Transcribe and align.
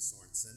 Sorensen, 0.00 0.56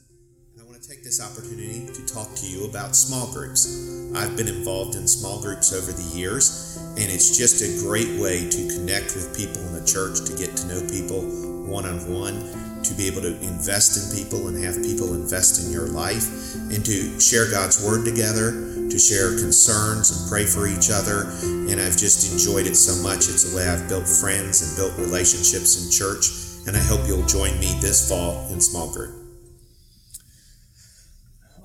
and 0.53 0.61
I 0.61 0.63
want 0.63 0.81
to 0.81 0.87
take 0.87 1.03
this 1.03 1.19
opportunity 1.19 1.85
to 1.91 2.01
talk 2.07 2.33
to 2.33 2.47
you 2.47 2.63
about 2.63 2.95
small 2.95 3.27
groups. 3.33 3.67
I've 4.15 4.37
been 4.37 4.47
involved 4.47 4.95
in 4.95 5.05
small 5.05 5.41
groups 5.41 5.75
over 5.75 5.91
the 5.91 6.15
years, 6.15 6.79
and 6.95 7.11
it's 7.11 7.35
just 7.35 7.59
a 7.59 7.67
great 7.83 8.07
way 8.23 8.47
to 8.47 8.61
connect 8.71 9.19
with 9.19 9.35
people 9.35 9.59
in 9.67 9.75
the 9.75 9.83
church, 9.83 10.23
to 10.23 10.33
get 10.39 10.55
to 10.55 10.67
know 10.71 10.79
people 10.87 11.27
one 11.67 11.83
on 11.83 11.99
one, 12.07 12.39
to 12.87 12.95
be 12.95 13.03
able 13.03 13.19
to 13.19 13.35
invest 13.43 13.99
in 13.99 14.15
people 14.15 14.47
and 14.47 14.55
have 14.63 14.79
people 14.79 15.11
invest 15.11 15.59
in 15.59 15.75
your 15.75 15.91
life, 15.91 16.55
and 16.71 16.79
to 16.87 17.19
share 17.19 17.51
God's 17.51 17.83
Word 17.83 18.07
together, 18.07 18.55
to 18.87 18.95
share 18.95 19.35
concerns 19.35 20.07
and 20.15 20.23
pray 20.31 20.47
for 20.47 20.71
each 20.71 20.87
other. 20.87 21.27
And 21.67 21.83
I've 21.83 21.99
just 21.99 22.31
enjoyed 22.31 22.63
it 22.63 22.79
so 22.79 22.95
much. 23.03 23.27
It's 23.27 23.51
a 23.51 23.51
way 23.51 23.67
I've 23.67 23.91
built 23.91 24.07
friends 24.07 24.63
and 24.63 24.71
built 24.79 24.95
relationships 24.95 25.83
in 25.83 25.91
church. 25.91 26.31
And 26.63 26.79
I 26.79 26.83
hope 26.87 27.03
you'll 27.11 27.27
join 27.27 27.59
me 27.59 27.75
this 27.83 28.07
fall 28.07 28.47
in 28.47 28.61
small 28.61 28.87
group. 28.87 29.22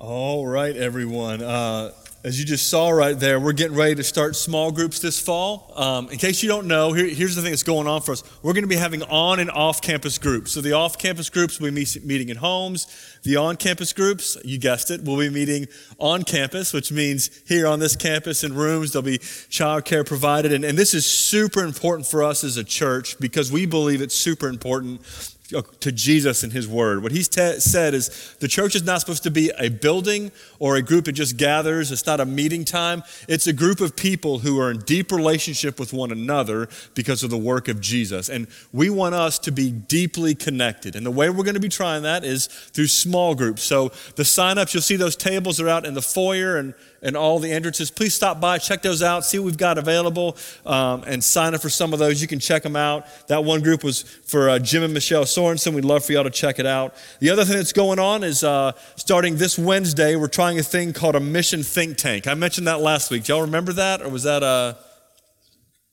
All 0.01 0.47
right, 0.47 0.77
everyone. 0.77 1.43
Uh, 1.43 1.91
as 2.23 2.39
you 2.39 2.47
just 2.47 2.69
saw 2.69 2.89
right 2.91 3.19
there, 3.19 3.41
we're 3.41 3.53
getting 3.53 3.77
ready 3.77 3.97
to 3.97 4.05
start 4.05 4.37
small 4.37 4.71
groups 4.71 5.01
this 5.01 5.19
fall. 5.19 5.73
Um, 5.75 6.09
in 6.11 6.19
case 6.19 6.41
you 6.41 6.49
don't 6.49 6.69
know, 6.69 6.93
here, 6.93 7.09
here's 7.09 7.35
the 7.35 7.43
thing 7.43 7.51
that's 7.51 7.65
going 7.65 7.89
on 7.89 8.03
for 8.03 8.13
us. 8.13 8.23
We're 8.45 8.53
going 8.53 8.63
to 8.63 8.69
be 8.69 8.77
having 8.77 9.03
on 9.03 9.41
and 9.41 9.51
off 9.51 9.83
campus 9.83 10.17
groups. 10.17 10.53
So 10.53 10.61
the 10.61 10.73
off 10.75 10.99
campus 10.99 11.31
groups 11.31 11.59
will 11.59 11.73
be 11.73 11.85
meeting 12.05 12.29
in 12.29 12.37
homes. 12.37 12.87
The 13.25 13.35
on 13.35 13.57
campus 13.57 13.93
groups, 13.93 14.37
you 14.45 14.57
guessed 14.57 14.93
it, 14.93 15.03
will 15.03 15.19
be 15.19 15.31
meeting 15.31 15.67
on 15.99 16.23
campus, 16.23 16.73
which 16.73 16.93
means 16.93 17.31
here 17.49 17.67
on 17.67 17.81
this 17.81 17.97
campus 17.97 18.45
in 18.45 18.55
rooms, 18.55 18.93
there'll 18.93 19.03
be 19.03 19.19
childcare 19.19 20.07
provided. 20.07 20.53
And, 20.53 20.65
and 20.65 20.79
this 20.79 20.95
is 20.95 21.07
super 21.07 21.65
important 21.65 22.07
for 22.07 22.23
us 22.23 22.45
as 22.45 22.57
a 22.57 22.63
church 22.63 23.19
because 23.19 23.51
we 23.51 23.67
believe 23.67 24.01
it's 24.01 24.15
super 24.15 24.47
important 24.47 25.05
to 25.49 25.93
Jesus 25.93 26.43
and 26.43 26.53
his 26.53 26.69
word. 26.69 27.03
What 27.03 27.13
he's 27.13 27.27
te- 27.27 27.59
said 27.61 27.95
is 27.95 28.37
the 28.41 28.49
church 28.49 28.75
is 28.75 28.83
not 28.83 29.01
supposed 29.01 29.23
to 29.23 29.31
be 29.31 29.51
a 29.59 29.71
building 29.71 30.31
or 30.59 30.77
a 30.77 30.83
group 30.83 31.07
that 31.07 31.13
just 31.13 31.39
gathers. 31.39 31.91
It's 31.91 32.05
not 32.05 32.21
a 32.21 32.27
meeting 32.27 32.65
time. 32.65 33.03
It's 33.29 33.47
a 33.47 33.53
group 33.55 33.81
of 33.81 33.97
people 33.97 34.41
who 34.41 34.61
are 34.61 34.71
in 34.71 34.81
deep 34.81 35.11
relationship 35.11 35.81
with 35.81 35.95
one 35.95 36.13
another 36.13 36.69
because 36.95 37.23
of 37.23 37.31
the 37.31 37.39
work 37.39 37.69
of 37.69 37.81
Jesus. 37.81 38.29
And 38.29 38.47
we 38.73 38.91
want 38.91 39.15
us 39.15 39.39
to 39.41 39.51
be 39.51 39.71
deeply 39.71 40.35
connected. 40.35 40.95
And 40.95 41.07
the 41.07 41.11
way 41.11 41.31
we're 41.31 41.45
going 41.45 41.55
to 41.55 41.61
be 41.61 41.71
trying 41.71 42.03
that 42.03 42.25
is 42.25 42.47
through 42.47 42.89
small 42.89 43.35
groups. 43.35 43.63
So 43.63 43.91
the 44.17 44.27
sign-ups, 44.27 44.75
you'll 44.75 44.83
see 44.83 44.97
those 44.97 45.17
tables 45.17 45.61
are 45.61 45.69
out 45.69 45.87
in 45.87 45.95
the 45.95 46.03
foyer 46.03 46.59
and 46.59 46.75
and 47.03 47.17
all 47.17 47.39
the 47.39 47.53
entrances. 47.53 47.91
Please 47.91 48.15
stop 48.15 48.41
by, 48.41 48.59
check 48.59 48.83
those 48.83 49.03
out, 49.03 49.25
see 49.25 49.39
what 49.39 49.47
we've 49.47 49.57
got 49.57 49.79
available, 49.79 50.37
um, 50.67 51.05
and 51.07 51.23
sign 51.23 51.55
up 51.55 51.63
for 51.63 51.69
some 51.69 51.93
of 51.93 51.99
those. 51.99 52.21
You 52.21 52.29
can 52.29 52.41
check 52.41 52.63
them 52.63 52.77
out. 52.77 53.07
That 53.29 53.45
one 53.45 53.61
group 53.63 53.85
was 53.85 54.03
for 54.03 54.51
uh, 54.51 54.59
Jim 54.59 54.83
and 54.83 54.93
Michelle 54.93 55.27
Sorensen. 55.39 55.73
We'd 55.73 55.85
love 55.85 56.05
for 56.05 56.13
y'all 56.13 56.25
to 56.25 56.31
check 56.31 56.59
it 56.59 56.67
out. 56.67 56.95
The 57.21 57.31
other 57.31 57.45
thing 57.45 57.57
that's 57.57 57.73
going 57.73 58.01
on 58.01 58.25
is 58.25 58.43
uh, 58.43 58.73
starting 58.97 59.37
this 59.37 59.57
Wednesday, 59.57 60.17
we're 60.17 60.27
trying 60.27 60.59
a 60.59 60.65
thing 60.65 60.93
called 60.93 61.15
a 61.15 61.21
mission 61.21 61.63
think 61.63 61.97
tank. 61.97 62.27
I 62.27 62.35
mentioned 62.35 62.67
that 62.67 62.81
last 62.81 63.09
week. 63.13 63.23
Do 63.23 63.33
y'all 63.33 63.43
remember 63.43 63.73
that, 63.75 64.03
or 64.03 64.09
was 64.09 64.25
that 64.25 64.43
a 64.43 64.47
uh, 64.47 64.75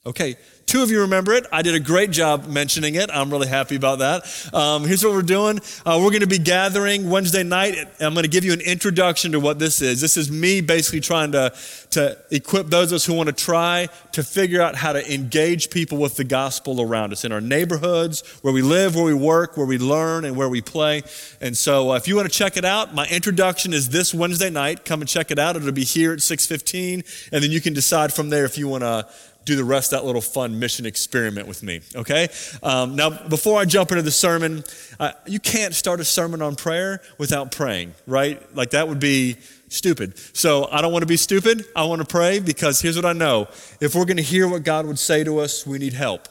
Okay, 0.08 0.36
two 0.68 0.84
of 0.84 0.92
you 0.92 1.02
remember 1.02 1.34
it. 1.34 1.48
I 1.52 1.64
did 1.64 1.74
a 1.74 1.80
great 1.80 2.12
job 2.12 2.46
mentioning 2.46 2.94
it. 2.94 3.10
I'm 3.12 3.32
really 3.32 3.48
happy 3.48 3.76
about 3.76 3.98
that. 4.00 4.54
Um, 4.54 4.84
here's 4.84 5.04
what 5.04 5.14
we're 5.14 5.24
doing 5.24 5.60
uh, 5.84 6.00
we're 6.00 6.12
going 6.12 6.20
to 6.20 6.28
be 6.28 6.38
gathering 6.38 7.10
Wednesday 7.10 7.42
night. 7.42 7.76
I'm 8.00 8.14
going 8.14 8.24
to 8.24 8.30
give 8.30 8.46
you 8.46 8.54
an 8.54 8.62
introduction 8.62 9.32
to 9.32 9.40
what 9.40 9.58
this 9.58 9.82
is. 9.82 10.02
This 10.02 10.16
is 10.16 10.30
me 10.30 10.62
basically 10.62 11.00
trying 11.00 11.32
to, 11.32 11.56
to 11.90 12.20
equip 12.30 12.68
those 12.68 12.92
of 12.92 12.98
us 12.98 13.06
who 13.06 13.16
want 13.16 13.30
to 13.30 13.34
try 13.34 13.90
to 14.12 14.22
figure 14.22 14.62
out 14.62 14.76
how 14.76 14.94
to 14.94 15.12
engage 15.12 15.72
people 15.72 15.98
with 15.98 16.18
the 16.18 16.24
gospel 16.24 16.80
around 16.80 17.12
us 17.12 17.26
in 17.26 17.32
our 17.32 17.42
neighborhoods, 17.42 18.22
where 18.44 18.54
we 18.54 18.62
live, 18.62 18.96
where 18.96 19.06
we 19.06 19.16
work, 19.16 19.58
where 19.58 19.66
we 19.66 19.80
learn, 19.80 20.24
and 20.24 20.36
where 20.36 20.50
we 20.50 20.62
play. 20.62 21.02
And 21.42 21.58
so 21.58 21.94
uh, 21.94 21.96
if 21.96 22.08
you 22.08 22.16
want 22.16 22.32
to 22.32 22.38
check 22.38 22.58
it 22.58 22.66
out, 22.66 22.94
my 22.94 23.08
introduction 23.08 23.74
is 23.74 23.90
this 23.90 24.14
Wednesday 24.14 24.52
night. 24.52 24.86
Come 24.86 25.02
and 25.02 25.10
check 25.10 25.32
it 25.32 25.40
out. 25.40 25.56
It'll 25.56 25.72
be 25.72 25.84
here 25.84 26.14
at 26.14 26.20
6:15, 26.20 27.30
and 27.32 27.44
then 27.44 27.50
you 27.50 27.60
can 27.60 27.74
decide 27.74 28.14
from 28.14 28.30
there 28.30 28.46
if 28.46 28.56
you 28.60 28.68
want 28.68 28.84
to 28.84 29.08
do 29.46 29.56
the 29.56 29.64
rest 29.64 29.94
of 29.94 30.00
that 30.00 30.06
little 30.06 30.22
fun 30.22 30.60
mission 30.60 30.86
experiment 30.86 31.48
with 31.48 31.64
me, 31.64 31.82
okay? 31.96 32.28
Um, 32.64 32.96
now, 32.96 33.12
before 33.28 33.60
I 33.60 33.66
jump 33.66 33.92
into 33.92 34.02
the 34.02 34.12
sermon, 34.12 34.64
uh, 35.00 35.12
you 35.28 35.40
can't 35.40 35.74
start 35.74 36.00
a 36.00 36.04
sermon 36.04 36.42
on 36.42 36.56
prayer 36.56 37.02
without 37.18 37.52
praying, 37.52 37.94
right? 38.08 38.42
Like 38.56 38.72
that 38.72 38.88
would 38.88 39.00
be 39.00 39.38
stupid. 39.70 40.18
So 40.36 40.68
I 40.72 40.82
don't 40.82 40.92
want 40.92 41.04
to 41.04 41.08
be 41.08 41.18
stupid. 41.18 41.66
I 41.76 41.86
want 41.86 42.02
to 42.02 42.08
pray 42.08 42.40
because 42.40 42.82
here's 42.82 42.96
what 42.96 43.06
I 43.06 43.14
know 43.14 43.48
if 43.80 43.94
we're 43.94 44.06
going 44.06 44.18
to 44.18 44.24
hear 44.24 44.48
what 44.48 44.64
God 44.64 44.88
would 44.88 45.00
say 45.00 45.24
to 45.24 45.40
us, 45.40 45.66
we 45.66 45.78
need 45.78 45.94
help. 45.94 46.28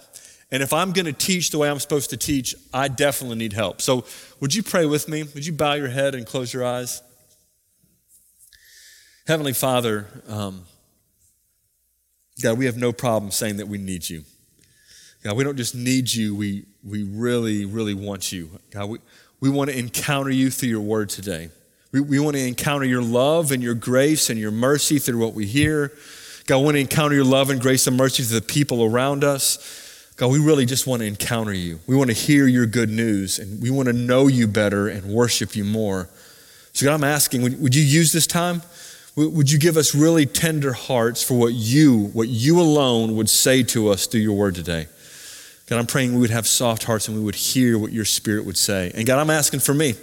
And 0.51 0.63
if 0.63 0.73
I'm 0.73 0.93
going 0.93 1.07
to 1.07 1.13
teach 1.13 1.51
the 1.51 1.59
way 1.59 1.71
I'm 1.71 1.79
supposed 1.79 2.11
to 2.11 2.17
teach, 2.17 2.55
I 2.73 2.89
definitely 2.89 3.39
need 3.39 3.53
help. 3.53 3.81
So 3.81 4.05
would 4.41 4.55
you 4.55 4.63
pray 4.63 4.87
with 4.87 5.09
me? 5.09 5.23
Would 5.23 5.47
you 5.47 5.53
bow 5.53 5.75
your 5.75 5.89
head 5.89 6.15
and 6.15 6.27
close 6.27 6.53
your 6.53 6.65
eyes? 6.65 7.03
Heavenly 9.27 9.53
Father, 9.53 10.07
um, 10.29 10.65
God, 12.43 12.59
we 12.59 12.67
have 12.67 12.77
no 12.77 12.93
problem 12.93 13.31
saying 13.31 13.59
that 13.59 13.69
we 13.69 13.79
need 13.79 14.09
you. 14.09 14.25
God, 15.23 15.37
we 15.37 15.45
don't 15.45 15.57
just 15.57 15.75
need 15.75 16.13
you, 16.13 16.35
we, 16.35 16.65
we 16.83 17.05
really, 17.05 17.65
really 17.65 17.95
want 17.95 18.33
you. 18.33 18.51
God, 18.71 18.91
we, 18.91 18.99
we 19.41 19.49
want 19.49 19.71
to 19.71 19.79
encounter 19.79 20.31
you 20.31 20.51
through 20.51 20.69
your 20.69 20.81
word 20.81 21.09
today. 21.09 21.51
We, 21.93 22.01
we 22.01 22.19
want 22.19 22.37
to 22.37 22.47
encounter 22.47 22.85
your 22.85 23.03
love 23.03 23.53
and 23.53 23.63
your 23.63 23.75
grace 23.75 24.29
and 24.29 24.39
your 24.39 24.51
mercy 24.51 24.99
through 24.99 25.19
what 25.19 25.33
we 25.33 25.47
hear. 25.47 25.93
God, 26.47 26.59
we 26.59 26.65
want 26.65 26.75
to 26.75 26.81
encounter 26.81 27.15
your 27.15 27.25
love 27.25 27.51
and 27.51 27.61
grace 27.61 27.87
and 27.87 27.97
mercy 27.97 28.23
through 28.23 28.41
the 28.41 28.47
people 28.47 28.85
around 28.85 29.25
us. 29.25 30.13
God, 30.17 30.31
we 30.31 30.39
really 30.39 30.67
just 30.67 30.87
want 30.87 31.01
to 31.01 31.07
encounter 31.07 31.55
you. 31.55 31.81
We 31.87 31.97
want 31.97 32.11
to 32.11 32.17
hear 32.17 32.47
your 32.47 32.67
good 32.67 32.91
news 32.91 33.39
and 33.39 33.63
we 33.63 33.71
want 33.71 33.87
to 33.87 33.93
know 33.93 34.27
you 34.27 34.47
better 34.47 34.89
and 34.89 35.05
worship 35.05 35.57
you 35.57 35.65
more. 35.65 36.11
So, 36.73 36.87
God, 36.87 36.95
I'm 36.95 37.05
asking, 37.05 37.43
would, 37.43 37.61
would 37.63 37.75
you 37.75 37.83
use 37.83 38.13
this 38.13 38.27
time? 38.27 38.63
Would 39.17 39.53
you 39.53 39.59
give 39.59 39.77
us 39.77 39.95
really 39.95 40.27
tender 40.27 40.73
hearts 40.73 41.23
for 41.23 41.35
what 41.35 41.53
you, 41.53 42.07
what 42.15 42.29
you 42.29 42.61
alone 42.61 43.15
would 43.15 43.31
say 43.31 43.63
to 43.65 43.89
us 43.89 44.07
through 44.07 44.21
your 44.21 44.37
word 44.37 44.57
today? 44.57 44.89
God, 45.67 45.79
I'm 45.79 45.87
praying 45.87 46.15
we 46.15 46.21
would 46.21 46.31
have 46.31 46.47
soft 46.47 46.85
hearts 46.85 47.07
and 47.07 47.17
we 47.17 47.23
would 47.23 47.37
hear 47.37 47.79
what 47.79 47.93
your 47.93 48.05
spirit 48.05 48.45
would 48.45 48.59
say. 48.59 48.91
And 48.95 49.07
God, 49.07 49.21
I'm 49.21 49.31
asking 49.31 49.61
for 49.61 49.73
me. 49.73 49.95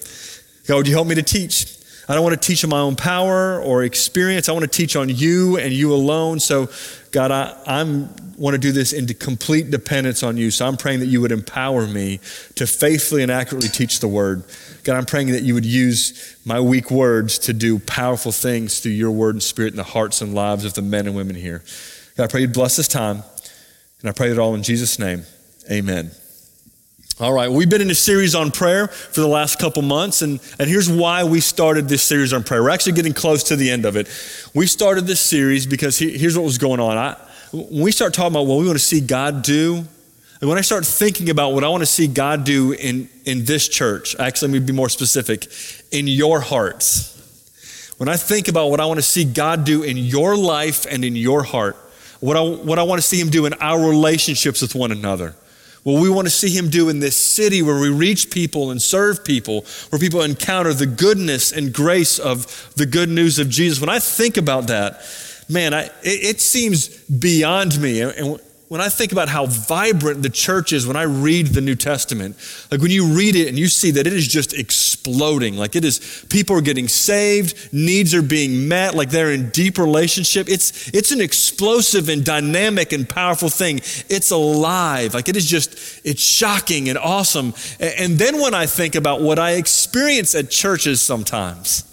God, 0.66 0.78
would 0.78 0.88
you 0.88 0.94
help 0.94 1.08
me 1.08 1.16
to 1.16 1.24
teach? 1.24 1.78
I 2.12 2.16
don't 2.16 2.24
want 2.24 2.42
to 2.42 2.46
teach 2.46 2.62
on 2.66 2.70
my 2.70 2.80
own 2.80 2.98
power 2.98 3.62
or 3.62 3.86
experience. 3.86 4.50
I 4.50 4.52
want 4.52 4.64
to 4.64 4.70
teach 4.70 4.98
on 4.98 5.08
you 5.08 5.58
and 5.58 5.72
you 5.72 5.94
alone. 5.94 6.42
So, 6.42 6.70
God, 7.12 7.32
I 7.32 7.58
I'm, 7.66 8.14
want 8.36 8.54
to 8.54 8.58
do 8.58 8.74
this 8.74 8.92
into 8.92 9.14
complete 9.14 9.72
dependence 9.72 10.22
on 10.22 10.36
you. 10.36 10.52
So 10.52 10.68
I'm 10.68 10.76
praying 10.76 11.00
that 11.00 11.06
you 11.06 11.22
would 11.22 11.32
empower 11.32 11.88
me 11.88 12.18
to 12.56 12.68
faithfully 12.68 13.24
and 13.24 13.32
accurately 13.32 13.70
teach 13.70 14.02
the 14.02 14.10
word. 14.10 14.44
God, 14.84 14.98
I'm 14.98 15.06
praying 15.06 15.28
that 15.28 15.44
you 15.44 15.54
would 15.54 15.66
use 15.66 16.36
my 16.44 16.60
weak 16.60 16.92
words 16.92 17.40
to 17.40 17.54
do 17.54 17.80
powerful 17.80 18.34
things 18.34 18.82
through 18.82 18.92
your 18.92 19.12
word 19.12 19.36
and 19.36 19.44
spirit 19.44 19.72
in 19.72 19.78
the 19.78 19.84
hearts 19.84 20.22
and 20.22 20.36
lives 20.36 20.66
of 20.66 20.74
the 20.74 20.82
men 20.82 21.08
and 21.08 21.16
women 21.16 21.38
here. 21.38 21.64
God, 22.18 22.26
I 22.26 22.28
pray 22.28 22.42
you'd 22.42 22.52
bless 22.52 22.76
this 22.76 22.90
time. 22.90 23.24
And 24.02 24.10
I 24.10 24.12
pray 24.12 24.32
it 24.32 24.38
all 24.38 24.54
in 24.54 24.64
Jesus' 24.64 25.00
name. 25.00 25.24
Amen. 25.72 26.12
All 27.20 27.34
right, 27.34 27.52
we've 27.52 27.70
been 27.70 27.82
in 27.82 27.92
a 27.92 27.96
series 27.96 28.34
on 28.34 28.52
prayer 28.52 28.88
for 28.88 29.20
the 29.20 29.28
last 29.28 29.60
couple 29.60 29.82
months, 29.82 30.22
and, 30.22 30.40
and 30.58 30.70
here's 30.70 30.90
why 30.90 31.24
we 31.24 31.40
started 31.40 31.88
this 31.88 32.02
series 32.02 32.32
on 32.34 32.44
prayer. 32.44 32.64
We're 32.64 32.70
actually 32.70 32.94
getting 32.94 33.14
close 33.14 33.44
to 33.44 33.56
the 33.56 33.70
end 33.70 33.86
of 33.86 33.96
it. 33.96 34.08
We 34.56 34.66
started 34.66 35.06
this 35.06 35.20
series 35.20 35.68
because 35.68 36.00
he, 36.00 36.18
here's 36.18 36.36
what 36.38 36.46
was 36.46 36.58
going 36.58 36.80
on. 36.80 36.98
I, 36.98 37.18
when 37.52 37.84
we 37.84 37.92
start 37.92 38.14
talking 38.14 38.32
about 38.32 38.48
what 38.48 38.60
we 38.60 38.66
want 38.66 38.80
to 38.80 38.84
see 38.84 39.02
God 39.02 39.44
do, 39.44 39.86
and 40.40 40.50
when 40.50 40.58
I 40.58 40.62
start 40.62 40.86
thinking 40.86 41.30
about 41.30 41.50
what 41.50 41.64
I 41.64 41.70
want 41.70 41.82
to 41.82 41.88
see 41.88 42.08
God 42.08 42.44
do 42.44 42.72
in, 42.72 43.10
in 43.26 43.46
this 43.46 43.68
church, 43.68 44.16
actually, 44.18 44.54
let 44.54 44.62
me 44.62 44.66
be 44.68 44.74
more 44.74 44.90
specific, 44.90 45.48
in 45.92 46.08
your 46.08 46.40
hearts. 46.40 47.94
When 47.98 48.10
I 48.10 48.16
think 48.16 48.48
about 48.48 48.70
what 48.70 48.80
I 48.80 48.86
want 48.86 48.98
to 48.98 49.04
see 49.04 49.26
God 49.26 49.64
do 49.64 49.84
in 49.84 49.98
your 49.98 50.36
life 50.36 50.88
and 50.90 51.06
in 51.06 51.16
your 51.16 51.44
heart, 51.44 51.76
what 52.20 52.38
I, 52.38 52.42
what 52.42 52.80
I 52.80 52.84
want 52.84 53.00
to 53.00 53.08
see 53.08 53.20
Him 53.20 53.30
do 53.30 53.46
in 53.46 53.54
our 53.56 53.88
relationships 53.88 54.62
with 54.62 54.74
one 54.74 54.92
another, 54.92 55.36
what 55.84 56.02
we 56.02 56.10
want 56.10 56.28
to 56.28 56.32
see 56.32 56.50
Him 56.50 56.70
do 56.70 56.90
in 56.90 57.00
this 57.00 57.20
city 57.20 57.62
where 57.62 57.80
we 57.80 57.90
reach 57.90 58.30
people 58.30 58.72
and 58.72 58.82
serve 58.82 59.24
people, 59.26 59.66
where 59.90 60.00
people 60.00 60.22
encounter 60.22 60.74
the 60.74 60.86
goodness 60.86 61.52
and 61.52 61.74
grace 61.74 62.20
of 62.20 62.72
the 62.76 62.86
good 62.86 63.10
news 63.10 63.40
of 63.40 63.50
Jesus. 63.50 63.80
When 63.80 63.90
I 63.90 64.00
think 64.00 64.38
about 64.38 64.68
that, 64.68 65.02
man, 65.50 65.74
I, 65.74 65.86
it, 65.86 65.92
it 66.04 66.42
seems 66.42 66.88
beyond 66.88 67.80
me. 67.82 68.02
And 68.02 68.40
when 68.72 68.80
I 68.80 68.88
think 68.88 69.12
about 69.12 69.28
how 69.28 69.48
vibrant 69.48 70.24
the 70.24 70.30
church 70.30 70.72
is 70.72 70.88
when 70.88 70.96
I 70.96 71.02
read 71.02 71.48
the 71.48 71.60
New 71.60 71.76
Testament, 71.76 72.38
like 72.72 72.80
when 72.80 72.90
you 72.90 73.08
read 73.08 73.36
it 73.36 73.50
and 73.50 73.60
you 73.60 73.68
see 73.68 73.92
that 73.92 74.08
it 74.08 74.14
is 74.14 74.26
just 74.26 74.54
exploding, 74.54 75.58
like 75.58 75.76
it 75.76 75.84
is, 75.84 76.26
people 76.30 76.56
are 76.56 76.62
getting 76.62 76.88
saved, 76.88 77.74
needs 77.74 78.16
are 78.16 78.22
being 78.22 78.70
met, 78.70 78.96
like 78.96 79.10
they're 79.10 79.34
in 79.34 79.50
deep 79.50 79.78
relationship. 79.78 80.48
It's, 80.48 80.88
it's 80.94 81.12
an 81.12 81.20
explosive 81.20 82.08
and 82.08 82.24
dynamic 82.24 82.94
and 82.94 83.10
powerful 83.10 83.50
thing. 83.50 83.82
It's 84.08 84.32
alive. 84.32 85.16
Like 85.16 85.28
it 85.28 85.36
is 85.36 85.48
just, 85.48 85.74
it's 86.06 86.22
shocking 86.22 86.88
and 86.88 86.98
awesome. 86.98 87.54
And 87.82 88.18
then 88.18 88.40
when 88.40 88.54
I 88.54 88.68
think 88.68 88.96
about 88.96 89.20
what 89.20 89.38
I 89.38 89.56
experience 89.56 90.34
at 90.34 90.50
churches 90.50 91.02
sometimes, 91.02 91.91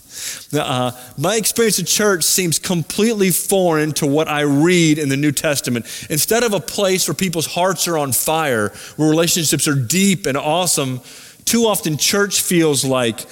uh, 0.53 0.93
my 1.17 1.37
experience 1.37 1.79
of 1.79 1.87
church 1.87 2.25
seems 2.25 2.59
completely 2.59 3.31
foreign 3.31 3.93
to 3.93 4.07
what 4.07 4.29
I 4.29 4.43
read 4.43 4.99
in 4.99 5.09
the 5.09 5.17
New 5.17 5.33
Testament. 5.33 5.87
Instead 6.09 6.43
of 6.45 6.53
a 6.53 6.61
place 6.61 7.09
where 7.09 7.15
people's 7.15 7.47
hearts 7.47 7.87
are 7.89 7.99
on 7.99 8.13
fire, 8.13 8.73
where 8.97 9.09
relationships 9.09 9.69
are 9.69 9.75
deep 9.75 10.27
and 10.27 10.37
awesome, 10.37 11.01
too 11.45 11.65
often 11.67 11.97
church 11.97 12.41
feels 12.41 12.85
like 12.85 13.27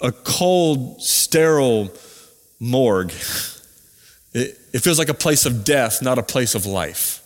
a 0.00 0.12
cold, 0.12 1.00
sterile 1.00 1.90
morgue. 2.58 3.12
It, 4.34 4.58
it 4.72 4.78
feels 4.80 4.98
like 4.98 5.08
a 5.08 5.14
place 5.14 5.46
of 5.46 5.64
death, 5.64 6.02
not 6.02 6.18
a 6.18 6.22
place 6.22 6.54
of 6.54 6.66
life. 6.66 7.21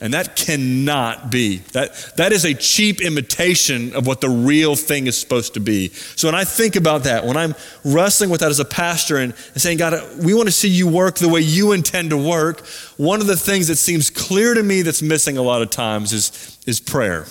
And 0.00 0.14
that 0.14 0.36
cannot 0.36 1.30
be. 1.30 1.56
That, 1.72 1.92
that 2.16 2.32
is 2.32 2.44
a 2.44 2.54
cheap 2.54 3.00
imitation 3.00 3.96
of 3.96 4.06
what 4.06 4.20
the 4.20 4.28
real 4.28 4.76
thing 4.76 5.08
is 5.08 5.18
supposed 5.18 5.54
to 5.54 5.60
be. 5.60 5.88
So 5.88 6.28
when 6.28 6.36
I 6.36 6.44
think 6.44 6.76
about 6.76 7.02
that, 7.04 7.24
when 7.24 7.36
I'm 7.36 7.54
wrestling 7.84 8.30
with 8.30 8.40
that 8.40 8.50
as 8.50 8.60
a 8.60 8.64
pastor 8.64 9.16
and, 9.16 9.34
and 9.52 9.60
saying, 9.60 9.78
God, 9.78 10.24
we 10.24 10.34
want 10.34 10.46
to 10.46 10.52
see 10.52 10.68
you 10.68 10.86
work 10.86 11.16
the 11.16 11.28
way 11.28 11.40
you 11.40 11.72
intend 11.72 12.10
to 12.10 12.16
work, 12.16 12.64
one 12.96 13.20
of 13.20 13.26
the 13.26 13.36
things 13.36 13.66
that 13.68 13.76
seems 13.76 14.08
clear 14.08 14.54
to 14.54 14.62
me 14.62 14.82
that's 14.82 15.02
missing 15.02 15.36
a 15.36 15.42
lot 15.42 15.62
of 15.62 15.70
times 15.70 16.12
is, 16.12 16.58
is 16.64 16.78
prayer. 16.78 17.26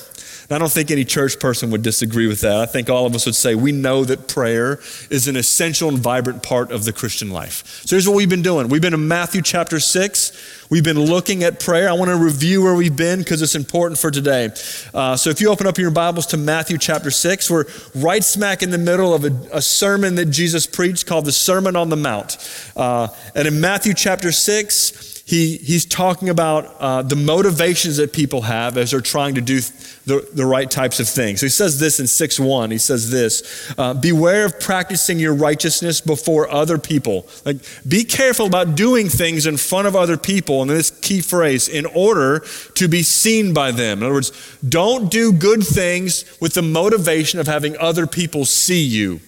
And 0.49 0.55
I 0.55 0.59
don't 0.59 0.71
think 0.71 0.91
any 0.91 1.03
church 1.03 1.39
person 1.39 1.71
would 1.71 1.81
disagree 1.81 2.25
with 2.25 2.39
that. 2.41 2.55
I 2.55 2.65
think 2.65 2.89
all 2.89 3.05
of 3.05 3.13
us 3.13 3.25
would 3.25 3.35
say 3.35 3.53
we 3.53 3.73
know 3.73 4.05
that 4.05 4.29
prayer 4.29 4.79
is 5.09 5.27
an 5.27 5.35
essential 5.35 5.89
and 5.89 5.99
vibrant 5.99 6.41
part 6.41 6.71
of 6.71 6.85
the 6.85 6.93
Christian 6.93 7.31
life. 7.31 7.81
So 7.85 7.97
here's 7.97 8.07
what 8.07 8.15
we've 8.15 8.29
been 8.29 8.43
doing. 8.43 8.69
We've 8.69 8.81
been 8.81 8.93
in 8.93 9.09
Matthew 9.09 9.41
chapter 9.41 9.81
6. 9.81 10.67
We've 10.69 10.85
been 10.85 10.99
looking 10.99 11.43
at 11.43 11.59
prayer. 11.59 11.89
I 11.89 11.93
want 11.93 12.11
to 12.11 12.15
review 12.15 12.63
where 12.63 12.75
we've 12.75 12.95
been 12.95 13.19
because 13.19 13.41
it's 13.41 13.55
important 13.55 13.99
for 13.99 14.09
today. 14.09 14.51
Uh, 14.93 15.17
so 15.17 15.29
if 15.29 15.41
you 15.41 15.49
open 15.49 15.67
up 15.67 15.77
your 15.77 15.91
Bibles 15.91 16.27
to 16.27 16.37
Matthew 16.37 16.77
chapter 16.77 17.11
6, 17.11 17.51
we're 17.51 17.65
right 17.93 18.23
smack 18.23 18.63
in 18.63 18.69
the 18.69 18.77
middle 18.77 19.13
of 19.13 19.25
a, 19.25 19.57
a 19.57 19.61
sermon 19.61 20.15
that 20.15 20.27
Jesus 20.27 20.65
preached 20.65 21.07
called 21.07 21.25
the 21.25 21.33
Sermon 21.33 21.75
on 21.75 21.89
the 21.89 21.97
Mount. 21.97 22.37
Uh, 22.73 23.09
and 23.35 23.49
in 23.49 23.59
Matthew 23.59 23.93
chapter 23.93 24.31
6, 24.31 25.16
he, 25.27 25.57
he's 25.57 25.85
talking 25.85 26.29
about 26.29 26.73
uh, 26.79 27.01
the 27.01 27.17
motivations 27.17 27.97
that 27.97 28.13
people 28.13 28.43
have 28.43 28.77
as 28.77 28.91
they're 28.91 29.01
trying 29.01 29.35
to 29.35 29.41
do 29.41 29.59
the, 30.05 30.25
the 30.33 30.45
right 30.45 30.71
types 30.71 31.01
of 31.01 31.09
things. 31.09 31.41
So 31.41 31.47
he 31.47 31.49
says 31.49 31.81
this 31.81 31.99
in 31.99 32.07
6 32.07 32.39
1. 32.39 32.71
He 32.71 32.77
says 32.77 33.11
this 33.11 33.73
uh, 33.77 33.93
Beware 33.93 34.45
of 34.45 34.57
practicing 34.61 35.19
your 35.19 35.33
righteousness 35.33 35.99
before 35.99 36.49
other 36.49 36.77
people. 36.77 37.27
Like, 37.45 37.57
be 37.85 38.05
careful 38.05 38.45
about 38.45 38.75
doing 38.75 39.09
things 39.09 39.45
in 39.45 39.57
front 39.57 39.85
of 39.85 39.97
other 39.97 40.15
people. 40.15 40.61
And 40.61 40.71
this 40.71 40.91
key 40.91 41.19
phrase, 41.19 41.67
in 41.67 41.85
order 41.87 42.45
to 42.75 42.87
be 42.87 43.03
seen 43.03 43.53
by 43.53 43.71
them. 43.71 43.97
In 43.97 44.05
other 44.05 44.13
words, 44.13 44.57
don't 44.67 45.11
do 45.11 45.33
good 45.33 45.61
things 45.61 46.23
with 46.39 46.53
the 46.53 46.61
motivation 46.61 47.41
of 47.41 47.47
having 47.47 47.77
other 47.79 48.07
people 48.07 48.45
see 48.45 48.81
you 48.81 49.19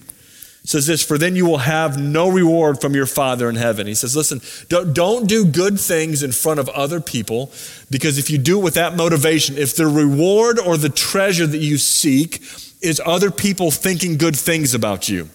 says 0.68 0.88
this, 0.88 1.04
for 1.04 1.18
then 1.18 1.36
you 1.36 1.46
will 1.46 1.60
have 1.60 1.98
no 1.98 2.30
reward 2.30 2.82
from 2.82 2.94
your 2.94 3.06
Father 3.06 3.50
in 3.50 3.56
heaven. 3.56 3.88
He 3.88 3.96
says, 3.96 4.16
listen, 4.16 4.42
don't, 4.68 4.94
don't 4.94 5.28
do 5.28 5.46
good 5.46 5.80
things 5.80 6.22
in 6.22 6.32
front 6.32 6.60
of 6.60 6.68
other 6.70 7.00
people 7.00 7.52
because 7.90 8.18
if 8.18 8.30
you 8.30 8.38
do 8.38 8.60
it 8.60 8.64
with 8.64 8.74
that 8.74 8.96
motivation, 8.96 9.58
if 9.58 9.76
the 9.76 9.88
reward 9.88 10.60
or 10.60 10.78
the 10.78 10.90
treasure 10.90 11.48
that 11.48 11.58
you 11.60 11.78
seek 11.78 12.42
is 12.82 13.02
other 13.06 13.32
people 13.32 13.72
thinking 13.72 14.18
good 14.18 14.36
things 14.36 14.74
about 14.74 15.08
you, 15.08 15.30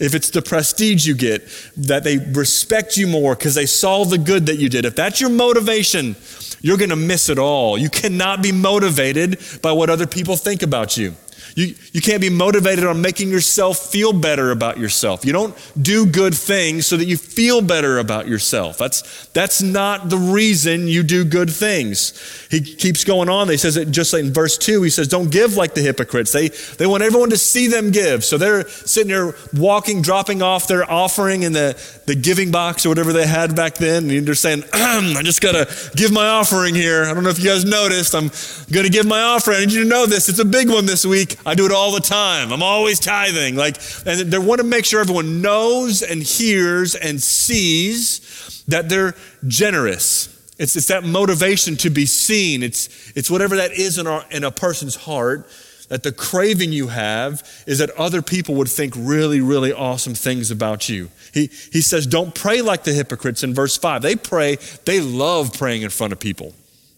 if 0.00 0.14
it's 0.14 0.30
the 0.30 0.42
prestige 0.42 1.06
you 1.06 1.14
get, 1.14 1.46
that 1.76 2.02
they 2.02 2.18
respect 2.18 2.96
you 2.96 3.06
more 3.06 3.34
because 3.34 3.54
they 3.54 3.66
saw 3.66 4.04
the 4.04 4.18
good 4.18 4.46
that 4.46 4.56
you 4.56 4.68
did, 4.68 4.84
if 4.84 4.96
that's 4.96 5.20
your 5.20 5.30
motivation, 5.30 6.16
you're 6.60 6.76
going 6.76 6.90
to 6.90 6.96
miss 6.96 7.28
it 7.28 7.38
all. 7.38 7.78
You 7.78 7.88
cannot 7.88 8.42
be 8.42 8.52
motivated 8.52 9.38
by 9.62 9.72
what 9.72 9.90
other 9.90 10.06
people 10.06 10.36
think 10.36 10.62
about 10.62 10.96
you. 10.96 11.14
You, 11.56 11.74
you 11.92 12.02
can't 12.02 12.20
be 12.20 12.28
motivated 12.28 12.84
on 12.84 13.00
making 13.00 13.30
yourself 13.30 13.78
feel 13.78 14.12
better 14.12 14.50
about 14.50 14.76
yourself. 14.76 15.24
You 15.24 15.32
don't 15.32 15.56
do 15.80 16.04
good 16.04 16.34
things 16.34 16.86
so 16.86 16.98
that 16.98 17.06
you 17.06 17.16
feel 17.16 17.62
better 17.62 17.98
about 17.98 18.28
yourself. 18.28 18.76
That's, 18.76 19.26
that's 19.28 19.62
not 19.62 20.10
the 20.10 20.18
reason 20.18 20.86
you 20.86 21.02
do 21.02 21.24
good 21.24 21.48
things. 21.48 22.46
He 22.50 22.60
keeps 22.60 23.04
going 23.04 23.30
on. 23.30 23.48
He 23.48 23.56
says 23.56 23.78
it 23.78 23.90
just 23.90 24.12
like 24.12 24.24
in 24.24 24.34
verse 24.34 24.58
2, 24.58 24.82
he 24.82 24.90
says, 24.90 25.08
Don't 25.08 25.30
give 25.30 25.54
like 25.54 25.72
the 25.72 25.80
hypocrites. 25.80 26.30
They, 26.30 26.48
they 26.48 26.86
want 26.86 27.02
everyone 27.02 27.30
to 27.30 27.38
see 27.38 27.68
them 27.68 27.90
give. 27.90 28.22
So 28.22 28.36
they're 28.36 28.68
sitting 28.68 29.08
there 29.08 29.34
walking, 29.54 30.02
dropping 30.02 30.42
off 30.42 30.68
their 30.68 30.88
offering 30.90 31.42
in 31.42 31.54
the, 31.54 31.82
the 32.04 32.14
giving 32.14 32.50
box 32.50 32.84
or 32.84 32.90
whatever 32.90 33.14
they 33.14 33.26
had 33.26 33.56
back 33.56 33.76
then. 33.76 34.10
And 34.10 34.28
they're 34.28 34.34
saying, 34.34 34.64
I 34.74 35.22
just 35.22 35.40
got 35.40 35.52
to 35.52 35.90
give 35.96 36.12
my 36.12 36.28
offering 36.28 36.74
here. 36.74 37.04
I 37.04 37.14
don't 37.14 37.24
know 37.24 37.30
if 37.30 37.38
you 37.38 37.46
guys 37.46 37.64
noticed. 37.64 38.14
I'm 38.14 38.30
going 38.70 38.84
to 38.84 38.92
give 38.92 39.06
my 39.06 39.22
offering. 39.22 39.56
I 39.56 39.60
need 39.60 39.72
you 39.72 39.84
to 39.84 39.88
know 39.88 40.04
this. 40.04 40.28
It's 40.28 40.38
a 40.38 40.44
big 40.44 40.68
one 40.68 40.84
this 40.84 41.06
week. 41.06 41.38
I 41.46 41.54
do 41.54 41.64
it 41.64 41.72
all 41.72 41.92
the 41.92 42.00
time. 42.00 42.52
I'm 42.52 42.62
always 42.62 42.98
tithing. 42.98 43.54
Like, 43.54 43.76
and 44.04 44.32
they 44.32 44.38
want 44.38 44.60
to 44.60 44.66
make 44.66 44.84
sure 44.84 45.00
everyone 45.00 45.40
knows 45.40 46.02
and 46.02 46.20
hears 46.20 46.96
and 46.96 47.22
sees 47.22 48.64
that 48.66 48.88
they're 48.88 49.14
generous. 49.46 50.26
It's, 50.58 50.74
it's 50.74 50.88
that 50.88 51.04
motivation 51.04 51.76
to 51.76 51.90
be 51.90 52.04
seen. 52.04 52.64
It's, 52.64 53.12
it's 53.16 53.30
whatever 53.30 53.56
that 53.56 53.72
is 53.72 53.96
in, 53.96 54.08
our, 54.08 54.24
in 54.30 54.42
a 54.42 54.50
person's 54.50 54.96
heart 54.96 55.48
that 55.88 56.02
the 56.02 56.10
craving 56.10 56.72
you 56.72 56.88
have 56.88 57.48
is 57.66 57.78
that 57.78 57.90
other 57.90 58.22
people 58.22 58.56
would 58.56 58.68
think 58.68 58.94
really, 58.96 59.40
really 59.40 59.72
awesome 59.72 60.14
things 60.14 60.50
about 60.50 60.88
you. 60.88 61.10
He, 61.32 61.46
he 61.72 61.80
says, 61.80 62.08
Don't 62.08 62.34
pray 62.34 62.60
like 62.60 62.82
the 62.82 62.92
hypocrites 62.92 63.44
in 63.44 63.54
verse 63.54 63.76
5. 63.76 64.02
They 64.02 64.16
pray, 64.16 64.56
they 64.84 65.00
love 65.00 65.56
praying 65.56 65.82
in 65.82 65.90
front 65.90 66.12
of 66.12 66.18
people, 66.18 66.54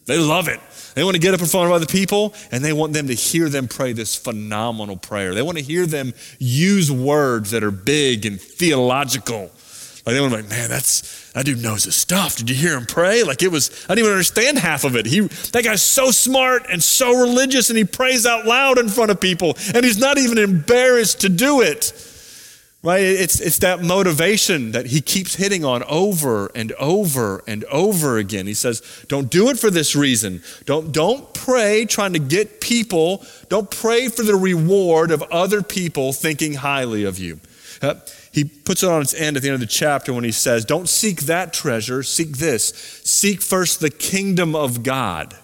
they 0.09 0.19
love 0.19 0.49
it. 0.49 0.59
They 0.95 1.05
want 1.05 1.17
to 1.17 1.21
get 1.21 1.35
up 1.35 1.41
in 1.41 1.47
front 1.47 1.67
of 1.67 1.73
other 1.73 1.87
people 1.87 2.35
and 2.51 2.65
they 2.65 2.73
want 2.73 2.95
them 2.95 3.09
to 3.09 3.15
hear 3.15 3.51
them 3.51 3.69
pray 3.69 3.93
this 3.93 4.17
phenomenal 4.17 4.97
prayer. 4.97 5.35
They 5.35 5.43
want 5.43 5.59
to 5.59 5.63
hear 5.63 5.85
them 5.85 6.15
use 6.39 6.91
words 6.91 7.51
that 7.51 7.63
are 7.63 7.71
big 7.71 8.25
and 8.25 8.41
theological. 8.41 9.51
Like 10.07 10.15
they 10.15 10.21
want 10.23 10.33
to 10.33 10.39
be 10.39 10.43
like, 10.45 10.51
man, 10.51 10.71
that's 10.71 11.31
that 11.33 11.45
dude 11.45 11.63
knows 11.63 11.85
his 11.85 11.95
stuff. 11.95 12.37
Did 12.37 12.49
you 12.49 12.57
hear 12.57 12.75
him 12.75 12.87
pray? 12.87 13.23
Like 13.23 13.43
it 13.43 13.53
was, 13.53 13.71
I 13.85 13.95
didn't 13.95 14.07
even 14.07 14.13
understand 14.13 14.59
half 14.59 14.85
of 14.85 14.97
it. 14.97 15.05
He 15.05 15.21
that 15.21 15.63
guy's 15.63 15.83
so 15.83 16.11
smart 16.11 16.65
and 16.71 16.83
so 16.83 17.21
religious 17.21 17.69
and 17.69 17.77
he 17.77 17.85
prays 17.85 18.25
out 18.25 18.47
loud 18.47 18.79
in 18.79 18.89
front 18.89 19.11
of 19.11 19.21
people 19.21 19.59
and 19.75 19.85
he's 19.85 19.99
not 19.99 20.17
even 20.17 20.39
embarrassed 20.39 21.21
to 21.21 21.29
do 21.29 21.61
it. 21.61 21.93
Right? 22.81 23.03
It's, 23.03 23.41
it's 23.41 23.59
that 23.59 23.83
motivation 23.83 24.71
that 24.71 24.87
he 24.87 25.01
keeps 25.01 25.35
hitting 25.35 25.65
on 25.65 25.83
over 25.85 26.47
and 26.55 26.73
over 26.75 27.43
and 27.47 27.65
over 27.65 28.19
again. 28.19 28.47
He 28.47 28.55
says, 28.55 29.05
Don't 29.09 29.29
do 29.29 29.49
it 29.49 29.59
for 29.59 29.69
this 29.69 29.97
reason. 29.97 30.43
Don't, 30.65 30.93
don't 30.93 31.35
pray 31.35 31.87
trying 31.87 32.13
to 32.13 32.21
get 32.21 32.61
people, 32.61 33.27
don't 33.49 33.69
pray 33.69 34.09
for 34.09 34.23
the 34.23 34.37
reward 34.37 35.11
of 35.11 35.23
other 35.23 35.61
people 35.61 36.13
thinking 36.13 36.55
highly 36.55 37.03
of 37.03 37.19
you. 37.19 37.41
Uh, 37.83 37.95
he 38.31 38.45
puts 38.45 38.85
it 38.85 38.89
on 38.89 39.03
its 39.03 39.15
end 39.15 39.37
at 39.37 39.43
the 39.43 39.49
end 39.49 39.55
of 39.55 39.61
the 39.61 39.67
chapter 39.67 40.13
when 40.13 40.23
he 40.23 40.33
says, 40.33 40.65
Don't 40.65 40.89
seek 40.89 41.23
that 41.23 41.53
treasure, 41.53 42.05
seek 42.05 42.37
this. 42.37 42.69
Seek 43.05 43.43
first 43.43 43.81
the 43.81 43.91
kingdom 43.91 44.55
of 44.55 44.85
God 44.85 45.37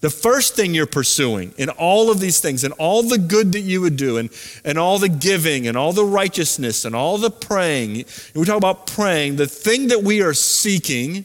the 0.00 0.10
first 0.10 0.54
thing 0.54 0.74
you're 0.74 0.86
pursuing 0.86 1.52
in 1.56 1.68
all 1.70 2.10
of 2.10 2.20
these 2.20 2.40
things, 2.40 2.64
and 2.64 2.72
all 2.74 3.02
the 3.02 3.18
good 3.18 3.52
that 3.52 3.60
you 3.60 3.80
would 3.80 3.96
do, 3.96 4.16
and, 4.16 4.30
and 4.64 4.78
all 4.78 4.98
the 4.98 5.08
giving, 5.08 5.66
and 5.66 5.76
all 5.76 5.92
the 5.92 6.04
righteousness, 6.04 6.84
and 6.84 6.94
all 6.94 7.18
the 7.18 7.30
praying, 7.30 7.96
and 7.96 8.06
we 8.34 8.44
talk 8.44 8.56
about 8.56 8.86
praying, 8.86 9.36
the 9.36 9.46
thing 9.46 9.88
that 9.88 10.02
we 10.02 10.22
are 10.22 10.34
seeking 10.34 11.24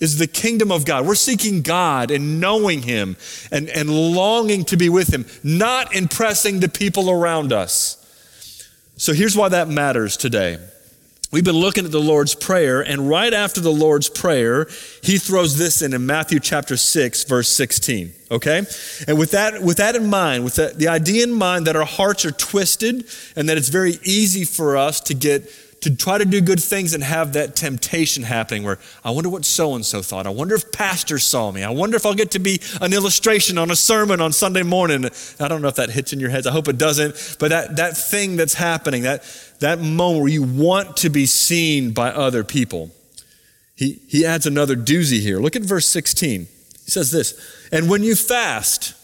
is 0.00 0.18
the 0.18 0.26
kingdom 0.26 0.70
of 0.70 0.84
God. 0.84 1.06
We're 1.06 1.16
seeking 1.16 1.62
God 1.62 2.10
and 2.10 2.40
knowing 2.40 2.82
Him 2.82 3.16
and, 3.50 3.68
and 3.68 3.90
longing 3.90 4.64
to 4.66 4.76
be 4.76 4.88
with 4.88 5.12
Him, 5.12 5.26
not 5.42 5.94
impressing 5.94 6.60
the 6.60 6.68
people 6.68 7.10
around 7.10 7.52
us. 7.52 7.96
So 8.96 9.12
here's 9.12 9.36
why 9.36 9.48
that 9.48 9.68
matters 9.68 10.16
today. 10.16 10.58
We've 11.30 11.44
been 11.44 11.56
looking 11.56 11.84
at 11.84 11.92
the 11.92 12.00
Lord's 12.00 12.34
Prayer, 12.34 12.80
and 12.80 13.06
right 13.06 13.34
after 13.34 13.60
the 13.60 13.72
Lord's 13.72 14.08
Prayer, 14.08 14.66
he 15.02 15.18
throws 15.18 15.58
this 15.58 15.82
in 15.82 15.92
in 15.92 16.06
Matthew 16.06 16.40
chapter 16.40 16.74
6, 16.74 17.24
verse 17.24 17.50
16. 17.50 18.14
Okay? 18.30 18.62
And 19.06 19.18
with 19.18 19.32
that, 19.32 19.62
with 19.62 19.76
that 19.76 19.94
in 19.94 20.08
mind, 20.08 20.44
with 20.44 20.54
the, 20.54 20.72
the 20.74 20.88
idea 20.88 21.24
in 21.24 21.32
mind 21.32 21.66
that 21.66 21.76
our 21.76 21.84
hearts 21.84 22.24
are 22.24 22.30
twisted 22.30 23.04
and 23.36 23.46
that 23.50 23.58
it's 23.58 23.68
very 23.68 23.98
easy 24.04 24.46
for 24.46 24.78
us 24.78 25.02
to 25.02 25.14
get 25.14 25.50
to 25.80 25.94
try 25.94 26.18
to 26.18 26.24
do 26.24 26.40
good 26.40 26.60
things 26.60 26.92
and 26.92 27.02
have 27.04 27.34
that 27.34 27.54
temptation 27.54 28.24
happening 28.24 28.64
where 28.64 28.78
I 29.04 29.10
wonder 29.10 29.30
what 29.30 29.44
so 29.44 29.74
and 29.74 29.86
so 29.86 30.02
thought. 30.02 30.26
I 30.26 30.30
wonder 30.30 30.54
if 30.54 30.72
pastor 30.72 31.18
saw 31.18 31.52
me. 31.52 31.62
I 31.62 31.70
wonder 31.70 31.96
if 31.96 32.04
I'll 32.04 32.14
get 32.14 32.32
to 32.32 32.38
be 32.38 32.60
an 32.80 32.92
illustration 32.92 33.58
on 33.58 33.70
a 33.70 33.76
sermon 33.76 34.20
on 34.20 34.32
Sunday 34.32 34.64
morning. 34.64 35.08
I 35.38 35.48
don't 35.48 35.62
know 35.62 35.68
if 35.68 35.76
that 35.76 35.90
hits 35.90 36.12
in 36.12 36.20
your 36.20 36.30
heads. 36.30 36.46
I 36.46 36.52
hope 36.52 36.68
it 36.68 36.78
doesn't. 36.78 37.36
But 37.38 37.50
that, 37.50 37.76
that 37.76 37.96
thing 37.96 38.36
that's 38.36 38.54
happening, 38.54 39.02
that, 39.02 39.22
that 39.60 39.80
moment 39.80 40.22
where 40.22 40.32
you 40.32 40.42
want 40.42 40.96
to 40.98 41.10
be 41.10 41.26
seen 41.26 41.92
by 41.92 42.10
other 42.10 42.42
people. 42.42 42.90
He, 43.76 44.00
he 44.08 44.26
adds 44.26 44.46
another 44.46 44.74
doozy 44.74 45.20
here. 45.20 45.38
Look 45.38 45.54
at 45.54 45.62
verse 45.62 45.86
16. 45.86 46.40
He 46.84 46.90
says 46.90 47.12
this, 47.12 47.68
and 47.70 47.88
when 47.88 48.02
you 48.02 48.16
fast, 48.16 48.94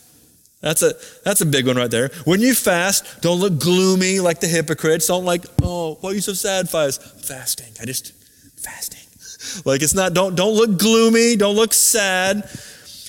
that's 0.65 0.83
a, 0.83 0.95
that's 1.25 1.43
a 1.43 1.47
big 1.47 1.67
one 1.67 1.77
right 1.77 1.91
there. 1.91 2.09
When 2.25 2.41
you 2.41 2.55
fast, 2.55 3.21
don't 3.21 3.39
look 3.39 3.59
gloomy 3.59 4.19
like 4.19 4.41
the 4.41 4.47
hypocrites. 4.47 5.07
Don't 5.07 5.27
like, 5.27 5.45
oh, 5.63 5.99
why 6.01 6.11
are 6.11 6.15
you 6.15 6.23
so 6.23 6.33
sad, 6.33 6.71
Fies? 6.71 6.97
Fasting. 6.97 7.73
I 7.81 7.85
just, 7.85 8.13
fasting. 8.57 9.01
Like 9.67 9.83
it's 9.83 9.95
not, 9.95 10.15
don't, 10.15 10.35
don't 10.35 10.55
look 10.55 10.79
gloomy. 10.79 11.37
Don't 11.37 11.55
look 11.55 11.75
sad. 11.75 12.49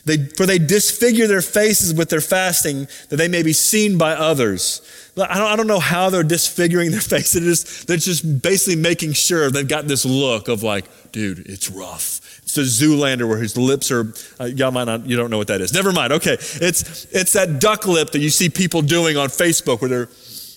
They, 0.04 0.18
for 0.18 0.46
they 0.46 0.60
disfigure 0.60 1.28
their 1.28 1.42
faces 1.42 1.94
with 1.94 2.10
their 2.10 2.22
fasting 2.22 2.88
that 3.10 3.16
they 3.16 3.30
may 3.30 3.42
be 3.42 3.54
seen 3.54 3.98
by 3.98 4.12
others. 4.12 4.82
I 5.18 5.38
don't, 5.40 5.48
I 5.48 5.56
don't 5.56 5.66
know 5.66 5.80
how 5.80 6.10
they're 6.10 6.24
disfiguring 6.24 6.92
their 6.92 7.00
faces. 7.16 7.34
They're 7.34 7.50
just, 7.50 7.88
they're 7.88 7.98
just 7.98 8.42
basically 8.44 8.76
making 8.76 9.14
sure 9.14 9.50
they've 9.50 9.68
got 9.68 9.88
this 9.88 10.06
look 10.06 10.50
of 10.50 10.62
like, 10.62 10.86
dude, 11.12 11.40
it's 11.48 11.72
rough. 11.72 12.20
The 12.56 12.62
Zoolander 12.62 13.28
where 13.28 13.38
his 13.38 13.58
lips 13.58 13.92
are, 13.92 14.14
uh, 14.40 14.46
y'all 14.46 14.72
might 14.72 14.86
not, 14.86 15.06
you 15.06 15.16
don't 15.16 15.30
know 15.30 15.38
what 15.38 15.48
that 15.48 15.62
is. 15.62 15.74
Never 15.74 15.92
mind. 15.92 16.14
Okay. 16.14 16.34
It's, 16.34 17.06
it's 17.14 17.34
that 17.34 17.60
duck 17.60 17.86
lip 17.86 18.12
that 18.12 18.20
you 18.20 18.30
see 18.30 18.50
people 18.50 18.82
doing 18.82 19.18
on 19.18 19.30
Facebook 19.30 19.82
where 19.82 19.90
they're, 19.90 20.10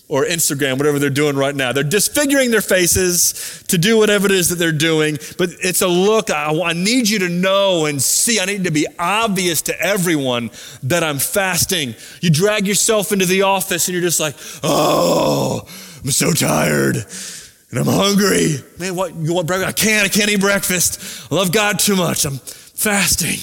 or 0.07 0.25
Instagram, 0.25 0.77
whatever 0.77 0.97
they're 0.97 1.11
doing 1.11 1.35
right 1.35 1.55
now. 1.55 1.71
They're 1.71 1.83
disfiguring 1.83 2.49
their 2.49 2.61
faces 2.61 3.63
to 3.67 3.77
do 3.77 3.95
whatever 3.97 4.25
it 4.25 4.31
is 4.31 4.49
that 4.49 4.55
they're 4.55 4.71
doing, 4.71 5.17
but 5.37 5.49
it's 5.61 5.83
a 5.83 5.87
look 5.87 6.31
I, 6.31 6.51
I, 6.61 6.73
need 6.73 7.07
you 7.07 7.19
to 7.19 7.29
know 7.29 7.85
and 7.85 8.01
see. 8.01 8.39
I 8.39 8.45
need 8.45 8.63
to 8.63 8.71
be 8.71 8.87
obvious 8.97 9.61
to 9.63 9.79
everyone 9.79 10.49
that 10.81 11.03
I'm 11.03 11.19
fasting. 11.19 11.93
You 12.21 12.31
drag 12.31 12.65
yourself 12.65 13.11
into 13.11 13.27
the 13.27 13.43
office 13.43 13.87
and 13.87 13.93
you're 13.93 14.01
just 14.01 14.19
like, 14.19 14.35
oh, 14.63 15.61
I'm 16.03 16.09
so 16.09 16.31
tired 16.31 17.05
and 17.71 17.79
I'm 17.79 17.85
hungry. 17.85 18.55
Man, 18.79 18.95
what 18.95 19.15
you 19.15 19.33
want 19.33 19.47
breakfast? 19.47 19.69
I 19.69 19.71
can't, 19.71 20.05
I 20.05 20.09
can't 20.09 20.29
eat 20.29 20.41
breakfast. 20.41 21.31
I 21.31 21.35
love 21.35 21.51
God 21.51 21.79
too 21.79 21.95
much. 21.95 22.25
I'm 22.25 22.37
fasting. 22.37 23.37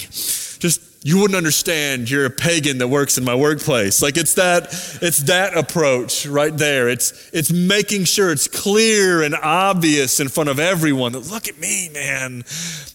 Just 0.58 0.80
you 1.06 1.20
wouldn't 1.20 1.36
understand 1.36 2.10
you're 2.10 2.26
a 2.26 2.30
pagan 2.30 2.78
that 2.78 2.88
works 2.88 3.16
in 3.16 3.22
my 3.22 3.34
workplace 3.36 4.02
like 4.02 4.16
it's 4.16 4.34
that 4.34 4.64
it's 5.02 5.18
that 5.18 5.56
approach 5.56 6.26
right 6.26 6.56
there 6.56 6.88
it's 6.88 7.30
it's 7.32 7.52
making 7.52 8.02
sure 8.02 8.32
it's 8.32 8.48
clear 8.48 9.22
and 9.22 9.36
obvious 9.36 10.18
in 10.18 10.26
front 10.26 10.48
of 10.48 10.58
everyone 10.58 11.12
that 11.12 11.20
look 11.30 11.46
at 11.46 11.60
me 11.60 11.88
man 11.94 12.42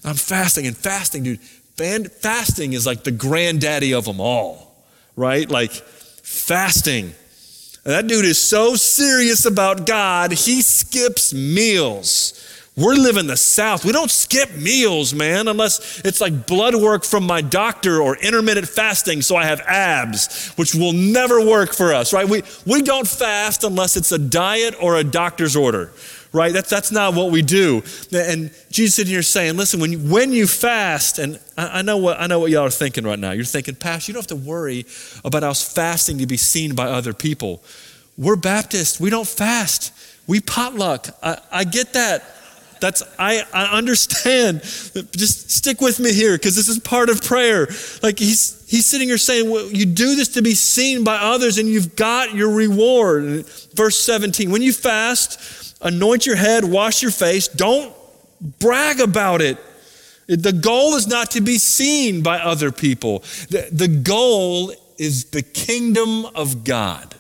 i'm 0.04 0.16
fasting 0.16 0.68
and 0.68 0.76
fasting 0.76 1.24
dude 1.24 2.12
fasting 2.12 2.74
is 2.74 2.86
like 2.86 3.06
the 3.06 3.12
granddaddy 3.12 3.94
of 3.94 4.04
them 4.04 4.20
all 4.20 4.76
right 5.16 5.50
like 5.50 5.72
fasting 5.72 7.14
that 7.84 8.08
dude 8.08 8.26
is 8.26 8.40
so 8.40 8.76
serious 8.76 9.46
about 9.46 9.86
god 9.86 10.32
he 10.32 10.62
skips 10.62 11.34
meals 11.34 12.42
we're 12.78 12.96
living 12.96 13.28
the 13.28 13.36
South. 13.36 13.84
We 13.84 13.92
don't 13.92 14.10
skip 14.10 14.56
meals, 14.56 15.14
man, 15.14 15.50
unless 15.50 16.00
it's 16.06 16.22
like 16.22 16.48
blood 16.48 16.74
work 16.74 17.04
from 17.04 17.28
my 17.28 17.42
doctor 17.42 18.02
or 18.02 18.16
intermittent 18.16 18.68
fasting 18.68 19.22
so 19.22 19.36
I 19.36 19.46
have 19.46 19.60
abs, 19.62 20.54
which 20.56 20.74
will 20.74 20.94
never 20.94 21.46
work 21.46 21.74
for 21.74 21.94
us, 21.94 22.14
right? 22.14 22.28
We, 22.28 22.44
we 22.66 22.82
don't 22.82 23.08
fast 23.08 23.66
unless 23.66 23.98
it's 23.98 24.14
a 24.14 24.18
diet 24.18 24.76
or 24.82 24.96
a 24.96 25.04
doctor's 25.04 25.58
order, 25.58 25.92
right? 26.34 26.54
That's, 26.54 26.70
that's 26.70 26.92
not 26.92 27.14
what 27.14 27.32
we 27.32 27.42
do. 27.42 27.84
And 28.14 28.52
Jesus 28.70 28.96
sitting 28.96 29.12
here 29.12 29.22
saying, 29.22 29.58
listen, 29.58 29.80
when 29.80 29.92
you, 29.92 30.00
when 30.00 30.32
you 30.32 30.48
fast, 30.48 31.20
and 31.20 31.40
I, 31.58 31.80
I, 31.80 31.82
know 31.82 31.98
what, 31.98 32.20
I 32.20 32.28
know 32.28 32.40
what 32.40 32.52
y'all 32.52 32.66
are 32.66 32.70
thinking 32.70 33.04
right 33.04 33.20
now. 33.20 33.32
You're 33.32 33.44
thinking, 33.44 33.76
Pastor, 33.76 34.12
you 34.12 34.14
don't 34.14 34.30
have 34.30 34.40
to 34.40 34.48
worry 34.48 34.86
about 35.26 35.44
us 35.44 35.62
fasting 35.62 36.18
to 36.20 36.28
be 36.28 36.38
seen 36.38 36.76
by 36.76 36.86
other 36.86 37.14
people. 37.14 37.62
We're 38.18 38.36
Baptist. 38.36 39.00
We 39.00 39.10
don't 39.10 39.28
fast. 39.28 39.94
We 40.28 40.40
potluck. 40.40 41.08
I, 41.22 41.38
I 41.52 41.64
get 41.64 41.94
that. 41.94 42.24
That's 42.82 43.04
I, 43.18 43.44
I 43.54 43.78
understand. 43.78 44.62
Just 44.62 45.52
stick 45.52 45.80
with 45.80 46.00
me 46.00 46.12
here 46.12 46.36
because 46.36 46.56
this 46.56 46.68
is 46.68 46.80
part 46.80 47.10
of 47.10 47.24
prayer. 47.24 47.68
Like 48.02 48.18
he's 48.18 48.68
he's 48.68 48.88
sitting 48.88 49.08
here 49.08 49.20
saying, 49.20 49.50
well, 49.50 49.68
you 49.68 49.86
do 49.86 50.16
this 50.16 50.30
to 50.30 50.42
be 50.42 50.56
seen 50.56 51.04
by 51.04 51.16
others, 51.16 51.60
and 51.60 51.70
you've 51.70 51.96
got 51.96 52.34
your 52.34 52.52
reward. 52.52 53.46
Verse 53.76 54.00
17. 54.00 54.52
When 54.52 54.64
you 54.64 54.74
fast, 54.74 55.78
anoint 55.82 56.26
your 56.26 56.36
head, 56.36 56.66
wash 56.66 57.04
your 57.04 57.12
face. 57.12 57.48
Don't 57.48 57.96
brag 58.60 59.00
about 59.00 59.42
it. 59.42 59.58
The 60.28 60.54
goal 60.54 60.96
is 60.96 61.08
not 61.08 61.32
to 61.32 61.42
be 61.42 61.58
seen 61.60 62.24
by 62.24 62.40
other 62.40 62.72
people. 62.72 63.20
The, 63.50 63.70
the 63.72 63.88
goal 63.88 64.74
is 64.98 65.26
the 65.26 65.44
kingdom 65.44 66.26
of 66.26 66.64
God. 66.64 67.14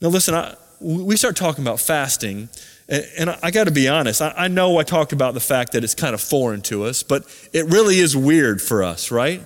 Now, 0.00 0.08
listen, 0.08 0.34
I, 0.34 0.56
we 0.80 1.16
start 1.16 1.36
talking 1.36 1.62
about 1.62 1.80
fasting 1.80 2.48
and 2.88 3.30
I 3.42 3.50
got 3.50 3.64
to 3.64 3.70
be 3.70 3.88
honest, 3.88 4.20
I 4.20 4.48
know 4.48 4.78
I 4.78 4.82
talked 4.82 5.12
about 5.12 5.34
the 5.34 5.40
fact 5.40 5.72
that 5.72 5.84
it's 5.84 5.94
kind 5.94 6.14
of 6.14 6.20
foreign 6.20 6.60
to 6.62 6.84
us, 6.84 7.02
but 7.02 7.24
it 7.52 7.64
really 7.66 7.98
is 7.98 8.16
weird 8.16 8.60
for 8.60 8.82
us, 8.82 9.10
right? 9.10 9.44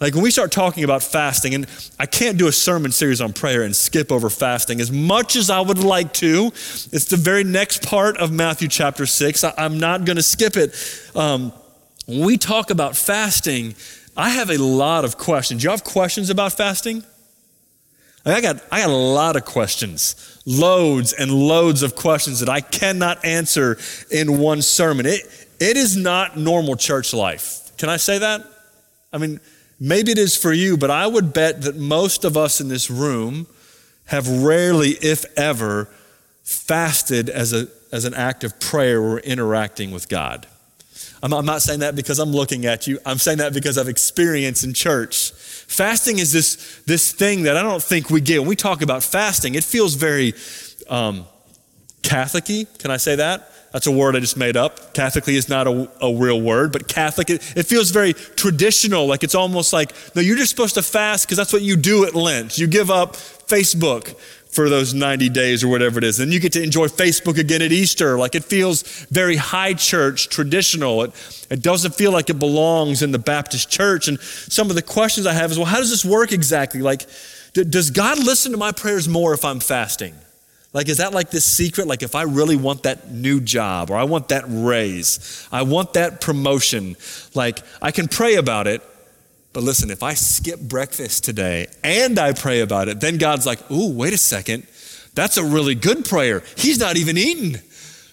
Like 0.00 0.14
when 0.14 0.24
we 0.24 0.32
start 0.32 0.50
talking 0.50 0.82
about 0.82 1.04
fasting, 1.04 1.54
and 1.54 1.66
I 2.00 2.06
can't 2.06 2.36
do 2.36 2.48
a 2.48 2.52
sermon 2.52 2.90
series 2.90 3.20
on 3.20 3.32
prayer 3.32 3.62
and 3.62 3.74
skip 3.74 4.10
over 4.10 4.28
fasting 4.28 4.80
as 4.80 4.90
much 4.90 5.36
as 5.36 5.48
I 5.48 5.60
would 5.60 5.78
like 5.78 6.12
to. 6.14 6.46
It's 6.46 7.04
the 7.04 7.16
very 7.16 7.44
next 7.44 7.86
part 7.86 8.16
of 8.16 8.32
Matthew 8.32 8.66
chapter 8.66 9.06
6. 9.06 9.44
I, 9.44 9.54
am 9.58 9.78
not 9.78 10.04
going 10.04 10.16
to 10.16 10.22
skip 10.22 10.56
it. 10.56 10.74
Um, 11.14 11.52
when 12.06 12.26
we 12.26 12.36
talk 12.36 12.70
about 12.70 12.96
fasting, 12.96 13.76
I 14.16 14.30
have 14.30 14.50
a 14.50 14.58
lot 14.58 15.04
of 15.04 15.18
questions. 15.18 15.62
Do 15.62 15.66
you 15.66 15.70
have 15.70 15.84
questions 15.84 16.30
about 16.30 16.52
fasting? 16.52 17.04
I 18.24 18.40
got, 18.40 18.56
I 18.72 18.80
got 18.80 18.90
a 18.90 18.92
lot 18.92 19.36
of 19.36 19.44
questions, 19.44 20.31
loads 20.44 21.12
and 21.12 21.32
loads 21.32 21.82
of 21.82 21.94
questions 21.94 22.40
that 22.40 22.48
I 22.48 22.60
cannot 22.60 23.24
answer 23.24 23.78
in 24.10 24.38
one 24.38 24.62
sermon. 24.62 25.06
It, 25.06 25.22
it 25.60 25.76
is 25.76 25.96
not 25.96 26.36
normal 26.36 26.76
church 26.76 27.14
life. 27.14 27.70
Can 27.76 27.88
I 27.88 27.96
say 27.96 28.18
that? 28.18 28.44
I 29.12 29.18
mean, 29.18 29.40
maybe 29.78 30.12
it 30.12 30.18
is 30.18 30.36
for 30.36 30.52
you, 30.52 30.76
but 30.76 30.90
I 30.90 31.06
would 31.06 31.32
bet 31.32 31.62
that 31.62 31.76
most 31.76 32.24
of 32.24 32.36
us 32.36 32.60
in 32.60 32.68
this 32.68 32.90
room 32.90 33.46
have 34.06 34.28
rarely, 34.28 34.90
if 34.90 35.24
ever, 35.38 35.88
fasted 36.42 37.28
as, 37.28 37.52
a, 37.52 37.68
as 37.92 38.04
an 38.04 38.14
act 38.14 38.44
of 38.44 38.58
prayer 38.58 39.00
or 39.00 39.20
interacting 39.20 39.90
with 39.90 40.08
God. 40.08 40.46
I'm, 41.22 41.32
I'm 41.32 41.46
not 41.46 41.62
saying 41.62 41.80
that 41.80 41.94
because 41.94 42.18
I'm 42.18 42.30
looking 42.30 42.66
at 42.66 42.86
you. 42.86 42.98
I'm 43.06 43.18
saying 43.18 43.38
that 43.38 43.54
because 43.54 43.78
I've 43.78 43.88
experienced 43.88 44.64
in 44.64 44.74
church. 44.74 45.32
Fasting 45.72 46.18
is 46.18 46.32
this, 46.32 46.82
this 46.86 47.12
thing 47.12 47.44
that 47.44 47.56
I 47.56 47.62
don't 47.62 47.82
think 47.82 48.10
we 48.10 48.20
get. 48.20 48.40
When 48.40 48.48
we 48.48 48.56
talk 48.56 48.82
about 48.82 49.02
fasting, 49.02 49.54
it 49.54 49.64
feels 49.64 49.94
very 49.94 50.34
um, 50.90 51.24
Catholic 52.02 52.44
Can 52.78 52.90
I 52.90 52.98
say 52.98 53.16
that? 53.16 53.50
That's 53.72 53.86
a 53.86 53.90
word 53.90 54.14
I 54.14 54.20
just 54.20 54.36
made 54.36 54.54
up. 54.54 54.92
Catholicly 54.92 55.32
is 55.32 55.48
not 55.48 55.66
a, 55.66 55.90
a 56.02 56.14
real 56.14 56.38
word, 56.38 56.72
but 56.72 56.88
Catholic, 56.88 57.30
it, 57.30 57.56
it, 57.56 57.62
feels 57.62 57.90
very 57.90 58.12
traditional. 58.12 59.06
Like 59.06 59.24
it's 59.24 59.34
almost 59.34 59.72
like, 59.72 59.94
no, 60.14 60.20
you're 60.20 60.36
just 60.36 60.50
supposed 60.50 60.74
to 60.74 60.82
fast 60.82 61.26
because 61.26 61.38
that's 61.38 61.54
what 61.54 61.62
you 61.62 61.76
do 61.76 62.04
at 62.04 62.14
Lent. 62.14 62.58
You 62.58 62.66
give 62.66 62.90
up 62.90 63.14
Facebook 63.14 64.14
for 64.52 64.68
those 64.68 64.92
90 64.92 65.30
days 65.30 65.64
or 65.64 65.68
whatever 65.68 65.98
it 65.98 66.04
is. 66.04 66.20
And 66.20 66.32
you 66.32 66.38
get 66.38 66.52
to 66.52 66.62
enjoy 66.62 66.86
Facebook 66.86 67.38
again 67.38 67.62
at 67.62 67.72
Easter. 67.72 68.18
Like 68.18 68.34
it 68.34 68.44
feels 68.44 68.82
very 69.06 69.36
high 69.36 69.72
church, 69.72 70.28
traditional. 70.28 71.02
It, 71.02 71.46
it 71.50 71.62
doesn't 71.62 71.94
feel 71.94 72.12
like 72.12 72.28
it 72.28 72.38
belongs 72.38 73.02
in 73.02 73.12
the 73.12 73.18
Baptist 73.18 73.70
church. 73.70 74.08
And 74.08 74.20
some 74.20 74.68
of 74.68 74.76
the 74.76 74.82
questions 74.82 75.26
I 75.26 75.32
have 75.32 75.50
is 75.50 75.58
well, 75.58 75.66
how 75.66 75.78
does 75.78 75.90
this 75.90 76.04
work 76.04 76.32
exactly? 76.32 76.82
Like, 76.82 77.06
d- 77.54 77.64
does 77.64 77.90
God 77.90 78.18
listen 78.18 78.52
to 78.52 78.58
my 78.58 78.72
prayers 78.72 79.08
more 79.08 79.32
if 79.32 79.44
I'm 79.44 79.58
fasting? 79.58 80.14
Like, 80.74 80.88
is 80.88 80.98
that 80.98 81.12
like 81.12 81.30
this 81.30 81.44
secret? 81.44 81.86
Like, 81.86 82.02
if 82.02 82.14
I 82.14 82.22
really 82.22 82.56
want 82.56 82.84
that 82.84 83.10
new 83.10 83.40
job 83.40 83.90
or 83.90 83.96
I 83.96 84.04
want 84.04 84.28
that 84.28 84.44
raise, 84.46 85.46
I 85.50 85.62
want 85.62 85.94
that 85.94 86.20
promotion, 86.20 86.96
like, 87.34 87.60
I 87.80 87.90
can 87.90 88.08
pray 88.08 88.36
about 88.36 88.66
it, 88.66 88.82
but 89.52 89.62
listen, 89.62 89.90
if 89.90 90.02
I 90.02 90.14
skip 90.14 90.60
breakfast 90.60 91.24
today 91.24 91.66
and 91.84 92.18
I 92.18 92.32
pray 92.32 92.60
about 92.60 92.88
it, 92.88 93.00
then 93.00 93.18
God's 93.18 93.46
like, 93.46 93.70
ooh, 93.70 93.92
wait 93.92 94.12
a 94.12 94.18
second. 94.18 94.66
That's 95.14 95.36
a 95.36 95.44
really 95.44 95.74
good 95.74 96.04
prayer. 96.04 96.42
He's 96.56 96.78
not 96.78 96.96
even 96.96 97.18
eating. 97.18 97.60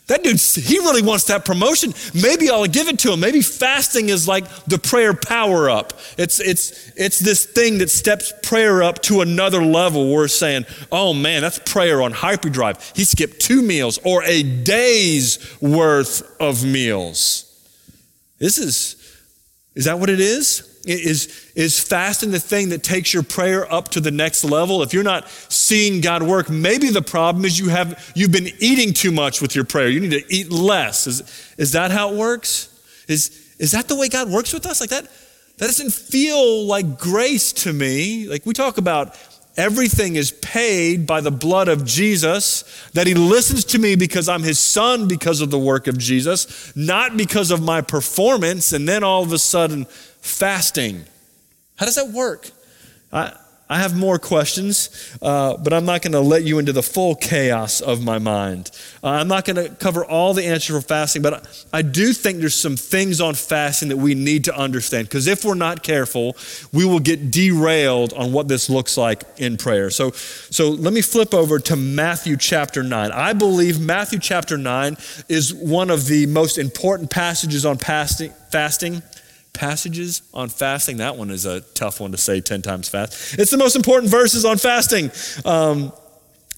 That 0.07 0.23
dude, 0.23 0.39
he 0.39 0.79
really 0.79 1.03
wants 1.03 1.25
that 1.25 1.45
promotion. 1.45 1.93
Maybe 2.15 2.49
I'll 2.49 2.65
give 2.65 2.87
it 2.87 2.97
to 2.99 3.13
him. 3.13 3.19
Maybe 3.19 3.41
fasting 3.41 4.09
is 4.09 4.27
like 4.27 4.49
the 4.65 4.79
prayer 4.79 5.13
power 5.13 5.69
up. 5.69 5.93
It's, 6.17 6.39
it's, 6.39 6.91
it's 6.97 7.19
this 7.19 7.45
thing 7.45 7.77
that 7.77 7.91
steps 7.91 8.33
prayer 8.41 8.81
up 8.81 9.03
to 9.03 9.21
another 9.21 9.63
level. 9.63 10.11
We're 10.11 10.27
saying, 10.27 10.65
oh 10.91 11.13
man, 11.13 11.43
that's 11.43 11.59
prayer 11.59 12.01
on 12.01 12.11
hyperdrive. 12.11 12.91
He 12.95 13.03
skipped 13.03 13.39
two 13.39 13.61
meals 13.61 13.99
or 14.03 14.23
a 14.23 14.41
day's 14.41 15.55
worth 15.61 16.23
of 16.41 16.65
meals. 16.65 17.45
This 18.39 18.57
is, 18.57 18.95
is 19.75 19.85
that 19.85 19.99
what 19.99 20.09
it 20.09 20.19
is? 20.19 20.68
Is, 20.89 21.51
is 21.55 21.79
fasting 21.79 22.31
the 22.31 22.39
thing 22.39 22.69
that 22.69 22.81
takes 22.81 23.13
your 23.13 23.21
prayer 23.21 23.71
up 23.71 23.89
to 23.89 23.99
the 23.99 24.09
next 24.09 24.43
level? 24.43 24.81
If 24.81 24.91
you're 24.91 25.03
not 25.03 25.29
seeing 25.29 26.01
God 26.01 26.23
work, 26.23 26.49
maybe 26.49 26.89
the 26.89 27.03
problem 27.03 27.45
is 27.45 27.59
you 27.59 27.69
have, 27.69 28.11
you've 28.15 28.31
been 28.31 28.49
eating 28.59 28.93
too 28.93 29.11
much 29.11 29.39
with 29.39 29.55
your 29.55 29.65
prayer. 29.65 29.87
You 29.87 29.99
need 29.99 30.11
to 30.11 30.33
eat 30.33 30.51
less. 30.51 31.05
Is, 31.05 31.53
is 31.57 31.73
that 31.73 31.91
how 31.91 32.13
it 32.13 32.17
works? 32.17 32.75
Is, 33.07 33.55
is 33.59 33.71
that 33.73 33.87
the 33.87 33.95
way 33.95 34.09
God 34.09 34.29
works 34.29 34.51
with 34.51 34.65
us? 34.65 34.81
Like 34.81 34.89
that, 34.89 35.03
that 35.57 35.65
doesn't 35.67 35.93
feel 35.93 36.65
like 36.65 36.97
grace 36.97 37.53
to 37.53 37.71
me. 37.71 38.27
Like 38.27 38.47
we 38.47 38.53
talk 38.53 38.79
about 38.79 39.15
everything 39.57 40.15
is 40.15 40.31
paid 40.31 41.05
by 41.05 41.21
the 41.21 41.31
blood 41.31 41.67
of 41.67 41.85
Jesus, 41.85 42.63
that 42.93 43.05
he 43.05 43.13
listens 43.13 43.65
to 43.65 43.77
me 43.77 43.95
because 43.95 44.29
I'm 44.29 44.41
his 44.41 44.57
son 44.57 45.07
because 45.07 45.41
of 45.41 45.51
the 45.51 45.59
work 45.59 45.87
of 45.87 45.97
Jesus, 45.97 46.75
not 46.75 47.17
because 47.17 47.51
of 47.51 47.61
my 47.61 47.81
performance, 47.81 48.71
and 48.71 48.87
then 48.87 49.03
all 49.03 49.21
of 49.21 49.33
a 49.33 49.37
sudden 49.37 49.85
fasting. 50.21 51.05
How 51.77 51.85
does 51.85 51.95
that 51.95 52.09
work? 52.09 52.49
I, 53.11 53.33
I 53.71 53.77
have 53.77 53.95
more 53.95 54.17
questions, 54.17 55.15
uh, 55.21 55.55
but 55.57 55.73
I'm 55.73 55.85
not 55.85 56.01
going 56.01 56.13
to 56.13 56.19
let 56.19 56.41
you 56.41 56.57
into 56.57 56.73
the 56.73 56.81
full 56.81 57.13
chaos 57.13 57.81
of 57.81 58.03
my 58.03 58.17
mind. 58.17 58.71
Uh, 59.03 59.09
I'm 59.09 59.27
not 59.27 59.45
going 59.45 59.57
to 59.57 59.69
cover 59.75 60.03
all 60.03 60.33
the 60.33 60.43
answers 60.43 60.75
for 60.75 60.81
fasting, 60.81 61.21
but 61.21 61.67
I 61.71 61.83
do 61.83 62.11
think 62.11 62.39
there's 62.39 62.59
some 62.59 62.75
things 62.75 63.21
on 63.21 63.35
fasting 63.35 63.89
that 63.89 63.97
we 63.97 64.15
need 64.15 64.45
to 64.45 64.57
understand 64.57 65.07
because 65.07 65.27
if 65.27 65.45
we're 65.45 65.53
not 65.53 65.83
careful, 65.83 66.35
we 66.73 66.83
will 66.83 66.99
get 66.99 67.29
derailed 67.29 68.11
on 68.13 68.31
what 68.31 68.47
this 68.47 68.71
looks 68.71 68.97
like 68.97 69.23
in 69.37 69.55
prayer. 69.55 69.91
So, 69.91 70.11
so 70.13 70.69
let 70.71 70.91
me 70.91 71.01
flip 71.01 71.35
over 71.35 71.59
to 71.59 71.75
Matthew 71.75 72.37
chapter 72.37 72.81
9. 72.81 73.11
I 73.11 73.33
believe 73.33 73.79
Matthew 73.79 74.17
chapter 74.17 74.57
9 74.57 74.97
is 75.27 75.53
one 75.53 75.91
of 75.91 76.07
the 76.07 76.25
most 76.25 76.57
important 76.57 77.11
passages 77.11 77.67
on 77.67 77.77
fasting. 77.77 78.31
fasting 78.49 79.03
passages 79.59 80.21
on 80.33 80.47
fasting. 80.47 80.97
That 80.97 81.17
one 81.17 81.29
is 81.29 81.45
a 81.45 81.59
tough 81.59 81.99
one 81.99 82.13
to 82.13 82.17
say 82.17 82.39
10 82.39 82.61
times 82.61 82.87
fast. 82.87 83.37
It's 83.37 83.51
the 83.51 83.57
most 83.57 83.75
important 83.75 84.09
verses 84.09 84.45
on 84.45 84.57
fasting. 84.57 85.11
Um, 85.43 85.91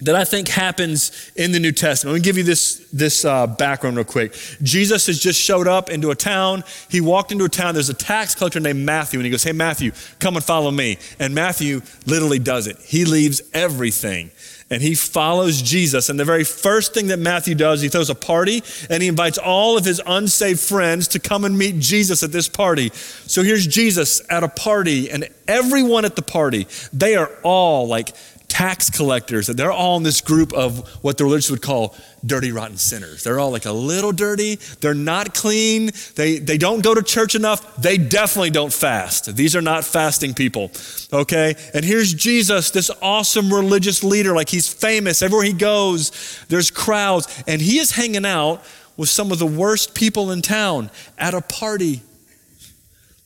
that 0.01 0.15
I 0.15 0.23
think 0.23 0.47
happens 0.47 1.31
in 1.35 1.51
the 1.51 1.59
New 1.59 1.71
Testament. 1.71 2.13
Let 2.13 2.19
me 2.19 2.23
give 2.23 2.37
you 2.37 2.43
this, 2.43 2.87
this 2.91 3.23
uh, 3.23 3.45
background 3.45 3.97
real 3.97 4.05
quick. 4.05 4.35
Jesus 4.63 5.05
has 5.07 5.19
just 5.19 5.39
showed 5.39 5.67
up 5.67 5.91
into 5.91 6.09
a 6.09 6.15
town. 6.15 6.63
He 6.89 7.01
walked 7.01 7.31
into 7.31 7.45
a 7.45 7.49
town. 7.49 7.75
There's 7.75 7.89
a 7.89 7.93
tax 7.93 8.33
collector 8.33 8.59
named 8.59 8.83
Matthew, 8.83 9.19
and 9.19 9.25
he 9.25 9.31
goes, 9.31 9.43
Hey, 9.43 9.51
Matthew, 9.51 9.91
come 10.19 10.35
and 10.35 10.43
follow 10.43 10.71
me. 10.71 10.97
And 11.19 11.35
Matthew 11.35 11.81
literally 12.07 12.39
does 12.39 12.65
it. 12.65 12.77
He 12.79 13.05
leaves 13.05 13.43
everything 13.53 14.31
and 14.71 14.81
he 14.81 14.95
follows 14.95 15.61
Jesus. 15.61 16.09
And 16.09 16.19
the 16.19 16.25
very 16.25 16.45
first 16.45 16.93
thing 16.93 17.07
that 17.07 17.19
Matthew 17.19 17.53
does, 17.53 17.81
he 17.81 17.89
throws 17.89 18.09
a 18.09 18.15
party 18.15 18.63
and 18.89 19.03
he 19.03 19.09
invites 19.09 19.37
all 19.37 19.77
of 19.77 19.85
his 19.85 20.01
unsaved 20.07 20.61
friends 20.61 21.09
to 21.09 21.19
come 21.19 21.45
and 21.45 21.55
meet 21.57 21.79
Jesus 21.79 22.23
at 22.23 22.31
this 22.31 22.47
party. 22.47 22.89
So 22.93 23.43
here's 23.43 23.67
Jesus 23.67 24.21
at 24.29 24.43
a 24.43 24.47
party, 24.47 25.11
and 25.11 25.27
everyone 25.47 26.05
at 26.05 26.15
the 26.15 26.21
party, 26.21 26.67
they 26.91 27.15
are 27.15 27.29
all 27.43 27.87
like 27.87 28.13
tax 28.51 28.89
collectors. 28.89 29.47
They're 29.47 29.71
all 29.71 29.95
in 29.95 30.03
this 30.03 30.19
group 30.19 30.51
of 30.51 30.85
what 31.01 31.17
the 31.17 31.23
religious 31.23 31.49
would 31.49 31.61
call 31.61 31.95
dirty, 32.25 32.51
rotten 32.51 32.75
sinners. 32.75 33.23
They're 33.23 33.39
all 33.39 33.49
like 33.49 33.65
a 33.65 33.71
little 33.71 34.11
dirty. 34.11 34.55
They're 34.81 34.93
not 34.93 35.33
clean. 35.33 35.91
They, 36.15 36.37
they 36.37 36.57
don't 36.57 36.83
go 36.83 36.93
to 36.93 37.01
church 37.01 37.33
enough. 37.33 37.77
They 37.77 37.97
definitely 37.97 38.49
don't 38.49 38.73
fast. 38.73 39.37
These 39.37 39.55
are 39.55 39.61
not 39.61 39.85
fasting 39.85 40.33
people, 40.33 40.69
okay? 41.13 41.55
And 41.73 41.85
here's 41.85 42.13
Jesus, 42.13 42.71
this 42.71 42.91
awesome 43.01 43.53
religious 43.53 44.03
leader. 44.03 44.35
Like 44.35 44.49
he's 44.49 44.67
famous. 44.71 45.21
Everywhere 45.21 45.45
he 45.45 45.53
goes, 45.53 46.11
there's 46.49 46.69
crowds. 46.69 47.43
And 47.47 47.61
he 47.61 47.79
is 47.79 47.91
hanging 47.91 48.25
out 48.25 48.61
with 48.97 49.07
some 49.07 49.31
of 49.31 49.39
the 49.39 49.47
worst 49.47 49.95
people 49.95 50.29
in 50.29 50.41
town 50.41 50.91
at 51.17 51.33
a 51.33 51.39
party. 51.39 52.01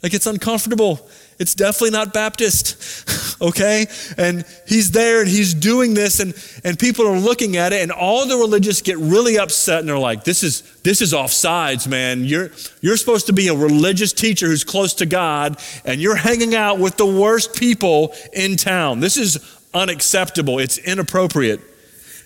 Like 0.04 0.14
it's 0.14 0.28
uncomfortable. 0.28 1.10
It's 1.38 1.54
definitely 1.54 1.92
not 1.92 2.14
Baptist, 2.14 3.38
okay? 3.42 3.88
And 4.18 4.46
he's 4.66 4.92
there 4.92 5.20
and 5.22 5.30
he's 5.30 5.54
doing 5.54 5.94
this, 5.94 6.20
and, 6.22 6.34
and 6.64 6.80
people 6.80 7.06
are 7.08 7.20
looking 7.20 7.58
at 7.58 7.74
it, 7.74 7.82
and 7.82 7.92
all 7.92 8.26
the 8.26 8.38
religious 8.38 8.82
get 8.82 8.98
really 8.98 9.38
upset 9.38 9.80
and 9.80 9.90
they're 9.90 10.00
like, 10.00 10.24
this 10.24 10.44
is, 10.44 10.62
this 10.84 11.02
is 11.02 11.14
off 11.14 11.32
sides, 11.32 11.88
man. 11.88 12.24
You're, 12.24 12.52
you're 12.80 12.96
supposed 12.96 13.28
to 13.28 13.34
be 13.34 13.50
a 13.50 13.56
religious 13.56 14.14
teacher 14.14 14.48
who's 14.48 14.64
close 14.64 14.94
to 14.96 15.06
God, 15.06 15.60
and 15.84 16.00
you're 16.00 16.16
hanging 16.16 16.56
out 16.56 16.80
with 16.80 16.96
the 16.96 17.06
worst 17.06 17.56
people 17.56 18.14
in 18.32 18.56
town. 18.56 19.02
This 19.02 19.18
is 19.18 19.38
unacceptable, 19.74 20.60
it's 20.60 20.78
inappropriate. 20.78 21.60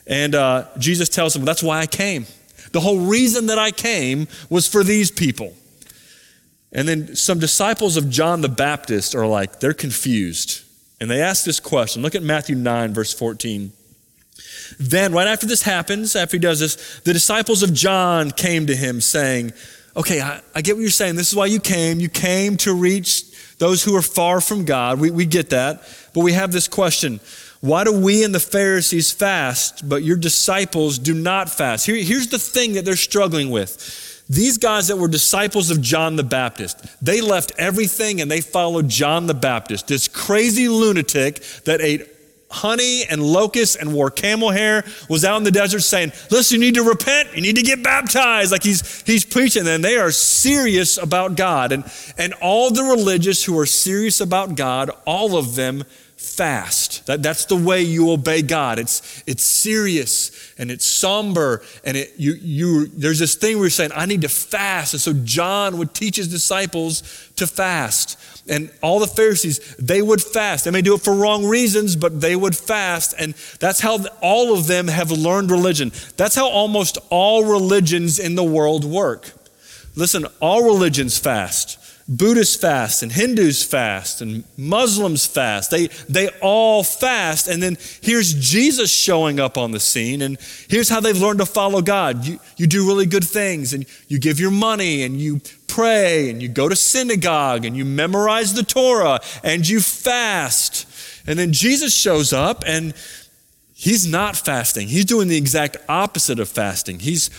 And 0.06 0.36
uh, 0.36 0.68
Jesus 0.78 1.10
tells 1.10 1.34
them, 1.34 1.46
that's 1.46 1.63
why 1.63 1.80
I 1.80 1.88
came. 1.88 2.25
The 2.72 2.80
whole 2.80 3.00
reason 3.00 3.48
that 3.48 3.58
I 3.58 3.72
came 3.72 4.28
was 4.50 4.68
for 4.68 4.84
these 4.84 5.10
people. 5.10 5.54
And 6.72 6.88
then 6.88 7.16
some 7.16 7.40
disciples 7.40 7.98
of 7.98 8.10
John 8.10 8.42
the 8.42 8.50
Baptist 8.50 9.16
are 9.16 9.26
like, 9.26 9.60
they're 9.60 9.74
confused. 9.74 10.64
And 11.02 11.10
they 11.10 11.22
ask 11.22 11.46
this 11.46 11.60
question. 11.60 12.02
Look 12.02 12.16
at 12.16 12.24
Matthew 12.24 12.56
9, 12.56 12.94
verse 12.94 13.14
14. 13.14 13.72
Then, 14.80 15.14
right 15.14 15.28
after 15.28 15.48
this 15.48 15.64
happens, 15.64 16.16
after 16.16 16.38
he 16.38 16.40
does 16.40 16.60
this, 16.60 17.00
the 17.04 17.14
disciples 17.14 17.64
of 17.64 17.74
John 17.74 18.32
came 18.32 18.68
to 18.68 18.76
him 18.76 19.02
saying, 19.02 19.54
Okay, 19.96 20.22
I, 20.22 20.42
I 20.54 20.62
get 20.62 20.76
what 20.76 20.82
you're 20.82 20.92
saying. 20.92 21.16
This 21.16 21.30
is 21.30 21.36
why 21.36 21.48
you 21.48 21.60
came. 21.60 22.00
You 22.00 22.10
came 22.10 22.58
to 22.58 22.74
reach 22.74 23.24
those 23.58 23.84
who 23.84 23.96
are 23.96 24.02
far 24.02 24.40
from 24.40 24.64
God. 24.64 25.00
We, 25.00 25.12
we 25.12 25.26
get 25.26 25.50
that. 25.50 25.84
But 26.14 26.22
we 26.22 26.34
have 26.34 26.52
this 26.52 26.68
question 26.68 27.20
Why 27.62 27.84
do 27.84 27.92
we 27.92 28.24
and 28.24 28.34
the 28.34 28.40
Pharisees 28.40 29.12
fast, 29.12 29.88
but 29.88 30.04
your 30.04 30.18
disciples 30.18 31.00
do 31.00 31.14
not 31.14 31.50
fast? 31.50 31.86
Here, 31.86 31.96
here's 31.96 32.28
the 32.28 32.40
thing 32.40 32.74
that 32.74 32.86
they're 32.86 32.96
struggling 32.96 33.50
with 33.50 34.09
these 34.30 34.60
guys 34.60 34.88
that 34.88 34.98
were 34.98 35.08
disciples 35.08 35.72
of 35.72 35.82
John 35.82 36.16
the 36.16 36.24
Baptist, 36.24 36.86
they 37.04 37.20
left 37.20 37.52
everything 37.58 38.22
and 38.22 38.30
they 38.30 38.42
followed 38.42 38.88
John 38.88 39.26
the 39.26 39.34
Baptist, 39.34 39.88
this 39.88 40.08
crazy 40.08 40.70
lunatic 40.70 41.42
that 41.66 41.82
ate 41.82 42.08
honey 42.52 43.06
and 43.06 43.22
locusts 43.22 43.76
and 43.76 43.94
wore 43.94 44.12
camel 44.12 44.52
hair, 44.52 44.84
was 45.08 45.26
out 45.26 45.38
in 45.38 45.44
the 45.44 45.52
desert 45.52 45.82
saying, 45.82 46.12
Listen, 46.30 46.62
you 46.62 46.68
need 46.68 46.76
to 46.76 46.84
repent, 46.84 47.36
you 47.36 47.42
need 47.42 47.56
to 47.56 47.64
get 47.64 47.84
baptized. 47.84 48.52
Like 48.52 48.64
he's 48.64 49.02
he's 49.02 49.26
preaching, 49.26 49.68
and 49.68 49.84
they 49.84 49.98
are 49.98 50.12
serious 50.12 50.98
about 50.98 51.36
God. 51.36 51.72
And 51.72 51.84
and 52.18 52.34
all 52.36 52.70
the 52.70 52.84
religious 52.84 53.44
who 53.44 53.58
are 53.58 53.65
serious 53.65 54.22
about 54.22 54.56
God, 54.56 54.92
all 55.06 55.38
of 55.38 55.56
them 55.56 55.84
fast. 56.19 57.05
That, 57.05 57.23
that's 57.23 57.45
the 57.45 57.55
way 57.55 57.82
you 57.82 58.12
obey 58.12 58.41
God. 58.41 58.77
It's, 58.77 59.23
it's 59.25 59.43
serious 59.43 60.53
and 60.58 60.69
it's 60.69 60.86
somber. 60.86 61.62
And 61.86 61.95
it, 61.95 62.13
you, 62.17 62.34
you, 62.34 62.88
there's 62.88 63.19
this 63.19 63.36
thing 63.36 63.55
where 63.55 63.65
you're 63.65 63.69
saying, 63.69 63.91
I 63.95 64.05
need 64.05 64.21
to 64.21 64.29
fast. 64.29 64.93
And 64.93 65.01
so 65.01 65.13
John 65.13 65.77
would 65.77 65.93
teach 65.93 66.17
his 66.17 66.27
disciples 66.27 67.29
to 67.38 67.47
fast. 67.47 68.17
And 68.49 68.69
all 68.82 68.99
the 68.99 69.08
Pharisees, 69.08 69.75
they 69.77 70.01
would 70.01 70.21
fast. 70.21 70.65
They 70.65 70.71
may 70.71 70.82
do 70.82 70.93
it 70.95 71.01
for 71.01 71.13
wrong 71.13 71.45
reasons, 71.45 71.95
but 71.95 72.19
they 72.19 72.36
would 72.36 72.55
fast. 72.55 73.15
And 73.17 73.34
that's 73.60 73.79
how 73.79 73.99
all 74.21 74.53
of 74.53 74.67
them 74.67 74.89
have 74.89 75.12
learned 75.12 75.51
religion. 75.51 75.91
That's 76.17 76.36
how 76.36 76.49
almost 76.49 76.97
all 77.10 77.45
religions 77.45 78.19
in 78.19 78.36
the 78.36 78.43
world 78.43 78.84
work. 78.84 79.32
Listen, 79.95 80.25
all 80.41 80.63
religions 80.63 81.17
fast. 81.17 81.77
Buddhists 82.10 82.56
fast 82.56 83.04
and 83.04 83.12
Hindus 83.12 83.63
fast 83.63 84.19
and 84.19 84.43
Muslims 84.58 85.28
fast. 85.28 85.69
They, 85.69 85.88
they 86.10 86.30
all 86.41 86.84
fast. 86.84 87.48
And 87.48 87.62
then 87.62 87.78
here's 88.02 88.34
Jesus 88.34 88.91
showing 88.91 89.39
up 89.39 89.60
on 89.60 89.72
the 89.72 89.80
scene. 89.80 90.24
And 90.24 90.39
here's 90.67 90.89
how 90.89 91.02
they've 91.02 91.15
learned 91.15 91.38
to 91.38 91.45
follow 91.45 91.84
God. 91.84 92.26
You, 92.26 92.39
you 92.58 92.65
do 92.65 92.88
really 92.88 93.06
good 93.06 93.24
things 93.24 93.74
and 93.74 93.86
you 94.08 94.17
give 94.17 94.39
your 94.39 94.50
money 94.50 95.04
and 95.04 95.22
you 95.22 95.39
pray 95.67 96.32
and 96.32 96.41
you 96.41 96.50
go 96.50 96.67
to 96.67 96.76
synagogue 96.76 97.63
and 97.63 97.78
you 97.78 97.86
memorize 97.86 98.56
the 98.56 98.63
Torah 98.63 99.19
and 99.43 99.69
you 99.69 99.80
fast. 99.80 100.88
And 101.28 101.38
then 101.38 101.54
Jesus 101.54 101.95
shows 101.95 102.34
up 102.34 102.63
and 102.65 102.95
he's 103.76 104.08
not 104.08 104.36
fasting. 104.36 104.88
He's 104.88 105.06
doing 105.06 105.28
the 105.28 105.38
exact 105.38 105.78
opposite 105.88 106.39
of 106.39 106.50
fasting. 106.50 107.02
He's, 107.02 107.30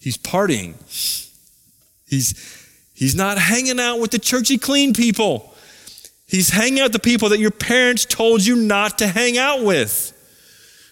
he's 0.00 0.16
partying. 0.16 0.74
He's, 2.06 2.59
He's 3.00 3.14
not 3.14 3.38
hanging 3.38 3.80
out 3.80 3.98
with 3.98 4.10
the 4.10 4.18
churchy 4.18 4.58
clean 4.58 4.92
people. 4.92 5.54
He's 6.26 6.50
hanging 6.50 6.80
out 6.80 6.92
with 6.92 6.92
the 6.92 6.98
people 6.98 7.30
that 7.30 7.38
your 7.38 7.50
parents 7.50 8.04
told 8.04 8.44
you 8.44 8.54
not 8.54 8.98
to 8.98 9.06
hang 9.06 9.38
out 9.38 9.64
with. 9.64 10.12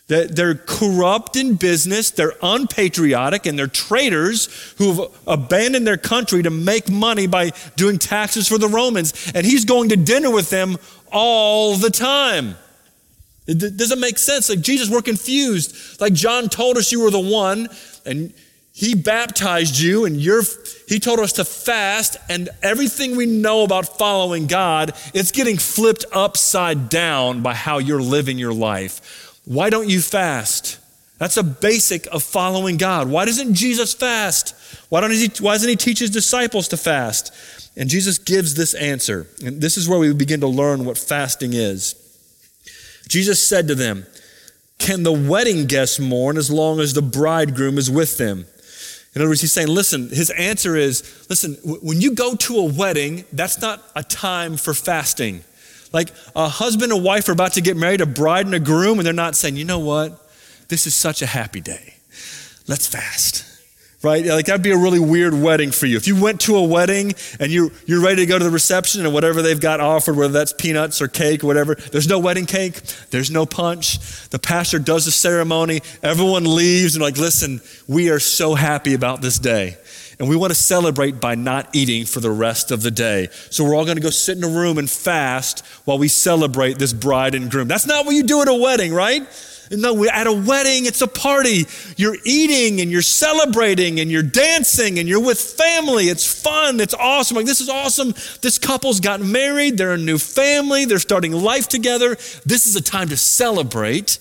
That 0.06 0.34
they're 0.34 0.54
corrupt 0.54 1.36
in 1.36 1.56
business, 1.56 2.10
they're 2.10 2.32
unpatriotic, 2.42 3.44
and 3.44 3.58
they're 3.58 3.66
traitors 3.66 4.46
who've 4.78 5.00
abandoned 5.26 5.86
their 5.86 5.98
country 5.98 6.42
to 6.44 6.48
make 6.48 6.88
money 6.88 7.26
by 7.26 7.50
doing 7.76 7.98
taxes 7.98 8.48
for 8.48 8.56
the 8.56 8.68
Romans. 8.68 9.30
And 9.34 9.44
he's 9.44 9.66
going 9.66 9.90
to 9.90 9.96
dinner 9.96 10.30
with 10.30 10.48
them 10.48 10.78
all 11.12 11.76
the 11.76 11.90
time. 11.90 12.56
It 13.46 13.76
doesn't 13.76 14.00
make 14.00 14.16
sense. 14.16 14.48
Like, 14.48 14.62
Jesus, 14.62 14.88
we're 14.88 15.02
confused. 15.02 16.00
Like, 16.00 16.14
John 16.14 16.48
told 16.48 16.78
us 16.78 16.90
you 16.90 17.02
were 17.02 17.10
the 17.10 17.20
one, 17.20 17.68
and 18.06 18.32
he 18.78 18.94
baptized 18.94 19.76
you, 19.76 20.04
and 20.04 20.20
you're 20.20 20.44
he 20.86 21.00
told 21.00 21.18
us 21.18 21.32
to 21.32 21.44
fast, 21.44 22.16
and 22.28 22.48
everything 22.62 23.16
we 23.16 23.26
know 23.26 23.64
about 23.64 23.98
following 23.98 24.46
God, 24.46 24.92
it's 25.12 25.32
getting 25.32 25.58
flipped 25.58 26.04
upside 26.12 26.88
down 26.88 27.42
by 27.42 27.54
how 27.54 27.78
you're 27.78 28.00
living 28.00 28.38
your 28.38 28.52
life. 28.52 29.40
Why 29.44 29.68
don't 29.68 29.88
you 29.88 30.00
fast? 30.00 30.78
That's 31.18 31.36
a 31.36 31.42
basic 31.42 32.06
of 32.12 32.22
following 32.22 32.76
God. 32.76 33.08
Why 33.08 33.24
doesn't 33.24 33.54
Jesus 33.54 33.94
fast? 33.94 34.54
Why, 34.90 35.00
don't 35.00 35.10
he, 35.10 35.28
why 35.40 35.54
doesn't 35.54 35.68
he 35.68 35.74
teach 35.74 35.98
his 35.98 36.10
disciples 36.10 36.68
to 36.68 36.76
fast? 36.76 37.34
And 37.76 37.90
Jesus 37.90 38.16
gives 38.18 38.54
this 38.54 38.74
answer. 38.74 39.26
And 39.44 39.60
this 39.60 39.76
is 39.76 39.88
where 39.88 39.98
we 39.98 40.14
begin 40.14 40.38
to 40.42 40.46
learn 40.46 40.84
what 40.84 40.98
fasting 40.98 41.52
is. 41.52 41.96
Jesus 43.08 43.44
said 43.44 43.66
to 43.66 43.74
them, 43.74 44.06
Can 44.78 45.02
the 45.02 45.10
wedding 45.10 45.66
guests 45.66 45.98
mourn 45.98 46.36
as 46.36 46.48
long 46.48 46.78
as 46.78 46.94
the 46.94 47.02
bridegroom 47.02 47.76
is 47.76 47.90
with 47.90 48.18
them? 48.18 48.46
In 49.14 49.22
other 49.22 49.30
words, 49.30 49.40
he's 49.40 49.52
saying, 49.52 49.68
listen, 49.68 50.10
his 50.10 50.30
answer 50.30 50.76
is, 50.76 51.26
listen, 51.28 51.54
when 51.64 52.00
you 52.00 52.14
go 52.14 52.34
to 52.36 52.58
a 52.58 52.64
wedding, 52.64 53.24
that's 53.32 53.60
not 53.60 53.82
a 53.96 54.02
time 54.02 54.56
for 54.56 54.74
fasting. 54.74 55.42
Like 55.92 56.10
a 56.36 56.48
husband 56.48 56.92
and 56.92 57.02
wife 57.02 57.28
are 57.28 57.32
about 57.32 57.54
to 57.54 57.62
get 57.62 57.76
married, 57.76 58.00
a 58.00 58.06
bride 58.06 58.46
and 58.46 58.54
a 58.54 58.60
groom, 58.60 58.98
and 58.98 59.06
they're 59.06 59.14
not 59.14 59.34
saying, 59.34 59.56
you 59.56 59.64
know 59.64 59.78
what? 59.78 60.28
This 60.68 60.86
is 60.86 60.94
such 60.94 61.22
a 61.22 61.26
happy 61.26 61.60
day. 61.60 61.94
Let's 62.66 62.86
fast. 62.86 63.47
Right? 64.02 64.24
Like 64.24 64.46
that'd 64.46 64.62
be 64.62 64.70
a 64.70 64.76
really 64.76 65.00
weird 65.00 65.34
wedding 65.34 65.70
for 65.70 65.86
you. 65.86 65.96
If 65.96 66.06
you 66.06 66.20
went 66.20 66.40
to 66.42 66.56
a 66.56 66.62
wedding 66.62 67.14
and 67.40 67.50
you're, 67.50 67.70
you're 67.86 68.00
ready 68.02 68.16
to 68.16 68.26
go 68.26 68.38
to 68.38 68.44
the 68.44 68.50
reception 68.50 69.04
and 69.04 69.12
whatever 69.12 69.42
they've 69.42 69.60
got 69.60 69.80
offered, 69.80 70.16
whether 70.16 70.32
that's 70.32 70.52
peanuts 70.52 71.02
or 71.02 71.08
cake 71.08 71.42
or 71.42 71.48
whatever, 71.48 71.74
there's 71.74 72.08
no 72.08 72.18
wedding 72.18 72.46
cake, 72.46 72.80
there's 73.10 73.30
no 73.30 73.44
punch. 73.44 73.98
The 74.30 74.38
pastor 74.38 74.78
does 74.78 75.04
the 75.04 75.10
ceremony, 75.10 75.80
everyone 76.02 76.44
leaves 76.44 76.94
and 76.94 77.02
like, 77.02 77.18
listen, 77.18 77.60
we 77.88 78.10
are 78.10 78.20
so 78.20 78.54
happy 78.54 78.94
about 78.94 79.20
this 79.20 79.38
day. 79.38 79.76
And 80.20 80.28
we 80.28 80.36
want 80.36 80.50
to 80.50 80.60
celebrate 80.60 81.20
by 81.20 81.36
not 81.36 81.68
eating 81.74 82.04
for 82.04 82.18
the 82.18 82.30
rest 82.30 82.72
of 82.72 82.82
the 82.82 82.90
day. 82.90 83.28
So 83.50 83.64
we're 83.64 83.76
all 83.76 83.84
going 83.84 83.98
to 83.98 84.02
go 84.02 84.10
sit 84.10 84.36
in 84.36 84.42
a 84.42 84.48
room 84.48 84.78
and 84.78 84.90
fast 84.90 85.64
while 85.84 85.96
we 85.96 86.08
celebrate 86.08 86.78
this 86.78 86.92
bride 86.92 87.36
and 87.36 87.48
groom. 87.48 87.68
That's 87.68 87.86
not 87.86 88.04
what 88.04 88.16
you 88.16 88.24
do 88.24 88.42
at 88.42 88.48
a 88.48 88.54
wedding, 88.54 88.92
right? 88.92 89.22
No, 89.70 89.94
we're 89.94 90.10
at 90.10 90.26
a 90.26 90.32
wedding, 90.32 90.86
it's 90.86 91.02
a 91.02 91.06
party. 91.06 91.66
You're 91.96 92.16
eating 92.24 92.80
and 92.80 92.90
you're 92.90 93.02
celebrating 93.02 94.00
and 94.00 94.10
you're 94.10 94.22
dancing 94.22 94.98
and 94.98 95.08
you're 95.08 95.20
with 95.24 95.40
family. 95.40 96.04
It's 96.04 96.42
fun. 96.42 96.80
It's 96.80 96.94
awesome. 96.94 97.36
Like, 97.36 97.46
this 97.46 97.60
is 97.60 97.68
awesome. 97.68 98.14
This 98.40 98.58
couple's 98.58 99.00
gotten 99.00 99.30
married. 99.30 99.76
They're 99.76 99.92
a 99.92 99.98
new 99.98 100.18
family. 100.18 100.84
They're 100.84 100.98
starting 100.98 101.32
life 101.32 101.68
together. 101.68 102.16
This 102.46 102.66
is 102.66 102.76
a 102.76 102.82
time 102.82 103.08
to 103.08 103.16
celebrate. 103.16 104.18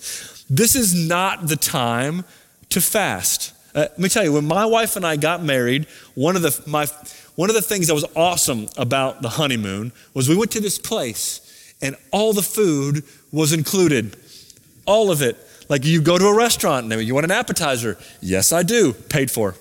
This 0.50 0.76
is 0.76 0.94
not 0.94 1.48
the 1.48 1.56
time 1.56 2.26
to 2.70 2.82
fast. 2.82 3.54
Uh, 3.74 3.82
let 3.82 4.00
me 4.00 4.10
tell 4.10 4.24
you, 4.24 4.34
when 4.34 4.46
my 4.46 4.66
wife 4.66 4.96
and 4.96 5.06
I 5.06 5.18
got 5.18 5.44
married, 5.44 5.88
one 6.16 6.36
of 6.36 6.42
the, 6.42 6.62
my, 6.66 6.88
one 7.36 7.50
of 7.50 7.56
the 7.56 7.62
things 7.62 7.88
that 7.88 7.94
was 7.94 8.06
awesome 8.16 8.68
about 8.76 9.22
the 9.22 9.30
honeymoon 9.30 9.92
was 10.14 10.28
we 10.28 10.36
went 10.36 10.52
to 10.52 10.60
this 10.60 10.80
place 10.80 11.76
and 11.82 11.96
all 12.12 12.34
the 12.34 12.42
food 12.42 13.04
was 13.32 13.54
included 13.54 14.16
all 14.88 15.12
of 15.12 15.22
it. 15.22 15.38
Like 15.70 15.86
you 15.86 16.02
go 16.02 16.18
to 16.18 16.26
a 16.26 16.36
restaurant 16.36 16.92
and 16.92 17.04
you 17.04 17.14
want 17.14 17.26
an 17.26 17.32
appetizer. 17.32 17.98
Yes, 18.22 18.52
I 18.52 18.64
do. 18.64 18.94
Paid 18.94 19.30
for. 19.30 19.56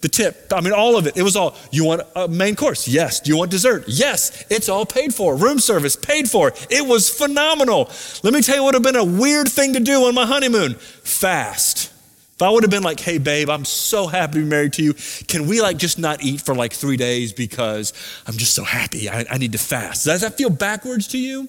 The 0.00 0.08
tip. 0.08 0.52
I 0.54 0.60
mean, 0.60 0.72
all 0.72 0.96
of 0.96 1.08
it. 1.08 1.16
It 1.16 1.22
was 1.22 1.34
all. 1.34 1.56
You 1.72 1.84
want 1.84 2.02
a 2.14 2.28
main 2.28 2.54
course? 2.54 2.86
Yes. 2.86 3.18
Do 3.18 3.30
you 3.30 3.36
want 3.36 3.50
dessert? 3.50 3.84
Yes. 3.88 4.44
It's 4.48 4.68
all 4.68 4.86
paid 4.86 5.12
for. 5.12 5.34
Room 5.34 5.58
service 5.58 5.96
paid 5.96 6.30
for. 6.30 6.52
It 6.70 6.86
was 6.86 7.10
phenomenal. 7.10 7.90
Let 8.22 8.32
me 8.32 8.40
tell 8.40 8.54
you 8.54 8.62
what 8.62 8.76
would 8.76 8.84
have 8.86 8.94
been 8.94 8.96
a 8.96 9.20
weird 9.20 9.48
thing 9.48 9.72
to 9.72 9.80
do 9.80 10.04
on 10.04 10.14
my 10.14 10.24
honeymoon 10.24 10.74
fast. 10.76 11.92
If 12.36 12.42
I 12.42 12.50
would 12.50 12.62
have 12.62 12.70
been 12.70 12.84
like, 12.84 13.00
hey, 13.00 13.18
babe, 13.18 13.50
I'm 13.50 13.64
so 13.64 14.06
happy 14.06 14.34
to 14.34 14.38
be 14.38 14.44
married 14.44 14.74
to 14.74 14.82
you. 14.84 14.94
Can 15.26 15.48
we 15.48 15.60
like 15.60 15.76
just 15.76 15.98
not 15.98 16.22
eat 16.22 16.40
for 16.40 16.54
like 16.54 16.72
three 16.72 16.96
days 16.96 17.32
because 17.32 17.92
I'm 18.28 18.36
just 18.36 18.54
so 18.54 18.62
happy? 18.62 19.10
I, 19.10 19.26
I 19.28 19.38
need 19.38 19.50
to 19.50 19.58
fast. 19.58 20.04
Does 20.04 20.20
that 20.20 20.36
feel 20.38 20.48
backwards 20.48 21.08
to 21.08 21.18
you? 21.18 21.48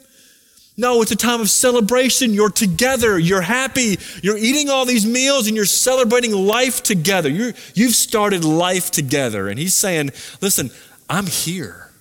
No, 0.80 1.02
it's 1.02 1.12
a 1.12 1.18
time 1.18 1.42
of 1.42 1.50
celebration. 1.50 2.34
You're 2.34 2.50
together. 2.50 3.20
You're 3.20 3.42
happy. 3.42 4.00
You're 4.24 4.38
eating 4.38 4.70
all 4.70 4.86
these 4.86 5.06
meals 5.06 5.48
and 5.48 5.56
you're 5.58 5.66
celebrating 5.66 6.32
life 6.32 6.82
together. 6.82 7.28
you 7.28 7.52
you've 7.74 7.96
started 7.96 8.46
life 8.46 8.90
together. 8.90 9.50
And 9.50 9.60
he's 9.60 9.74
saying, 9.74 10.12
listen, 10.40 10.72
I'm 11.10 11.28
here. 11.28 11.92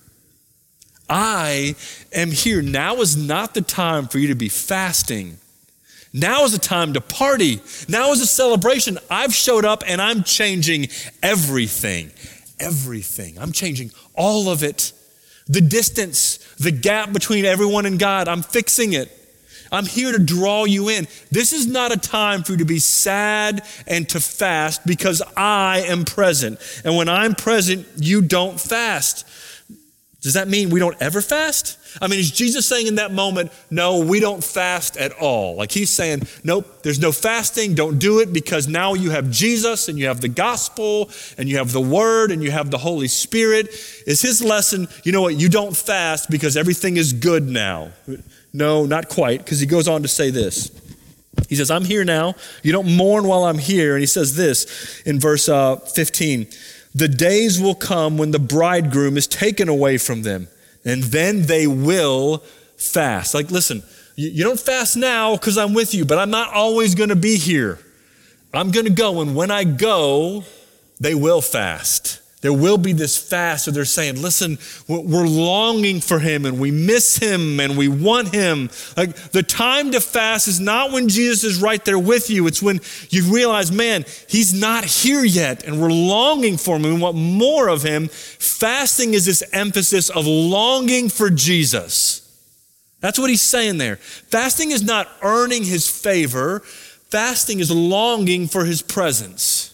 I 1.09 1.75
am 2.13 2.31
here. 2.31 2.61
Now 2.61 2.95
is 3.01 3.17
not 3.17 3.53
the 3.53 3.61
time 3.61 4.07
for 4.07 4.17
you 4.17 4.29
to 4.29 4.35
be 4.35 4.47
fasting. 4.47 5.39
Now 6.13 6.45
is 6.45 6.53
the 6.53 6.57
time 6.57 6.93
to 6.93 7.01
party. 7.01 7.59
Now 7.89 8.13
is 8.13 8.21
a 8.21 8.25
celebration. 8.25 8.97
I've 9.11 9.35
showed 9.35 9.65
up 9.65 9.83
and 9.87 10.01
I'm 10.01 10.23
changing 10.23 10.87
everything. 11.21 12.11
Everything. 12.61 13.39
I'm 13.39 13.51
changing 13.51 13.91
all 14.15 14.47
of 14.47 14.63
it. 14.63 14.93
The 15.49 15.61
distance, 15.61 16.37
the 16.57 16.71
gap 16.71 17.11
between 17.11 17.43
everyone 17.43 17.85
and 17.85 17.99
God, 17.99 18.27
I'm 18.27 18.43
fixing 18.43 18.93
it. 18.93 19.15
I'm 19.71 19.85
here 19.85 20.11
to 20.11 20.19
draw 20.19 20.65
you 20.65 20.89
in. 20.89 21.07
This 21.31 21.53
is 21.53 21.67
not 21.67 21.91
a 21.91 21.97
time 21.97 22.43
for 22.43 22.53
you 22.53 22.57
to 22.59 22.65
be 22.65 22.79
sad 22.79 23.63
and 23.87 24.07
to 24.09 24.19
fast 24.19 24.85
because 24.85 25.21
I 25.35 25.83
am 25.87 26.05
present. 26.05 26.59
And 26.83 26.95
when 26.95 27.09
I'm 27.09 27.35
present, 27.35 27.87
you 27.95 28.21
don't 28.21 28.59
fast. 28.59 29.27
Does 30.21 30.33
that 30.33 30.49
mean 30.49 30.69
we 30.69 30.81
don't 30.81 31.01
ever 31.01 31.21
fast? 31.21 31.77
I 32.01 32.07
mean, 32.07 32.19
is 32.19 32.29
Jesus 32.29 32.65
saying 32.65 32.87
in 32.87 32.95
that 32.95 33.11
moment, 33.11 33.53
no, 33.71 33.99
we 33.99 34.19
don't 34.19 34.43
fast 34.43 34.97
at 34.97 35.13
all? 35.13 35.55
Like 35.55 35.71
he's 35.71 35.89
saying, 35.89 36.23
nope, 36.43 36.83
there's 36.83 36.99
no 36.99 37.13
fasting, 37.13 37.73
don't 37.73 37.99
do 37.99 38.19
it 38.19 38.33
because 38.33 38.67
now 38.67 38.95
you 38.95 39.11
have 39.11 39.31
Jesus 39.31 39.87
and 39.87 39.97
you 39.97 40.07
have 40.07 40.19
the 40.19 40.27
gospel 40.27 41.09
and 41.37 41.47
you 41.47 41.57
have 41.57 41.71
the 41.71 41.81
word 41.81 42.31
and 42.31 42.43
you 42.43 42.51
have 42.51 42.69
the 42.69 42.77
Holy 42.77 43.07
Spirit. 43.07 43.69
Is 44.05 44.21
his 44.21 44.43
lesson, 44.43 44.89
you 45.05 45.13
know 45.13 45.21
what, 45.21 45.39
you 45.39 45.47
don't 45.47 45.75
fast 45.75 46.29
because 46.29 46.57
everything 46.57 46.97
is 46.97 47.13
good 47.13 47.47
now? 47.47 47.91
No, 48.51 48.85
not 48.85 49.07
quite, 49.07 49.39
because 49.39 49.61
he 49.61 49.65
goes 49.65 49.87
on 49.87 50.01
to 50.01 50.09
say 50.09 50.31
this. 50.31 50.69
He 51.47 51.55
says, 51.55 51.71
I'm 51.71 51.85
here 51.85 52.03
now. 52.03 52.35
You 52.61 52.73
don't 52.73 52.97
mourn 52.97 53.25
while 53.25 53.45
I'm 53.45 53.57
here. 53.57 53.93
And 53.93 54.01
he 54.01 54.07
says 54.07 54.35
this 54.35 55.01
in 55.05 55.19
verse 55.19 55.47
uh, 55.47 55.77
15 55.77 56.47
the 56.93 57.07
days 57.07 57.59
will 57.61 57.75
come 57.75 58.17
when 58.17 58.31
the 58.31 58.39
bridegroom 58.39 59.17
is 59.17 59.27
taken 59.27 59.69
away 59.69 59.97
from 59.97 60.23
them, 60.23 60.47
and 60.83 61.03
then 61.03 61.43
they 61.43 61.67
will 61.67 62.43
fast. 62.77 63.33
Like, 63.33 63.51
listen, 63.51 63.83
you, 64.15 64.43
don't 64.43 64.59
fast 64.59 64.97
now 64.97 65.35
because 65.35 65.57
I'm 65.57 65.73
with 65.73 65.93
you, 65.93 66.05
but 66.05 66.17
I'm 66.17 66.31
not 66.31 66.53
always 66.53 66.95
going 66.95 67.09
to 67.09 67.15
be 67.15 67.37
here. 67.37 67.79
I'm 68.53 68.71
going 68.71 68.85
to 68.85 68.91
go, 68.91 69.21
and 69.21 69.35
when 69.35 69.51
I 69.51 69.63
go, 69.63 70.43
they 70.99 71.13
will 71.13 71.41
fast. 71.41 72.21
There 72.41 72.53
will 72.53 72.77
be 72.77 72.93
this 72.93 73.17
fast 73.17 73.67
where 73.67 73.73
they're 73.73 73.83
saying, 73.83 74.21
listen, 74.21 74.59
we're 74.87 75.27
longing 75.27 75.99
for 75.99 76.19
him 76.19 76.45
and 76.45 76.57
we 76.57 76.71
miss 76.71 77.17
him 77.17 77.59
and 77.59 77.77
we 77.77 77.89
want 77.89 78.33
him. 78.33 78.69
Like 78.95 79.13
the 79.31 79.43
time 79.43 79.91
to 79.91 79.99
fast 79.99 80.47
is 80.47 80.57
not 80.57 80.93
when 80.93 81.09
Jesus 81.09 81.43
is 81.43 81.61
right 81.61 81.83
there 81.83 81.99
with 81.99 82.29
you. 82.29 82.47
It's 82.47 82.61
when 82.61 82.79
you 83.09 83.23
realize, 83.33 83.73
man, 83.73 84.05
he's 84.29 84.53
not 84.53 84.85
here 84.85 85.25
yet 85.25 85.65
and 85.65 85.81
we're 85.81 85.91
longing 85.91 86.55
for 86.55 86.77
him 86.77 86.85
and 86.85 86.95
we 86.95 87.01
want 87.01 87.17
more 87.17 87.67
of 87.67 87.83
him. 87.83 88.07
Fasting 88.07 89.13
is 89.13 89.25
this 89.25 89.43
emphasis 89.51 90.09
of 90.09 90.25
longing 90.25 91.09
for 91.09 91.29
Jesus. 91.29 92.25
That's 93.01 93.19
what 93.19 93.29
he's 93.29 93.41
saying 93.41 93.79
there. 93.79 93.97
Fasting 93.97 94.71
is 94.71 94.83
not 94.83 95.09
earning 95.21 95.65
his 95.65 95.89
favor. 95.89 96.59
Fasting 97.09 97.59
is 97.59 97.69
longing 97.69 98.47
for 98.47 98.63
his 98.63 98.81
presence. 98.81 99.68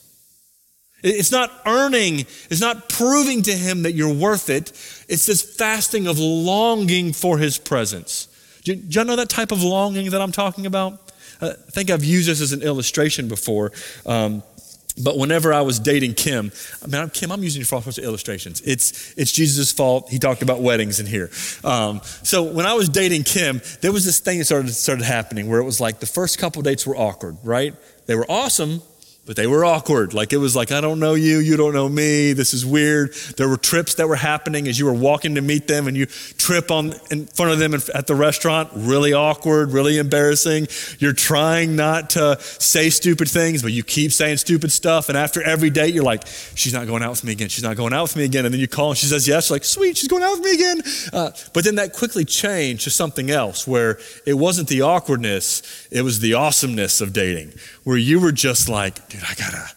It's 1.06 1.32
not 1.32 1.52
earning, 1.68 2.22
it's 2.50 2.62
not 2.62 2.90
proving 2.90 3.44
to 3.44 3.54
him 3.54 3.84
that 3.84 3.94
you're 3.94 4.14
worth 4.14 4.50
it. 4.50 4.72
It's 5.08 5.28
this 5.28 5.44
fasting 5.44 6.08
of 6.08 6.18
longing 6.18 7.14
for 7.14 7.38
his 7.38 7.60
presence. 7.60 8.28
Do 8.64 8.74
you, 8.74 9.04
know 9.04 9.16
that 9.16 9.30
type 9.30 9.52
of 9.52 9.62
longing 9.62 10.10
that 10.10 10.20
I'm 10.20 10.32
talking 10.32 10.66
about? 10.66 10.94
Uh, 11.40 11.54
I 11.56 11.72
think 11.72 11.92
I've 11.92 12.04
used 12.04 12.28
this 12.28 12.42
as 12.42 12.54
an 12.54 12.64
illustration 12.64 13.28
before. 13.28 13.72
Um, 14.08 14.42
but 14.98 15.18
whenever 15.20 15.54
I 15.54 15.62
was 15.62 15.78
dating 15.78 16.16
Kim, 16.16 16.52
I 16.82 16.88
mean, 16.88 17.10
Kim, 17.12 17.32
I'm 17.32 17.44
using 17.44 17.60
you 17.60 17.66
for 17.66 17.84
illustrations. 18.02 18.62
It's, 18.62 19.14
it's 19.16 19.32
Jesus' 19.32 19.72
fault. 19.72 20.10
He 20.10 20.18
talked 20.18 20.42
about 20.42 20.62
weddings 20.62 21.00
in 21.00 21.06
here. 21.06 21.30
Um, 21.64 22.02
so 22.24 22.44
when 22.44 22.66
I 22.66 22.74
was 22.74 22.90
dating 22.90 23.24
Kim, 23.24 23.62
there 23.82 23.92
was 23.92 24.06
this 24.06 24.20
thing 24.20 24.40
that 24.40 24.46
started, 24.46 24.74
started 24.74 25.04
happening 25.04 25.50
where 25.50 25.60
it 25.60 25.66
was 25.66 25.80
like 25.80 26.00
the 26.00 26.08
first 26.08 26.40
couple 26.40 26.64
dates 26.64 26.88
were 26.88 26.96
awkward, 26.96 27.38
right? 27.44 27.76
They 28.08 28.16
were 28.16 28.26
awesome, 28.28 28.82
but 29.26 29.36
they 29.36 29.48
were 29.48 29.66
awkward. 29.66 30.14
Like 30.14 30.34
it 30.34 30.38
was 30.38 30.56
like, 30.56 30.72
I 30.72 30.82
don't 30.82 31.00
know 31.00 31.16
you, 31.16 31.40
you 31.40 31.58
don't 31.58 31.74
know 31.74 31.90
me, 31.90 32.34
this 32.34 32.54
is 32.54 32.66
weird. 32.66 33.14
There 33.38 33.50
were 33.50 33.58
trips 33.58 33.96
that 33.96 34.08
were 34.08 34.16
happening 34.16 34.68
as 34.68 34.78
you 34.78 34.86
were 34.86 34.94
walking 34.94 35.36
to 35.36 35.42
meet 35.42 35.68
them 35.68 35.88
and 35.88 35.98
you 35.98 36.06
trip 36.06 36.70
on 36.70 36.94
in 37.10 37.26
front 37.26 37.52
of 37.52 37.60
them 37.60 37.74
at 37.74 38.08
the 38.08 38.16
restaurant. 38.16 38.70
Really 38.74 39.14
awkward, 39.14 39.72
really 39.72 39.98
embarrassing. 39.98 40.68
You're 41.00 41.14
trying 41.14 41.76
not 41.76 42.12
to 42.12 42.38
say 42.40 42.90
stupid 42.90 43.28
things, 43.28 43.64
but 43.64 43.72
you 43.72 43.84
keep 43.84 44.12
saying 44.12 44.38
stupid 44.38 44.72
stuff. 44.72 45.10
And 45.10 45.18
after 45.18 45.42
every 45.42 45.72
date, 45.72 45.94
you're 45.94 46.04
like, 46.04 46.26
she's 46.54 46.74
not 46.74 46.86
going 46.86 47.02
out 47.02 47.12
with 47.12 47.24
me 47.24 47.32
again. 47.32 47.50
She's 47.50 47.64
not 47.64 47.76
going 47.76 47.94
out 47.94 48.04
with 48.04 48.16
me 48.16 48.26
again. 48.26 48.46
And 48.46 48.54
then 48.54 48.62
you 48.62 48.68
call 48.68 48.90
and 48.90 48.98
she 48.98 49.08
says 49.08 49.28
yes. 49.28 49.50
You're 49.50 49.56
like, 49.56 49.64
sweet, 49.64 49.98
she's 49.98 50.08
going 50.08 50.24
out 50.24 50.38
with 50.38 50.46
me 50.46 50.54
again. 50.54 50.82
Uh, 51.12 51.32
but 51.54 51.64
then 51.64 51.76
that 51.76 51.94
quickly 51.94 52.26
changed 52.26 52.84
to 52.84 52.92
something 52.92 53.32
else 53.32 53.68
where 53.68 53.98
it 54.28 54.36
wasn't 54.36 54.68
the 54.68 54.82
awkwardness, 54.82 55.88
it 55.90 56.04
was 56.04 56.20
the 56.20 56.36
awesomeness 56.36 57.02
of 57.02 57.12
dating, 57.12 57.54
where 57.84 57.98
you 57.98 58.20
were 58.20 58.32
just 58.32 58.70
like, 58.70 59.15
dude, 59.16 59.24
I 59.24 59.34
gotta, 59.36 59.70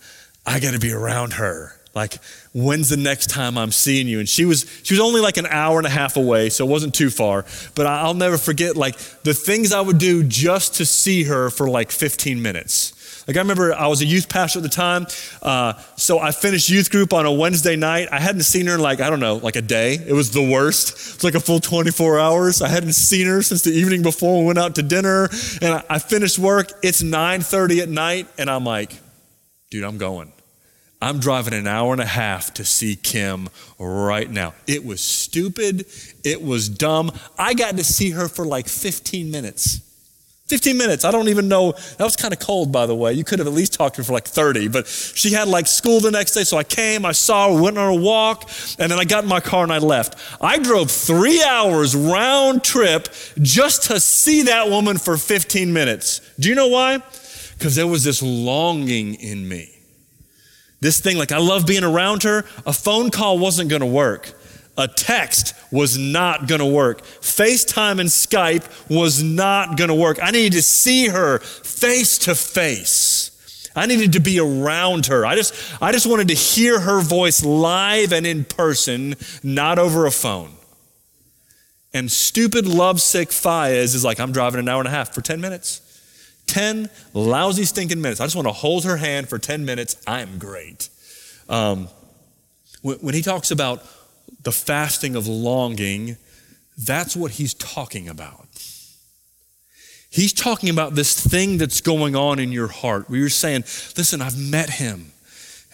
I 0.46 0.60
gotta 0.60 0.78
be 0.78 0.92
around 0.92 1.34
her. 1.34 1.74
Like, 1.94 2.18
when's 2.52 2.90
the 2.90 2.96
next 2.96 3.30
time 3.30 3.58
I'm 3.58 3.72
seeing 3.72 4.06
you? 4.06 4.20
And 4.20 4.28
she 4.28 4.44
was, 4.44 4.66
she 4.82 4.94
was 4.94 5.00
only 5.00 5.20
like 5.20 5.36
an 5.36 5.46
hour 5.46 5.78
and 5.78 5.86
a 5.86 5.90
half 5.90 6.16
away, 6.16 6.48
so 6.50 6.66
it 6.66 6.70
wasn't 6.70 6.94
too 6.94 7.10
far. 7.10 7.44
But 7.74 7.86
I'll 7.86 8.14
never 8.14 8.38
forget 8.38 8.76
like 8.76 8.96
the 9.22 9.34
things 9.34 9.72
I 9.72 9.80
would 9.80 9.98
do 9.98 10.22
just 10.22 10.74
to 10.76 10.86
see 10.86 11.24
her 11.24 11.50
for 11.50 11.68
like 11.68 11.90
15 11.90 12.40
minutes. 12.40 12.94
Like 13.28 13.36
I 13.36 13.40
remember 13.40 13.74
I 13.74 13.88
was 13.88 14.00
a 14.00 14.06
youth 14.06 14.30
pastor 14.30 14.60
at 14.60 14.62
the 14.62 14.70
time, 14.70 15.06
uh, 15.42 15.74
so 15.96 16.18
I 16.18 16.30
finished 16.30 16.70
youth 16.70 16.90
group 16.90 17.12
on 17.12 17.26
a 17.26 17.32
Wednesday 17.32 17.76
night. 17.76 18.08
I 18.10 18.20
hadn't 18.20 18.44
seen 18.44 18.66
her 18.66 18.76
in 18.76 18.80
like 18.80 19.02
I 19.02 19.10
don't 19.10 19.20
know, 19.20 19.36
like 19.36 19.54
a 19.54 19.60
day. 19.60 19.96
It 19.96 20.14
was 20.14 20.30
the 20.30 20.42
worst. 20.42 20.92
It's 20.92 21.24
like 21.24 21.34
a 21.34 21.40
full 21.40 21.60
24 21.60 22.18
hours. 22.18 22.62
I 22.62 22.68
hadn't 22.68 22.94
seen 22.94 23.26
her 23.26 23.42
since 23.42 23.60
the 23.60 23.70
evening 23.70 24.02
before 24.02 24.40
we 24.40 24.46
went 24.46 24.58
out 24.58 24.76
to 24.76 24.82
dinner, 24.82 25.28
and 25.60 25.74
I, 25.74 25.84
I 25.90 25.98
finished 25.98 26.38
work. 26.38 26.72
It's 26.82 27.02
9:30 27.02 27.82
at 27.82 27.90
night, 27.90 28.28
and 28.38 28.48
I'm 28.48 28.64
like, 28.64 28.96
dude, 29.70 29.84
I'm 29.84 29.98
going. 29.98 30.32
I'm 31.00 31.20
driving 31.20 31.54
an 31.54 31.68
hour 31.68 31.92
and 31.92 32.00
a 32.00 32.06
half 32.06 32.52
to 32.54 32.64
see 32.64 32.96
Kim 32.96 33.48
right 33.78 34.28
now. 34.28 34.54
It 34.66 34.84
was 34.84 35.00
stupid. 35.00 35.86
It 36.24 36.42
was 36.42 36.68
dumb. 36.68 37.12
I 37.38 37.54
got 37.54 37.76
to 37.76 37.84
see 37.84 38.10
her 38.10 38.26
for 38.28 38.44
like 38.44 38.66
15 38.66 39.30
minutes. 39.30 39.80
15 40.48 40.78
minutes. 40.78 41.04
I 41.04 41.10
don't 41.10 41.28
even 41.28 41.46
know. 41.46 41.72
That 41.98 42.04
was 42.04 42.16
kind 42.16 42.32
of 42.32 42.40
cold, 42.40 42.72
by 42.72 42.86
the 42.86 42.94
way. 42.94 43.12
You 43.12 43.22
could 43.22 43.38
have 43.38 43.46
at 43.46 43.52
least 43.52 43.74
talked 43.74 43.96
to 43.96 44.00
her 44.00 44.04
for 44.04 44.14
like 44.14 44.26
30, 44.26 44.68
but 44.68 44.86
she 44.86 45.30
had 45.30 45.46
like 45.46 45.66
school 45.66 46.00
the 46.00 46.10
next 46.10 46.32
day. 46.32 46.42
So 46.42 46.56
I 46.56 46.64
came, 46.64 47.04
I 47.04 47.12
saw 47.12 47.54
her, 47.54 47.62
went 47.62 47.76
on 47.76 47.90
a 47.90 48.00
walk, 48.00 48.50
and 48.78 48.90
then 48.90 48.98
I 48.98 49.04
got 49.04 49.24
in 49.24 49.28
my 49.28 49.40
car 49.40 49.62
and 49.62 49.72
I 49.72 49.78
left. 49.78 50.16
I 50.40 50.58
drove 50.58 50.90
three 50.90 51.42
hours 51.42 51.94
round 51.94 52.64
trip 52.64 53.08
just 53.42 53.84
to 53.84 54.00
see 54.00 54.42
that 54.44 54.70
woman 54.70 54.96
for 54.96 55.18
15 55.18 55.70
minutes. 55.70 56.22
Do 56.40 56.48
you 56.48 56.54
know 56.54 56.68
why? 56.68 57.02
Because 57.58 57.74
there 57.74 57.88
was 57.88 58.04
this 58.04 58.22
longing 58.22 59.14
in 59.14 59.48
me. 59.48 59.74
This 60.80 61.00
thing, 61.00 61.18
like 61.18 61.32
I 61.32 61.38
love 61.38 61.66
being 61.66 61.82
around 61.82 62.22
her. 62.22 62.44
A 62.64 62.72
phone 62.72 63.10
call 63.10 63.38
wasn't 63.38 63.68
going 63.68 63.80
to 63.80 63.86
work. 63.86 64.32
A 64.76 64.86
text 64.86 65.54
was 65.72 65.98
not 65.98 66.46
going 66.46 66.60
to 66.60 66.66
work. 66.66 67.02
FaceTime 67.02 67.98
and 67.98 68.08
Skype 68.08 68.64
was 68.88 69.20
not 69.20 69.76
going 69.76 69.88
to 69.88 69.94
work. 69.94 70.18
I 70.22 70.30
needed 70.30 70.52
to 70.52 70.62
see 70.62 71.08
her 71.08 71.40
face 71.40 72.16
to 72.18 72.36
face. 72.36 73.70
I 73.74 73.86
needed 73.86 74.12
to 74.12 74.20
be 74.20 74.38
around 74.38 75.06
her. 75.06 75.26
I 75.26 75.34
just, 75.34 75.82
I 75.82 75.90
just 75.90 76.06
wanted 76.06 76.28
to 76.28 76.34
hear 76.34 76.78
her 76.78 77.00
voice 77.00 77.44
live 77.44 78.12
and 78.12 78.24
in 78.24 78.44
person, 78.44 79.16
not 79.42 79.80
over 79.80 80.06
a 80.06 80.12
phone. 80.12 80.52
And 81.92 82.10
stupid 82.10 82.66
lovesick 82.66 83.30
Fayez 83.30 83.94
is 83.96 84.04
like, 84.04 84.20
I'm 84.20 84.30
driving 84.30 84.60
an 84.60 84.68
hour 84.68 84.80
and 84.80 84.88
a 84.88 84.92
half 84.92 85.12
for 85.12 85.22
10 85.22 85.40
minutes. 85.40 85.80
10 86.48 86.90
lousy, 87.14 87.64
stinking 87.64 88.00
minutes. 88.00 88.20
I 88.20 88.24
just 88.24 88.36
want 88.36 88.48
to 88.48 88.52
hold 88.52 88.84
her 88.84 88.96
hand 88.96 89.28
for 89.28 89.38
10 89.38 89.64
minutes. 89.64 89.96
I'm 90.06 90.38
great. 90.38 90.88
Um, 91.48 91.88
when, 92.82 92.98
when 92.98 93.14
he 93.14 93.22
talks 93.22 93.50
about 93.50 93.84
the 94.42 94.52
fasting 94.52 95.14
of 95.14 95.26
longing, 95.26 96.16
that's 96.76 97.16
what 97.16 97.32
he's 97.32 97.54
talking 97.54 98.08
about. 98.08 98.46
He's 100.10 100.32
talking 100.32 100.70
about 100.70 100.94
this 100.94 101.14
thing 101.14 101.58
that's 101.58 101.80
going 101.80 102.16
on 102.16 102.38
in 102.38 102.50
your 102.50 102.68
heart 102.68 103.10
where 103.10 103.18
you're 103.18 103.28
saying, 103.28 103.62
Listen, 103.96 104.22
I've 104.22 104.38
met 104.38 104.70
him 104.70 105.12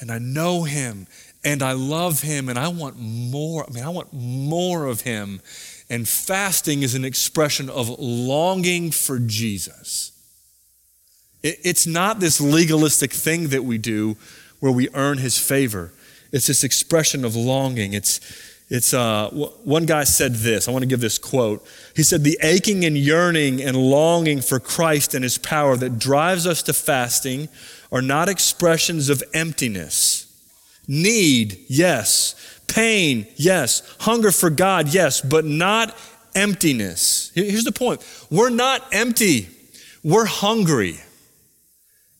and 0.00 0.10
I 0.10 0.18
know 0.18 0.64
him 0.64 1.06
and 1.44 1.62
I 1.62 1.72
love 1.72 2.22
him 2.22 2.48
and 2.48 2.58
I 2.58 2.68
want 2.68 2.98
more. 2.98 3.64
I 3.68 3.72
mean, 3.72 3.84
I 3.84 3.90
want 3.90 4.12
more 4.12 4.86
of 4.86 5.02
him. 5.02 5.40
And 5.88 6.08
fasting 6.08 6.82
is 6.82 6.94
an 6.94 7.04
expression 7.04 7.68
of 7.68 7.88
longing 7.98 8.90
for 8.90 9.18
Jesus. 9.18 10.13
It's 11.44 11.86
not 11.86 12.20
this 12.20 12.40
legalistic 12.40 13.12
thing 13.12 13.48
that 13.48 13.64
we 13.64 13.76
do 13.76 14.16
where 14.60 14.72
we 14.72 14.88
earn 14.94 15.18
his 15.18 15.38
favor. 15.38 15.92
It's 16.32 16.46
this 16.46 16.64
expression 16.64 17.22
of 17.22 17.36
longing. 17.36 17.92
It's, 17.92 18.18
it's 18.70 18.94
uh, 18.94 19.28
one 19.28 19.84
guy 19.84 20.04
said 20.04 20.36
this. 20.36 20.66
I 20.66 20.70
want 20.70 20.84
to 20.84 20.88
give 20.88 21.00
this 21.00 21.18
quote. 21.18 21.62
He 21.94 22.02
said, 22.02 22.24
The 22.24 22.38
aching 22.42 22.86
and 22.86 22.96
yearning 22.96 23.60
and 23.62 23.76
longing 23.76 24.40
for 24.40 24.58
Christ 24.58 25.14
and 25.14 25.22
his 25.22 25.36
power 25.36 25.76
that 25.76 25.98
drives 25.98 26.46
us 26.46 26.62
to 26.62 26.72
fasting 26.72 27.50
are 27.92 28.02
not 28.02 28.30
expressions 28.30 29.10
of 29.10 29.22
emptiness. 29.34 30.22
Need, 30.88 31.58
yes. 31.68 32.62
Pain, 32.66 33.26
yes. 33.36 33.82
Hunger 34.00 34.32
for 34.32 34.48
God, 34.48 34.88
yes, 34.88 35.20
but 35.20 35.44
not 35.44 35.94
emptiness. 36.34 37.30
Here's 37.34 37.64
the 37.64 37.72
point 37.72 38.02
we're 38.30 38.48
not 38.48 38.82
empty, 38.92 39.48
we're 40.02 40.24
hungry. 40.24 41.00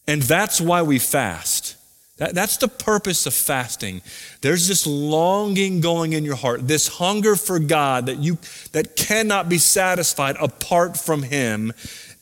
And 0.06 0.22
that's 0.22 0.60
why 0.60 0.82
we 0.82 0.98
fast. 0.98 1.76
That, 2.18 2.34
that's 2.34 2.58
the 2.58 2.68
purpose 2.68 3.26
of 3.26 3.34
fasting. 3.34 4.00
There's 4.40 4.68
this 4.68 4.86
longing 4.86 5.80
going 5.80 6.12
in 6.12 6.24
your 6.24 6.36
heart, 6.36 6.68
this 6.68 6.86
hunger 6.86 7.34
for 7.34 7.58
God 7.58 8.06
that 8.06 8.18
you 8.18 8.38
that 8.72 8.94
cannot 8.94 9.48
be 9.48 9.58
satisfied 9.58 10.36
apart 10.40 10.96
from 10.96 11.24
Him. 11.24 11.72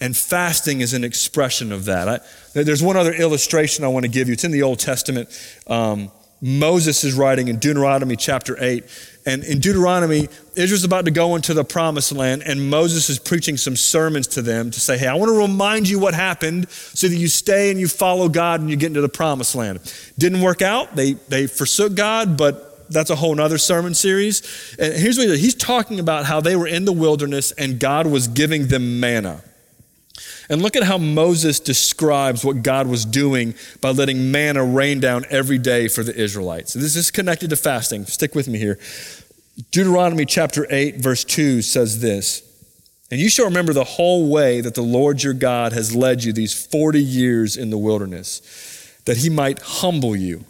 And 0.00 0.16
fasting 0.16 0.80
is 0.80 0.94
an 0.94 1.04
expression 1.04 1.72
of 1.72 1.84
that. 1.84 2.08
I, 2.08 2.20
there's 2.62 2.82
one 2.82 2.96
other 2.96 3.12
illustration 3.12 3.84
I 3.84 3.88
want 3.88 4.04
to 4.04 4.10
give 4.10 4.28
you. 4.28 4.32
It's 4.32 4.44
in 4.44 4.50
the 4.50 4.62
Old 4.62 4.78
Testament. 4.78 5.28
Um, 5.66 6.10
Moses 6.44 7.04
is 7.04 7.14
writing 7.14 7.46
in 7.46 7.60
Deuteronomy 7.60 8.16
chapter 8.16 8.56
8. 8.58 8.84
And 9.24 9.44
in 9.44 9.60
Deuteronomy, 9.60 10.28
Israel's 10.56 10.82
about 10.82 11.04
to 11.04 11.12
go 11.12 11.36
into 11.36 11.54
the 11.54 11.62
promised 11.62 12.10
land, 12.10 12.42
and 12.44 12.68
Moses 12.68 13.08
is 13.08 13.20
preaching 13.20 13.56
some 13.56 13.76
sermons 13.76 14.26
to 14.28 14.42
them 14.42 14.72
to 14.72 14.80
say, 14.80 14.98
Hey, 14.98 15.06
I 15.06 15.14
want 15.14 15.30
to 15.30 15.38
remind 15.38 15.88
you 15.88 16.00
what 16.00 16.14
happened 16.14 16.68
so 16.68 17.06
that 17.06 17.14
you 17.14 17.28
stay 17.28 17.70
and 17.70 17.78
you 17.78 17.86
follow 17.86 18.28
God 18.28 18.60
and 18.60 18.68
you 18.68 18.74
get 18.74 18.88
into 18.88 19.00
the 19.00 19.08
promised 19.08 19.54
land. 19.54 19.78
Didn't 20.18 20.40
work 20.40 20.60
out. 20.60 20.96
They, 20.96 21.12
they 21.12 21.46
forsook 21.46 21.94
God, 21.94 22.36
but 22.36 22.90
that's 22.90 23.10
a 23.10 23.16
whole 23.16 23.40
other 23.40 23.58
sermon 23.58 23.94
series. 23.94 24.42
And 24.80 24.92
here's 24.94 25.16
what 25.16 25.28
he 25.28 25.38
He's 25.38 25.54
talking 25.54 26.00
about 26.00 26.26
how 26.26 26.40
they 26.40 26.56
were 26.56 26.66
in 26.66 26.84
the 26.84 26.92
wilderness 26.92 27.52
and 27.52 27.78
God 27.78 28.08
was 28.08 28.26
giving 28.26 28.66
them 28.66 28.98
manna. 28.98 29.42
And 30.52 30.60
look 30.60 30.76
at 30.76 30.82
how 30.82 30.98
Moses 30.98 31.58
describes 31.58 32.44
what 32.44 32.62
God 32.62 32.86
was 32.86 33.06
doing 33.06 33.54
by 33.80 33.88
letting 33.88 34.30
manna 34.30 34.62
rain 34.62 35.00
down 35.00 35.24
every 35.30 35.56
day 35.56 35.88
for 35.88 36.02
the 36.02 36.14
Israelites. 36.14 36.74
This 36.74 36.94
is 36.94 37.10
connected 37.10 37.48
to 37.48 37.56
fasting. 37.56 38.04
Stick 38.04 38.34
with 38.34 38.48
me 38.48 38.58
here. 38.58 38.78
Deuteronomy 39.70 40.26
chapter 40.26 40.66
8, 40.68 40.96
verse 40.96 41.24
2 41.24 41.62
says 41.62 42.02
this 42.02 42.42
And 43.10 43.18
you 43.18 43.30
shall 43.30 43.46
remember 43.46 43.72
the 43.72 43.82
whole 43.82 44.30
way 44.30 44.60
that 44.60 44.74
the 44.74 44.82
Lord 44.82 45.22
your 45.22 45.32
God 45.32 45.72
has 45.72 45.96
led 45.96 46.22
you 46.22 46.34
these 46.34 46.52
40 46.66 47.02
years 47.02 47.56
in 47.56 47.70
the 47.70 47.78
wilderness, 47.78 49.00
that 49.06 49.16
he 49.16 49.30
might 49.30 49.58
humble 49.58 50.14
you. 50.14 50.44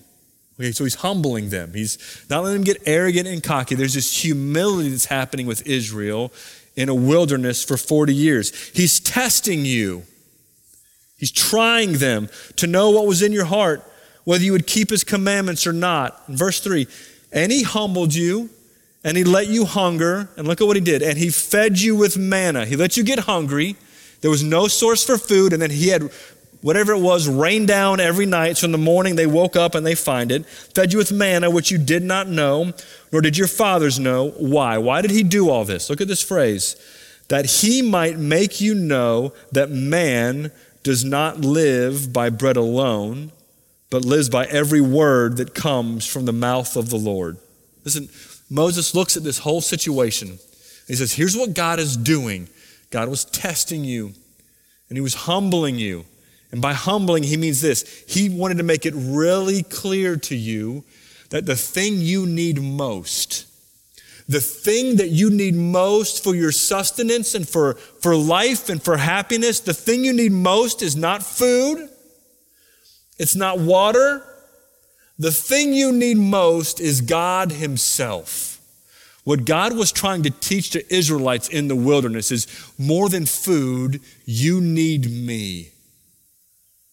Okay, 0.59 0.73
so 0.73 0.83
he's 0.83 0.97
humbling 0.97 1.51
them. 1.51 1.75
He's 1.75 2.27
not 2.29 2.43
letting 2.43 2.65
them 2.65 2.65
get 2.65 2.83
arrogant 2.87 3.29
and 3.29 3.41
cocky. 3.41 3.77
There's 3.77 3.95
this 3.95 4.21
humility 4.21 4.89
that's 4.89 5.05
happening 5.05 5.47
with 5.47 5.65
Israel 5.65 6.33
in 6.77 6.89
a 6.89 6.95
wilderness 6.95 7.65
for 7.65 7.77
40 7.77 8.15
years. 8.15 8.71
He's 8.71 9.01
testing 9.01 9.65
you. 9.65 10.05
He's 11.17 11.33
trying 11.33 11.95
them 11.95 12.29
to 12.57 12.67
know 12.67 12.91
what 12.91 13.07
was 13.07 13.23
in 13.23 13.33
your 13.33 13.45
heart, 13.45 13.83
whether 14.25 14.43
you 14.43 14.53
would 14.53 14.67
keep 14.67 14.91
his 14.91 15.05
commandments 15.05 15.67
or 15.67 15.73
not. 15.73 16.23
In 16.29 16.37
verse 16.37 16.61
3, 16.61 16.87
and 17.33 17.53
he 17.53 17.63
humbled 17.63 18.15
you, 18.15 18.51
and 19.05 19.17
he 19.17 19.25
let 19.25 19.49
you 19.49 19.65
hunger, 19.65 20.29
and 20.37 20.47
look 20.47 20.61
at 20.61 20.67
what 20.67 20.77
he 20.77 20.83
did. 20.83 21.03
And 21.03 21.19
he 21.19 21.31
fed 21.31 21.79
you 21.79 21.97
with 21.97 22.17
manna. 22.17 22.67
He 22.67 22.77
let 22.77 22.97
you 22.97 23.05
get 23.05 23.21
hungry. 23.21 23.77
There 24.21 24.31
was 24.31 24.43
no 24.43 24.69
source 24.69 25.05
for 25.05 25.19
food, 25.19 25.53
and 25.53 25.61
then 25.61 25.71
he 25.71 25.89
had 25.89 26.11
whatever 26.63 26.93
it 26.93 27.01
was 27.01 27.29
rain 27.29 27.67
down 27.67 28.01
every 28.01 28.25
night. 28.25 28.57
So 28.57 28.65
in 28.65 28.73
the 28.73 28.79
morning 28.79 29.17
they 29.17 29.27
woke 29.27 29.57
up 29.57 29.75
and 29.75 29.85
they 29.85 29.95
find 29.95 30.33
it. 30.33 30.47
Fed 30.47 30.93
you 30.93 30.99
with 30.99 31.13
manna, 31.13 31.51
which 31.51 31.71
you 31.71 31.79
did 31.79 32.03
not 32.03 32.29
know, 32.29 32.73
nor 33.13 33.21
did 33.21 33.37
your 33.37 33.49
fathers 33.49 33.99
know. 33.99 34.31
Why? 34.31 34.79
Why 34.79 35.03
did 35.03 35.11
he 35.11 35.23
do 35.23 35.51
all 35.51 35.65
this? 35.65 35.91
Look 35.91 36.01
at 36.01 36.09
this 36.09 36.23
phrase 36.23 36.77
that 37.29 37.47
he 37.47 37.83
might 37.83 38.19
make 38.19 38.61
you 38.61 38.75
know 38.75 39.33
that 39.53 39.71
man 39.71 40.51
does 40.83 41.05
not 41.05 41.41
live 41.41 42.13
by 42.13 42.29
bread 42.29 42.57
alone, 42.57 43.33
but 43.91 44.05
lives 44.05 44.29
by 44.29 44.45
every 44.47 44.81
word 44.81 45.37
that 45.37 45.55
comes 45.55 46.07
from 46.07 46.25
the 46.25 46.33
mouth 46.33 46.77
of 46.77 46.91
the 46.91 46.97
Lord. 46.97 47.39
Listen, 47.85 48.09
Moses 48.51 48.95
looks 48.95 49.17
at 49.17 49.23
this 49.23 49.39
whole 49.39 49.61
situation. 49.61 50.39
He 50.87 50.95
says, 50.95 51.15
Here's 51.15 51.37
what 51.37 51.55
God 51.55 51.79
is 51.79 51.97
doing 51.97 52.49
God 52.91 53.09
was 53.09 53.25
testing 53.25 53.85
you, 53.85 54.13
and 54.89 54.99
he 54.99 55.01
was 55.01 55.15
humbling 55.15 55.79
you. 55.79 56.05
And 56.53 56.61
by 56.61 56.75
humbling, 56.75 57.23
he 57.23 57.37
means 57.37 57.61
this 57.61 58.05
He 58.07 58.29
wanted 58.29 58.59
to 58.59 58.63
make 58.63 58.87
it 58.87 58.95
really 58.95 59.63
clear 59.63 60.17
to 60.17 60.37
you 60.37 60.85
that 61.31 61.47
the 61.47 61.57
thing 61.57 61.97
you 61.97 62.27
need 62.27 62.63
most, 62.63 63.47
the 64.29 64.41
thing 64.41 64.97
that 64.97 65.09
you 65.09 65.31
need 65.31 65.55
most 65.55 66.23
for 66.23 66.35
your 66.35 66.53
sustenance 66.53 67.35
and 67.35 67.49
for, 67.49 67.75
for 67.75 68.15
life 68.15 68.69
and 68.69 68.83
for 68.83 68.99
happiness, 68.99 69.59
the 69.61 69.75
thing 69.75 70.05
you 70.05 70.13
need 70.13 70.33
most 70.33 70.83
is 70.83 70.95
not 70.95 71.23
food, 71.23 71.89
it's 73.19 73.35
not 73.35 73.59
water. 73.59 74.25
The 75.19 75.31
thing 75.31 75.73
you 75.73 75.93
need 75.93 76.17
most 76.17 76.81
is 76.81 77.01
God 77.01 77.53
Himself. 77.53 78.61
What 79.25 79.45
God 79.45 79.77
was 79.77 79.93
trying 79.93 80.25
to 80.25 80.31
teach 80.31 80.71
to 80.71 80.95
Israelites 80.95 81.49
in 81.49 81.69
the 81.69 81.77
wilderness 81.77 82.33
is 82.33 82.47
more 82.77 83.09
than 83.09 83.27
food, 83.27 84.01
you 84.25 84.61
need 84.61 85.09
me. 85.09 85.71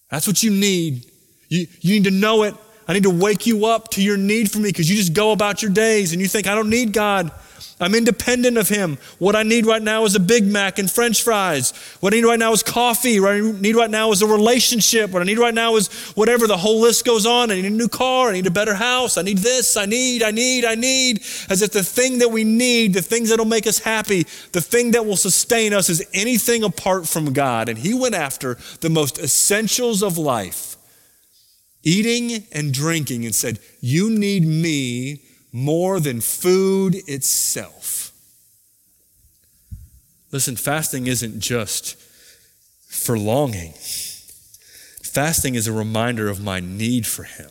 That's 0.10 0.28
what 0.28 0.44
you 0.44 0.52
need. 0.52 1.06
You, 1.50 1.68
you 1.82 1.96
need 1.96 2.06
to 2.06 2.12
know 2.12 2.44
it. 2.44 2.56
I 2.88 2.94
need 2.94 3.04
to 3.04 3.12
wake 3.12 3.46
you 3.46 3.68
up 3.68 3.90
to 3.92 4.02
your 4.02 4.18
need 4.18 4.52
for 4.52 4.58
me 4.58 4.70
because 4.70 4.90
you 4.90 4.96
just 4.96 5.14
go 5.14 5.32
about 5.32 5.62
your 5.62 5.72
days 5.72 6.12
and 6.12 6.22
you 6.22 6.28
think, 6.28 6.48
I 6.48 6.56
don't 6.56 6.70
need 6.70 6.92
God. 6.92 7.32
I'm 7.80 7.96
independent 7.96 8.58
of 8.58 8.70
Him. 8.70 8.98
What 9.18 9.36
I 9.36 9.44
need 9.44 9.66
right 9.66 9.82
now 9.82 10.06
is 10.06 10.16
a 10.16 10.20
Big 10.20 10.46
Mac 10.46 10.80
and 10.80 10.90
French 10.90 11.24
fries. 11.24 11.72
What 12.00 12.14
I 12.14 12.18
need 12.18 12.26
right 12.26 12.40
now 12.40 12.52
is 12.52 12.64
coffee. 12.64 13.20
What 13.20 13.34
I 13.34 13.40
need 13.40 13.76
right 13.76 13.90
now 13.90 14.12
is 14.12 14.22
a 14.22 14.28
relationship. 14.28 15.12
What 15.12 15.22
I 15.22 15.26
need 15.26 15.40
right 15.40 15.54
now 15.54 15.76
is 15.76 15.88
whatever. 16.16 16.48
The 16.48 16.58
whole 16.58 16.80
list 16.80 17.06
goes 17.06 17.26
on. 17.26 17.52
I 17.52 17.56
need 17.56 17.66
a 17.66 17.70
new 17.70 17.88
car. 17.88 18.30
I 18.30 18.34
need 18.34 18.48
a 18.48 18.52
better 18.52 18.74
house. 18.74 19.18
I 19.18 19.22
need 19.22 19.40
this. 19.40 19.78
I 19.78 19.86
need, 19.86 20.24
I 20.24 20.32
need, 20.32 20.66
I 20.66 20.76
need. 20.76 21.22
As 21.50 21.62
if 21.62 21.72
the 21.72 21.84
thing 21.84 22.20
that 22.20 22.30
we 22.30 22.44
need, 22.44 22.94
the 22.94 23.02
things 23.02 23.30
that'll 23.30 23.46
make 23.46 23.68
us 23.68 23.80
happy, 23.80 24.24
the 24.52 24.62
thing 24.62 24.92
that 24.92 25.06
will 25.06 25.18
sustain 25.18 25.74
us 25.74 25.90
is 25.90 26.06
anything 26.14 26.64
apart 26.64 27.08
from 27.08 27.34
God. 27.34 27.70
And 27.70 27.78
He 27.78 27.94
went 27.94 28.16
after 28.16 28.58
the 28.82 28.90
most 28.90 29.20
essentials 29.20 30.04
of 30.04 30.18
life 30.18 30.70
eating 31.84 32.46
and 32.52 32.74
drinking 32.74 33.26
and 33.26 33.34
said, 33.34 33.60
You 33.82 34.10
need 34.10 34.46
me 34.46 35.22
more 35.52 36.00
than 36.00 36.22
food 36.22 36.96
itself. 37.08 38.12
Listen, 40.32 40.56
fasting 40.56 41.08
isn't 41.08 41.40
just 41.40 41.96
for 42.88 43.18
longing. 43.18 43.74
Fasting 45.04 45.56
is 45.56 45.68
a 45.68 45.74
reminder 45.74 46.30
of 46.30 46.44
my 46.44 46.60
need 46.60 47.08
for 47.08 47.24
Him. 47.24 47.50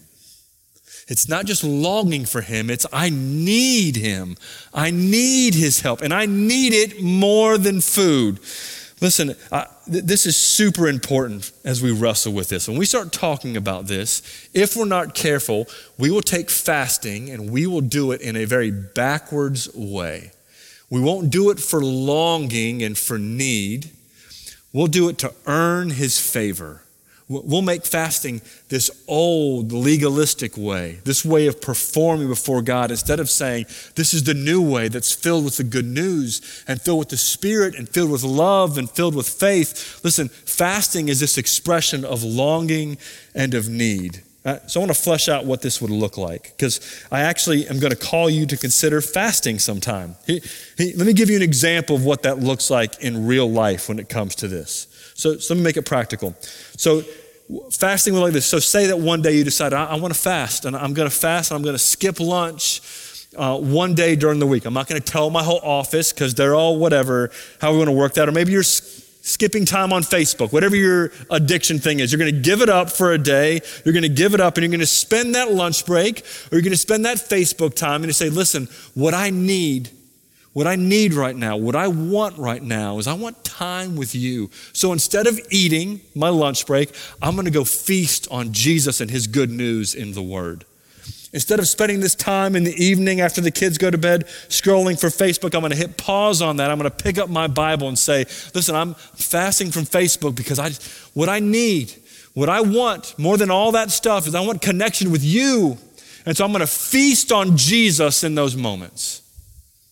It's 1.09 1.29
not 1.29 1.47
just 1.47 1.65
longing 1.65 2.25
for 2.25 2.43
Him, 2.43 2.71
it's 2.71 2.87
I 2.93 3.11
need 3.11 3.97
Him. 3.97 4.37
I 4.73 4.91
need 4.91 5.55
His 5.55 5.81
help, 5.81 6.03
and 6.03 6.13
I 6.15 6.27
need 6.27 6.73
it 6.73 7.03
more 7.03 7.59
than 7.59 7.81
food. 7.81 8.39
Listen, 9.01 9.37
th- 9.51 10.05
this 10.05 10.27
is 10.27 10.37
super 10.37 10.89
important 10.89 11.53
as 11.65 11.83
we 11.83 11.93
wrestle 11.93 12.33
with 12.33 12.49
this. 12.49 12.67
When 12.69 12.79
we 12.79 12.85
start 12.85 13.13
talking 13.13 13.57
about 13.57 13.87
this, 13.87 14.23
if 14.53 14.77
we're 14.77 14.87
not 14.87 15.15
careful, 15.15 15.67
we 15.99 16.11
will 16.11 16.23
take 16.23 16.51
fasting 16.51 17.31
and 17.31 17.51
we 17.51 17.67
will 17.67 17.81
do 17.81 18.11
it 18.13 18.21
in 18.21 18.37
a 18.37 18.45
very 18.45 18.71
backwards 18.71 19.73
way. 19.75 20.33
We 20.91 21.01
won't 21.01 21.31
do 21.31 21.51
it 21.51 21.61
for 21.61 21.83
longing 21.83 22.83
and 22.83 22.97
for 22.97 23.19
need. 23.19 23.91
We'll 24.73 24.87
do 24.87 25.09
it 25.09 25.19
to 25.19 25.33
earn 25.47 25.91
his 25.91 26.19
favor. 26.19 26.83
We'll 27.31 27.61
make 27.61 27.85
fasting 27.85 28.41
this 28.71 28.91
old 29.07 29.71
legalistic 29.71 30.57
way, 30.57 31.01
this 31.05 31.27
way 31.27 31.47
of 31.47 31.61
performing 31.61 32.27
before 32.29 32.63
God, 32.63 32.91
instead 32.91 33.21
of 33.21 33.29
saying, 33.29 33.67
This 33.97 34.15
is 34.15 34.25
the 34.25 34.33
new 34.33 34.63
way 34.63 34.89
that's 34.89 35.13
filled 35.13 35.45
with 35.45 35.59
the 35.59 35.65
good 35.65 35.85
news 35.85 36.65
and 36.67 36.81
filled 36.81 37.01
with 37.01 37.11
the 37.11 37.19
Spirit 37.19 37.75
and 37.75 37.87
filled 37.87 38.11
with 38.11 38.23
love 38.23 38.79
and 38.79 38.91
filled 38.91 39.15
with 39.15 39.29
faith. 39.29 40.01
Listen, 40.03 40.31
fasting 40.31 41.09
is 41.09 41.21
this 41.21 41.37
expression 41.37 42.03
of 42.03 42.23
longing 42.23 42.97
and 43.35 43.53
of 43.53 43.69
need. 43.69 44.23
Uh, 44.47 44.59
so 44.67 44.81
I 44.81 44.85
want 44.85 44.97
to 44.97 45.03
flesh 45.03 45.29
out 45.29 45.45
what 45.45 45.61
this 45.61 45.83
would 45.83 45.91
look 45.91 46.17
like 46.17 46.55
because 46.57 46.81
I 47.13 47.21
actually 47.21 47.69
am 47.69 47.79
going 47.79 47.91
to 47.91 47.97
call 47.97 48.31
you 48.31 48.47
to 48.47 48.57
consider 48.57 49.03
fasting 49.03 49.59
sometime. 49.59 50.17
Let 50.27 50.97
me 50.97 51.13
give 51.13 51.29
you 51.29 51.37
an 51.37 51.43
example 51.43 51.97
of 51.97 52.07
what 52.07 52.23
that 52.23 52.39
looks 52.39 52.71
like 52.71 52.99
in 53.03 53.27
real 53.27 53.51
life 53.51 53.91
when 53.91 53.99
it 53.99 54.09
comes 54.09 54.35
to 54.37 54.49
this. 54.49 54.87
So, 55.19 55.37
so 55.37 55.53
let 55.53 55.59
me 55.59 55.65
make 55.65 55.77
it 55.77 55.83
practical. 55.83 56.37
So 56.77 57.03
fasting 57.73 58.15
will 58.15 58.21
like 58.21 58.33
this. 58.33 58.47
So 58.47 58.61
say 58.61 58.87
that 58.87 59.01
one 59.01 59.21
day 59.21 59.33
you 59.33 59.43
decide, 59.43 59.73
I, 59.73 59.87
I 59.87 59.95
want 59.97 60.15
to 60.15 60.21
fast 60.21 60.65
and 60.65 60.77
I'm 60.77 60.95
going 60.95 61.11
to 61.11 61.15
fast 61.15 61.51
and 61.51 61.57
I'm 61.57 61.63
going 61.65 61.75
to 61.75 61.79
skip 61.79 62.21
lunch 62.21 63.27
uh, 63.37 63.59
one 63.59 63.97
day 63.97 64.15
during 64.15 64.39
the 64.39 64.47
week. 64.47 64.65
I'm 64.65 64.75
not 64.75 64.87
going 64.87 65.03
to 65.03 65.13
tell 65.13 65.29
my 65.29 65.43
whole 65.43 65.59
office 65.65 66.13
because 66.13 66.37
they're 66.37 66.55
all 66.55 66.79
whatever, 66.79 67.33
how 67.61 67.73
we're 67.73 67.79
going 67.79 67.87
to 67.87 68.01
work 68.01 68.15
that. 68.15 68.29
Or 68.29 68.33
maybe 68.33 68.53
you're 68.53 68.63
skipping 68.63 69.65
time 69.65 69.93
on 69.93 70.03
Facebook, 70.03 70.53
whatever 70.53 70.77
your 70.77 71.11
addiction 71.31 71.81
thing 71.81 71.99
is. 71.99 72.13
You're 72.13 72.21
going 72.21 72.33
to 72.33 72.41
give 72.41 72.63
it 72.63 72.69
up 72.69 72.89
for 72.89 73.13
a 73.13 73.19
day. 73.19 73.61
You're 73.85 73.95
going 73.95 74.05
to 74.05 74.09
give 74.09 74.35
it 74.35 74.41
up 74.41 74.57
and 74.57 74.63
you're 74.63 74.71
going 74.71 74.79
to 74.79 74.87
spend 74.87 75.35
that 75.35 75.51
lunch 75.51 75.85
break 75.85 76.21
or 76.21 76.49
you're 76.53 76.63
going 76.63 76.71
to 76.71 76.77
spend 76.77 77.05
that 77.07 77.17
Facebook 77.17 77.75
time 77.75 78.03
and 78.03 78.07
you 78.07 78.13
say, 78.13 78.31
listen, 78.31 78.69
what 78.95 79.15
I 79.15 79.31
need, 79.31 79.91
what 80.59 80.67
I 80.67 80.75
need 80.75 81.15
right 81.15 81.37
now, 81.37 81.57
what 81.57 81.77
I 81.77 81.87
want 81.87 82.37
right 82.37 82.61
now 82.61 82.99
is 82.99 83.07
I 83.07 83.13
want 83.13 83.45
time 83.45 83.95
with 83.95 84.13
you. 84.13 84.51
So 84.73 84.93
instead 84.93 85.29
of 85.29 85.39
eating 85.53 86.01
my 86.17 86.31
lunch 86.31 86.67
break, 86.67 86.93
I'm 87.23 87.37
going 87.37 87.45
to 87.45 87.53
go 87.53 87.63
feast 87.63 88.27
on 88.33 88.53
Jesus 88.53 89.01
and 89.01 89.09
his 89.09 89.29
good 89.29 89.53
news 89.53 89.95
in 89.95 90.15
the 90.15 90.21
Word. 90.21 90.65
Instead 91.33 91.61
of 91.61 91.69
spending 91.69 92.01
this 92.01 92.17
time 92.17 92.57
in 92.57 92.65
the 92.65 92.75
evening 92.75 93.21
after 93.21 93.41
the 93.41 93.53
kids 93.53 93.79
go 93.79 93.89
to 93.89 93.99
bed 93.99 94.27
scrolling 94.49 94.99
for 94.99 95.11
Facebook, 95.11 95.55
I'm 95.55 95.61
going 95.61 95.71
to 95.71 95.77
hit 95.77 95.97
pause 95.97 96.43
on 96.43 96.57
that. 96.57 96.73
I'm 96.73 96.79
going 96.79 96.91
to 96.91 97.05
pick 97.05 97.19
up 97.19 97.29
my 97.29 97.47
Bible 97.47 97.87
and 97.87 97.97
say, 97.97 98.25
listen, 98.53 98.75
I'm 98.75 98.95
fasting 98.95 99.71
from 99.71 99.85
Facebook 99.85 100.35
because 100.35 100.59
I, 100.59 100.71
what 101.15 101.29
I 101.29 101.39
need, 101.39 101.95
what 102.35 102.49
I 102.49 102.63
want 102.63 103.17
more 103.17 103.37
than 103.37 103.53
all 103.53 103.71
that 103.71 103.93
stuff 103.93 104.27
is 104.27 104.35
I 104.35 104.41
want 104.41 104.61
connection 104.61 105.13
with 105.13 105.23
you. 105.23 105.79
And 106.27 106.37
so 106.37 106.45
I'm 106.45 106.51
going 106.51 106.63
to 106.63 106.67
feast 106.67 107.31
on 107.31 107.57
Jesus 107.57 108.25
in 108.25 108.35
those 108.35 108.57
moments. 108.57 109.23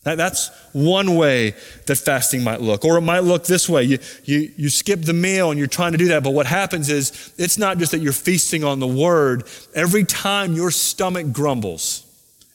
That, 0.07 0.19
that's 0.19 0.51
one 0.73 1.17
way 1.17 1.57
that 1.87 1.97
fasting 1.97 2.45
might 2.45 2.61
look. 2.61 2.85
Or 2.85 2.97
it 2.97 3.01
might 3.01 3.25
look 3.25 3.45
this 3.45 3.69
way 3.69 3.83
you, 3.83 3.99
you, 4.25 4.53
you 4.57 4.69
skip 4.71 5.03
the 5.03 5.13
meal 5.13 5.51
and 5.51 5.59
you're 5.59 5.67
trying 5.67 5.91
to 5.93 5.99
do 5.99 6.07
that, 6.09 6.23
but 6.23 6.31
what 6.31 6.47
happens 6.47 6.89
is 6.91 7.35
it's 7.37 7.59
not 7.59 7.79
just 7.79 7.91
that 7.91 7.99
you're 7.99 8.13
feasting 8.13 8.63
on 8.63 8.79
the 8.79 8.87
word. 8.87 9.49
Every 9.75 10.05
time 10.05 10.53
your 10.53 10.71
stomach 10.71 11.33
grumbles, 11.33 12.07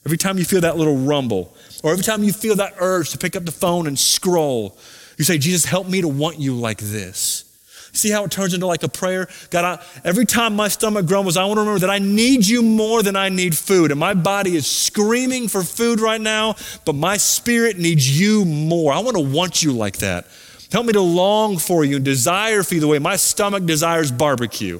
every 0.06 0.18
time 0.18 0.38
you 0.38 0.46
feel 0.46 0.62
that 0.62 0.78
little 0.78 0.96
rumble, 0.96 1.54
or 1.84 1.92
every 1.92 2.06
time 2.06 2.24
you 2.24 2.32
feel 2.32 2.56
that 2.56 2.76
urge 2.80 3.10
to 3.10 3.18
pick 3.18 3.36
up 3.36 3.44
the 3.44 3.52
phone 3.52 3.86
and 3.86 4.00
scroll, 4.00 4.78
you 5.18 5.26
say, 5.26 5.38
Jesus, 5.38 5.66
help 5.66 5.90
me 5.90 6.00
to 6.00 6.08
want 6.08 6.40
you 6.40 6.56
like 6.56 6.78
this. 6.78 7.51
See 7.94 8.10
how 8.10 8.24
it 8.24 8.32
turns 8.32 8.54
into 8.54 8.68
like 8.68 8.84
a 8.84 8.90
prayer? 8.90 9.28
God, 9.50 9.66
I, 9.66 9.86
every 10.06 10.26
time 10.26 10.56
my 10.56 10.70
stomach 10.70 11.06
grumbles, 11.06 11.36
I 11.36 11.44
want 11.46 11.58
to 11.58 11.62
remember 11.62 11.80
that 11.80 11.90
I 11.90 12.00
need 12.00 12.48
you 12.48 12.62
more 12.62 13.04
than 13.04 13.16
I 13.16 13.30
need 13.30 13.58
food. 13.58 13.92
And 13.92 14.00
my 14.00 14.14
body 14.14 14.56
is 14.56 14.66
screaming 14.66 15.48
for 15.48 15.62
food 15.64 16.00
right 16.00 16.22
now, 16.22 16.56
but 16.86 16.94
my 16.94 17.18
spirit 17.18 17.78
needs 17.78 18.20
you 18.20 18.46
more. 18.46 18.94
I 18.94 19.00
want 19.00 19.18
to 19.18 19.24
want 19.24 19.62
you 19.62 19.74
like 19.74 19.98
that. 19.98 20.26
Help 20.72 20.86
me 20.86 20.94
to 20.94 21.02
long 21.02 21.58
for 21.58 21.84
you 21.84 21.98
and 21.98 22.06
desire 22.06 22.64
for 22.64 22.76
you 22.76 22.80
the 22.80 22.88
way 22.88 22.98
my 22.98 23.18
stomach 23.18 23.66
desires 23.66 24.10
barbecue, 24.10 24.80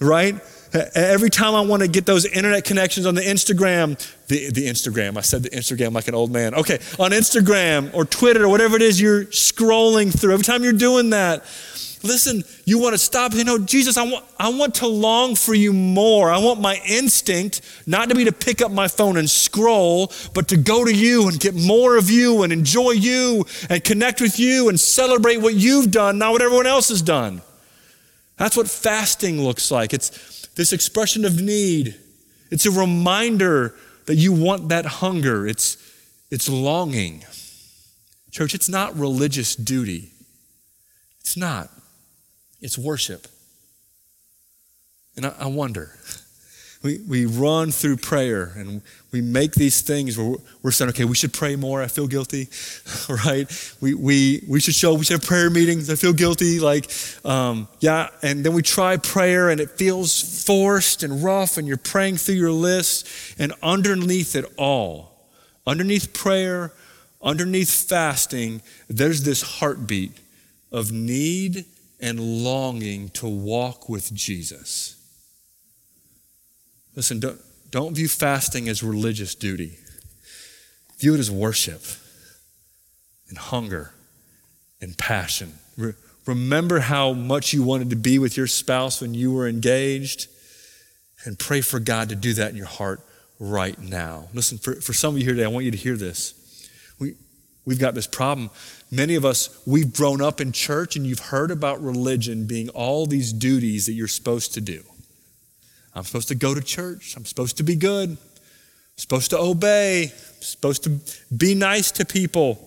right? 0.00 0.34
Every 0.94 1.30
time 1.30 1.54
I 1.54 1.62
want 1.62 1.82
to 1.82 1.88
get 1.88 2.06
those 2.06 2.24
internet 2.26 2.64
connections 2.64 3.06
on 3.06 3.14
the 3.14 3.22
Instagram, 3.22 3.98
the, 4.28 4.50
the 4.50 4.66
Instagram, 4.66 5.16
I 5.16 5.22
said 5.22 5.42
the 5.42 5.50
Instagram 5.50 5.92
like 5.92 6.08
an 6.08 6.14
old 6.14 6.30
man. 6.30 6.54
Okay, 6.54 6.78
on 6.98 7.10
Instagram 7.10 7.92
or 7.94 8.04
Twitter 8.04 8.44
or 8.44 8.48
whatever 8.48 8.76
it 8.76 8.82
is 8.82 9.00
you're 9.00 9.24
scrolling 9.26 10.18
through, 10.18 10.32
every 10.32 10.44
time 10.44 10.62
you're 10.62 10.72
doing 10.72 11.10
that, 11.10 11.44
Listen, 12.02 12.44
you 12.64 12.78
want 12.78 12.94
to 12.94 12.98
stop. 12.98 13.34
You 13.34 13.44
know, 13.44 13.58
Jesus, 13.58 13.96
I 13.96 14.04
want, 14.04 14.24
I 14.38 14.50
want 14.50 14.76
to 14.76 14.86
long 14.86 15.34
for 15.34 15.54
you 15.54 15.72
more. 15.72 16.30
I 16.30 16.38
want 16.38 16.60
my 16.60 16.80
instinct 16.86 17.60
not 17.86 18.08
to 18.08 18.14
be 18.14 18.24
to 18.24 18.32
pick 18.32 18.62
up 18.62 18.70
my 18.70 18.88
phone 18.88 19.16
and 19.16 19.28
scroll, 19.28 20.12
but 20.34 20.48
to 20.48 20.56
go 20.56 20.84
to 20.84 20.94
you 20.94 21.28
and 21.28 21.40
get 21.40 21.54
more 21.54 21.96
of 21.96 22.10
you 22.10 22.42
and 22.42 22.52
enjoy 22.52 22.92
you 22.92 23.44
and 23.68 23.82
connect 23.82 24.20
with 24.20 24.38
you 24.38 24.68
and 24.68 24.78
celebrate 24.78 25.38
what 25.38 25.54
you've 25.54 25.90
done, 25.90 26.18
not 26.18 26.32
what 26.32 26.42
everyone 26.42 26.66
else 26.66 26.88
has 26.88 27.02
done. 27.02 27.42
That's 28.36 28.56
what 28.56 28.68
fasting 28.68 29.42
looks 29.42 29.70
like. 29.70 29.92
It's 29.92 30.46
this 30.54 30.72
expression 30.72 31.24
of 31.24 31.40
need. 31.40 31.96
It's 32.50 32.66
a 32.66 32.70
reminder 32.70 33.74
that 34.06 34.14
you 34.14 34.32
want 34.32 34.68
that 34.68 34.86
hunger. 34.86 35.46
It's, 35.46 35.76
it's 36.30 36.48
longing. 36.48 37.24
Church, 38.30 38.54
it's 38.54 38.68
not 38.68 38.96
religious 38.96 39.56
duty. 39.56 40.12
It's 41.20 41.36
not. 41.36 41.70
It's 42.60 42.78
worship. 42.78 43.26
And 45.16 45.26
I, 45.26 45.34
I 45.40 45.46
wonder, 45.46 45.90
we, 46.82 47.00
we 47.08 47.26
run 47.26 47.70
through 47.72 47.96
prayer 47.96 48.52
and 48.56 48.82
we 49.10 49.20
make 49.20 49.52
these 49.52 49.80
things 49.80 50.16
where 50.16 50.36
we're 50.62 50.70
saying, 50.70 50.90
okay, 50.90 51.04
we 51.04 51.16
should 51.16 51.32
pray 51.32 51.56
more. 51.56 51.82
I 51.82 51.88
feel 51.88 52.06
guilty, 52.06 52.48
right? 53.26 53.74
We, 53.80 53.94
we, 53.94 54.44
we 54.48 54.60
should 54.60 54.74
show, 54.74 54.94
we 54.94 55.04
should 55.04 55.20
have 55.20 55.28
prayer 55.28 55.50
meetings. 55.50 55.90
I 55.90 55.96
feel 55.96 56.12
guilty. 56.12 56.60
Like, 56.60 56.90
um, 57.24 57.68
yeah. 57.80 58.10
And 58.22 58.44
then 58.44 58.52
we 58.52 58.62
try 58.62 58.96
prayer 58.96 59.50
and 59.50 59.60
it 59.60 59.70
feels 59.72 60.44
forced 60.44 61.02
and 61.02 61.22
rough 61.24 61.56
and 61.56 61.66
you're 61.66 61.76
praying 61.76 62.18
through 62.18 62.36
your 62.36 62.52
list. 62.52 63.08
And 63.38 63.52
underneath 63.62 64.36
it 64.36 64.44
all, 64.56 65.12
underneath 65.66 66.12
prayer, 66.12 66.72
underneath 67.22 67.88
fasting, 67.88 68.62
there's 68.88 69.22
this 69.22 69.42
heartbeat 69.42 70.12
of 70.70 70.92
need 70.92 71.64
and 72.00 72.44
longing 72.44 73.08
to 73.10 73.26
walk 73.26 73.88
with 73.88 74.12
Jesus. 74.14 74.96
Listen, 76.94 77.20
don't, 77.20 77.40
don't 77.70 77.94
view 77.94 78.08
fasting 78.08 78.68
as 78.68 78.82
religious 78.82 79.34
duty, 79.34 79.78
view 80.98 81.14
it 81.14 81.20
as 81.20 81.30
worship 81.30 81.82
and 83.28 83.38
hunger 83.38 83.92
and 84.80 84.96
passion. 84.96 85.54
Re- 85.76 85.94
remember 86.26 86.80
how 86.80 87.12
much 87.12 87.52
you 87.52 87.62
wanted 87.62 87.90
to 87.90 87.96
be 87.96 88.18
with 88.18 88.36
your 88.36 88.46
spouse 88.46 89.00
when 89.00 89.14
you 89.14 89.32
were 89.32 89.48
engaged, 89.48 90.28
and 91.24 91.38
pray 91.38 91.60
for 91.60 91.80
God 91.80 92.08
to 92.10 92.16
do 92.16 92.32
that 92.34 92.50
in 92.50 92.56
your 92.56 92.66
heart 92.66 93.00
right 93.40 93.78
now. 93.78 94.28
Listen, 94.32 94.56
for, 94.56 94.74
for 94.76 94.92
some 94.92 95.14
of 95.14 95.18
you 95.18 95.24
here 95.24 95.34
today, 95.34 95.44
I 95.44 95.48
want 95.48 95.64
you 95.64 95.70
to 95.72 95.76
hear 95.76 95.96
this. 95.96 96.34
We, 96.98 97.14
we've 97.68 97.78
got 97.78 97.94
this 97.94 98.06
problem 98.06 98.50
Many 98.90 99.16
of 99.16 99.24
us, 99.24 99.50
we've 99.66 99.92
grown 99.92 100.22
up 100.22 100.40
in 100.40 100.52
church 100.52 100.96
and 100.96 101.06
you've 101.06 101.18
heard 101.18 101.50
about 101.50 101.82
religion 101.82 102.46
being 102.46 102.70
all 102.70 103.06
these 103.06 103.32
duties 103.32 103.86
that 103.86 103.92
you're 103.92 104.08
supposed 104.08 104.54
to 104.54 104.60
do. 104.60 104.82
I'm 105.94 106.04
supposed 106.04 106.28
to 106.28 106.34
go 106.34 106.54
to 106.54 106.62
church. 106.62 107.14
I'm 107.16 107.26
supposed 107.26 107.58
to 107.58 107.62
be 107.62 107.76
good. 107.76 108.10
I'm 108.10 108.18
supposed 108.96 109.30
to 109.30 109.38
obey. 109.38 110.04
I'm 110.04 110.42
supposed 110.42 110.84
to 110.84 111.00
be 111.36 111.54
nice 111.54 111.90
to 111.92 112.06
people. 112.06 112.64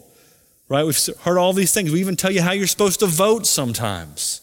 Right? 0.70 0.86
We've 0.86 1.08
heard 1.22 1.38
all 1.40 1.54
these 1.54 1.74
things. 1.74 1.92
We 1.92 2.00
even 2.02 2.16
tell 2.16 2.32
you 2.32 2.42
how 2.42 2.52
you're 2.52 2.68
supposed 2.68 3.00
to 3.00 3.08
vote 3.08 3.48
sometimes. 3.48 4.41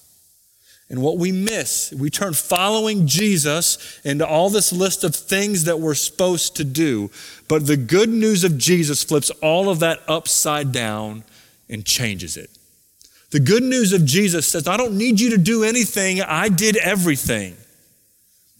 And 0.90 1.02
what 1.02 1.18
we 1.18 1.32
miss, 1.32 1.92
we 1.92 2.08
turn 2.08 2.32
following 2.32 3.06
Jesus 3.06 4.00
into 4.04 4.26
all 4.26 4.48
this 4.48 4.72
list 4.72 5.04
of 5.04 5.14
things 5.14 5.64
that 5.64 5.80
we're 5.80 5.94
supposed 5.94 6.56
to 6.56 6.64
do. 6.64 7.10
But 7.46 7.66
the 7.66 7.76
good 7.76 8.08
news 8.08 8.42
of 8.42 8.56
Jesus 8.56 9.04
flips 9.04 9.28
all 9.42 9.68
of 9.68 9.80
that 9.80 10.00
upside 10.08 10.72
down 10.72 11.24
and 11.68 11.84
changes 11.84 12.38
it. 12.38 12.50
The 13.30 13.40
good 13.40 13.62
news 13.62 13.92
of 13.92 14.06
Jesus 14.06 14.46
says, 14.46 14.66
I 14.66 14.78
don't 14.78 14.96
need 14.96 15.20
you 15.20 15.30
to 15.30 15.38
do 15.38 15.62
anything, 15.62 16.22
I 16.22 16.48
did 16.48 16.78
everything. 16.78 17.56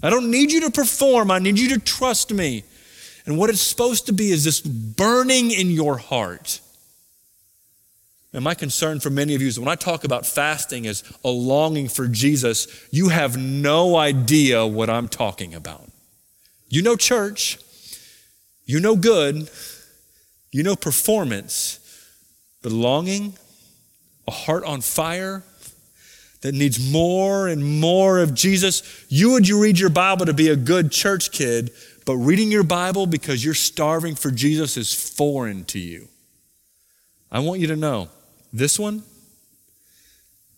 I 0.02 0.10
don't 0.10 0.30
need 0.30 0.52
you 0.52 0.60
to 0.60 0.70
perform, 0.70 1.30
I 1.30 1.38
need 1.38 1.58
you 1.58 1.70
to 1.70 1.80
trust 1.80 2.32
me. 2.32 2.64
And 3.24 3.38
what 3.38 3.48
it's 3.48 3.62
supposed 3.62 4.06
to 4.06 4.12
be 4.12 4.30
is 4.30 4.44
this 4.44 4.60
burning 4.60 5.50
in 5.50 5.70
your 5.70 5.96
heart. 5.96 6.60
And 8.32 8.44
my 8.44 8.54
concern 8.54 9.00
for 9.00 9.10
many 9.10 9.34
of 9.34 9.40
you 9.40 9.48
is 9.48 9.58
when 9.58 9.68
I 9.68 9.74
talk 9.74 10.04
about 10.04 10.26
fasting 10.26 10.86
as 10.86 11.02
a 11.24 11.30
longing 11.30 11.88
for 11.88 12.06
Jesus, 12.06 12.66
you 12.90 13.08
have 13.08 13.38
no 13.38 13.96
idea 13.96 14.66
what 14.66 14.90
I'm 14.90 15.08
talking 15.08 15.54
about. 15.54 15.90
You 16.68 16.82
know 16.82 16.96
church, 16.96 17.58
you 18.66 18.80
know 18.80 18.96
good, 18.96 19.50
you 20.52 20.62
know 20.62 20.76
performance, 20.76 21.80
but 22.62 22.70
longing, 22.72 23.34
a 24.26 24.30
heart 24.30 24.64
on 24.64 24.82
fire 24.82 25.42
that 26.42 26.52
needs 26.52 26.92
more 26.92 27.48
and 27.48 27.80
more 27.80 28.18
of 28.18 28.34
Jesus. 28.34 29.06
You 29.08 29.32
would 29.32 29.48
you 29.48 29.60
read 29.60 29.78
your 29.78 29.88
Bible 29.88 30.26
to 30.26 30.34
be 30.34 30.50
a 30.50 30.56
good 30.56 30.92
church 30.92 31.32
kid, 31.32 31.70
but 32.04 32.16
reading 32.16 32.52
your 32.52 32.62
Bible 32.62 33.06
because 33.06 33.42
you're 33.42 33.54
starving 33.54 34.14
for 34.14 34.30
Jesus 34.30 34.76
is 34.76 34.92
foreign 34.92 35.64
to 35.64 35.78
you. 35.78 36.08
I 37.32 37.40
want 37.40 37.60
you 37.60 37.66
to 37.68 37.76
know 37.76 38.10
this 38.52 38.78
one, 38.78 39.02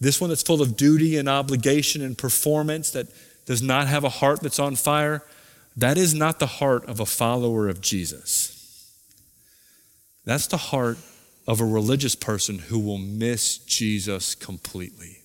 this 0.01 0.21
one 0.21 0.31
that's 0.31 0.43
full 0.43 0.63
of 0.63 0.77
duty 0.77 1.17
and 1.17 1.29
obligation 1.29 2.03
and 2.03 2.17
performance, 2.17 2.91
that 2.91 3.09
does 3.47 3.63
not 3.63 3.87
have 3.89 4.05
a 4.05 4.09
heart 4.09 4.41
that's 4.41 4.59
on 4.59 4.77
fire, 4.77 5.25
that 5.77 5.99
is 5.99 6.15
not 6.15 6.39
the 6.39 6.47
heart 6.47 6.85
of 6.87 7.01
a 7.01 7.07
follower 7.07 7.69
of 7.69 7.81
Jesus. 7.81 8.57
That's 10.25 10.47
the 10.47 10.57
heart 10.57 10.99
of 11.47 11.61
a 11.61 11.65
religious 11.65 12.15
person 12.15 12.59
who 12.59 12.79
will 12.79 12.99
miss 12.99 13.59
Jesus 13.59 14.35
completely. 14.35 15.19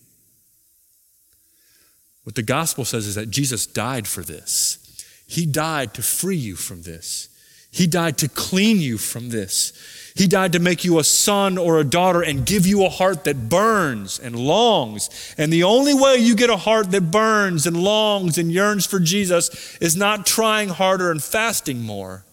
What 2.23 2.35
the 2.35 2.41
gospel 2.41 2.85
says 2.85 3.05
is 3.05 3.15
that 3.15 3.29
Jesus 3.29 3.67
died 3.67 4.07
for 4.07 4.23
this. 4.23 4.79
He 5.27 5.45
died 5.45 5.93
to 5.93 6.01
free 6.01 6.37
you 6.37 6.55
from 6.55 6.81
this. 6.81 7.29
He 7.71 7.85
died 7.87 8.17
to 8.19 8.29
clean 8.29 8.77
you 8.77 8.97
from 8.97 9.29
this. 9.29 10.04
He 10.15 10.27
died 10.27 10.53
to 10.53 10.59
make 10.59 10.85
you 10.85 10.97
a 10.97 11.03
son 11.03 11.57
or 11.57 11.77
a 11.77 11.83
daughter 11.83 12.21
and 12.21 12.45
give 12.45 12.65
you 12.65 12.85
a 12.85 12.89
heart 12.89 13.25
that 13.25 13.49
burns 13.49 14.17
and 14.17 14.33
longs. 14.33 15.09
And 15.37 15.51
the 15.51 15.63
only 15.63 15.93
way 15.93 16.15
you 16.15 16.35
get 16.35 16.49
a 16.49 16.55
heart 16.55 16.91
that 16.91 17.11
burns 17.11 17.67
and 17.67 17.75
longs 17.75 18.37
and 18.37 18.49
yearns 18.49 18.85
for 18.85 18.99
Jesus 18.99 19.77
is 19.81 19.97
not 19.97 20.25
trying 20.25 20.69
harder 20.69 21.11
and 21.11 21.21
fasting 21.21 21.81
more. 21.81 22.23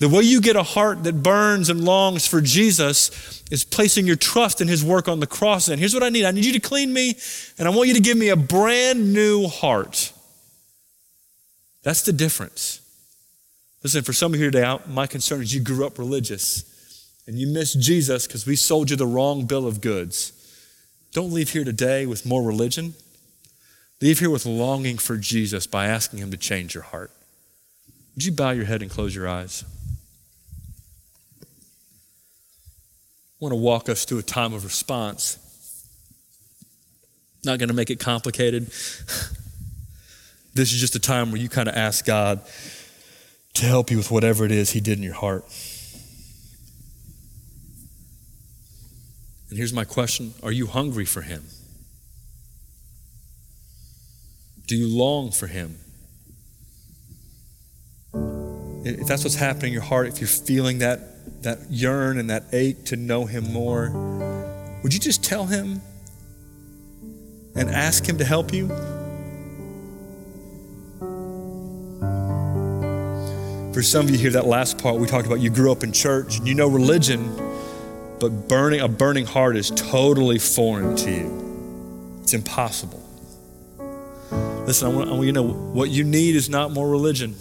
The 0.00 0.08
way 0.08 0.22
you 0.22 0.40
get 0.40 0.56
a 0.56 0.64
heart 0.64 1.04
that 1.04 1.22
burns 1.22 1.70
and 1.70 1.84
longs 1.84 2.26
for 2.26 2.40
Jesus 2.40 3.42
is 3.50 3.62
placing 3.62 4.06
your 4.06 4.16
trust 4.16 4.60
in 4.60 4.66
his 4.66 4.84
work 4.84 5.06
on 5.06 5.20
the 5.20 5.26
cross. 5.28 5.68
And 5.68 5.78
here's 5.78 5.94
what 5.94 6.02
I 6.02 6.08
need 6.08 6.24
I 6.24 6.32
need 6.32 6.44
you 6.44 6.52
to 6.52 6.60
clean 6.60 6.92
me, 6.92 7.16
and 7.56 7.68
I 7.68 7.70
want 7.70 7.86
you 7.86 7.94
to 7.94 8.00
give 8.00 8.16
me 8.16 8.30
a 8.30 8.36
brand 8.36 9.14
new 9.14 9.46
heart. 9.46 10.12
That's 11.84 12.02
the 12.02 12.12
difference. 12.12 12.80
Listen, 13.86 14.02
for 14.02 14.12
some 14.12 14.34
of 14.34 14.40
you 14.40 14.50
today, 14.50 14.78
my 14.88 15.06
concern 15.06 15.40
is 15.42 15.54
you 15.54 15.60
grew 15.60 15.86
up 15.86 15.96
religious 15.96 17.08
and 17.28 17.38
you 17.38 17.46
missed 17.46 17.80
Jesus 17.80 18.26
because 18.26 18.44
we 18.44 18.56
sold 18.56 18.90
you 18.90 18.96
the 18.96 19.06
wrong 19.06 19.46
bill 19.46 19.64
of 19.64 19.80
goods. 19.80 20.32
Don't 21.12 21.32
leave 21.32 21.50
here 21.50 21.62
today 21.62 22.04
with 22.04 22.26
more 22.26 22.42
religion. 22.42 22.94
Leave 24.00 24.18
here 24.18 24.28
with 24.28 24.44
longing 24.44 24.98
for 24.98 25.16
Jesus 25.16 25.68
by 25.68 25.86
asking 25.86 26.18
Him 26.18 26.32
to 26.32 26.36
change 26.36 26.74
your 26.74 26.82
heart. 26.82 27.12
Would 28.16 28.24
you 28.24 28.32
bow 28.32 28.50
your 28.50 28.64
head 28.64 28.82
and 28.82 28.90
close 28.90 29.14
your 29.14 29.28
eyes? 29.28 29.62
I 31.40 31.46
want 33.38 33.52
to 33.52 33.56
walk 33.56 33.88
us 33.88 34.04
through 34.04 34.18
a 34.18 34.24
time 34.24 34.52
of 34.52 34.64
response. 34.64 35.38
Not 37.44 37.60
going 37.60 37.68
to 37.68 37.74
make 37.74 37.90
it 37.90 38.00
complicated. 38.00 38.68
This 40.56 40.72
is 40.72 40.80
just 40.80 40.96
a 40.96 40.98
time 40.98 41.32
where 41.32 41.40
you 41.40 41.50
kind 41.50 41.68
of 41.68 41.76
ask 41.76 42.06
God, 42.06 42.40
to 43.56 43.66
help 43.66 43.90
you 43.90 43.96
with 43.96 44.10
whatever 44.10 44.44
it 44.44 44.52
is 44.52 44.70
He 44.70 44.80
did 44.80 44.98
in 44.98 45.04
your 45.04 45.14
heart. 45.14 45.44
And 49.48 49.58
here's 49.58 49.72
my 49.72 49.84
question 49.84 50.34
Are 50.42 50.52
you 50.52 50.66
hungry 50.66 51.04
for 51.04 51.22
Him? 51.22 51.44
Do 54.66 54.76
you 54.76 54.86
long 54.88 55.30
for 55.30 55.46
Him? 55.46 55.78
If 58.84 59.06
that's 59.06 59.24
what's 59.24 59.36
happening 59.36 59.68
in 59.68 59.72
your 59.72 59.82
heart, 59.82 60.08
if 60.08 60.20
you're 60.20 60.28
feeling 60.28 60.78
that, 60.78 61.42
that 61.42 61.58
yearn 61.70 62.18
and 62.18 62.30
that 62.30 62.44
ache 62.52 62.84
to 62.86 62.96
know 62.96 63.24
Him 63.24 63.52
more, 63.52 63.90
would 64.82 64.92
you 64.92 65.00
just 65.00 65.24
tell 65.24 65.46
Him 65.46 65.80
and 67.54 67.70
ask 67.70 68.06
Him 68.06 68.18
to 68.18 68.24
help 68.24 68.52
you? 68.52 68.95
For 73.76 73.82
some 73.82 74.06
of 74.06 74.10
you 74.10 74.16
here, 74.16 74.30
that 74.30 74.46
last 74.46 74.78
part 74.78 74.96
we 74.96 75.06
talked 75.06 75.26
about, 75.26 75.40
you 75.40 75.50
grew 75.50 75.70
up 75.70 75.84
in 75.84 75.92
church 75.92 76.38
and 76.38 76.48
you 76.48 76.54
know 76.54 76.66
religion, 76.66 77.36
but 78.18 78.48
burning 78.48 78.80
a 78.80 78.88
burning 78.88 79.26
heart 79.26 79.54
is 79.54 79.70
totally 79.70 80.38
foreign 80.38 80.96
to 80.96 81.10
you. 81.10 82.18
It's 82.22 82.32
impossible. 82.32 83.02
Listen, 84.64 84.90
I 84.90 84.94
want, 84.94 85.10
I 85.10 85.12
want 85.12 85.26
you 85.26 85.32
to 85.34 85.42
know 85.42 85.52
what 85.52 85.90
you 85.90 86.04
need 86.04 86.36
is 86.36 86.48
not 86.48 86.72
more 86.72 86.88
religion. 86.88 87.34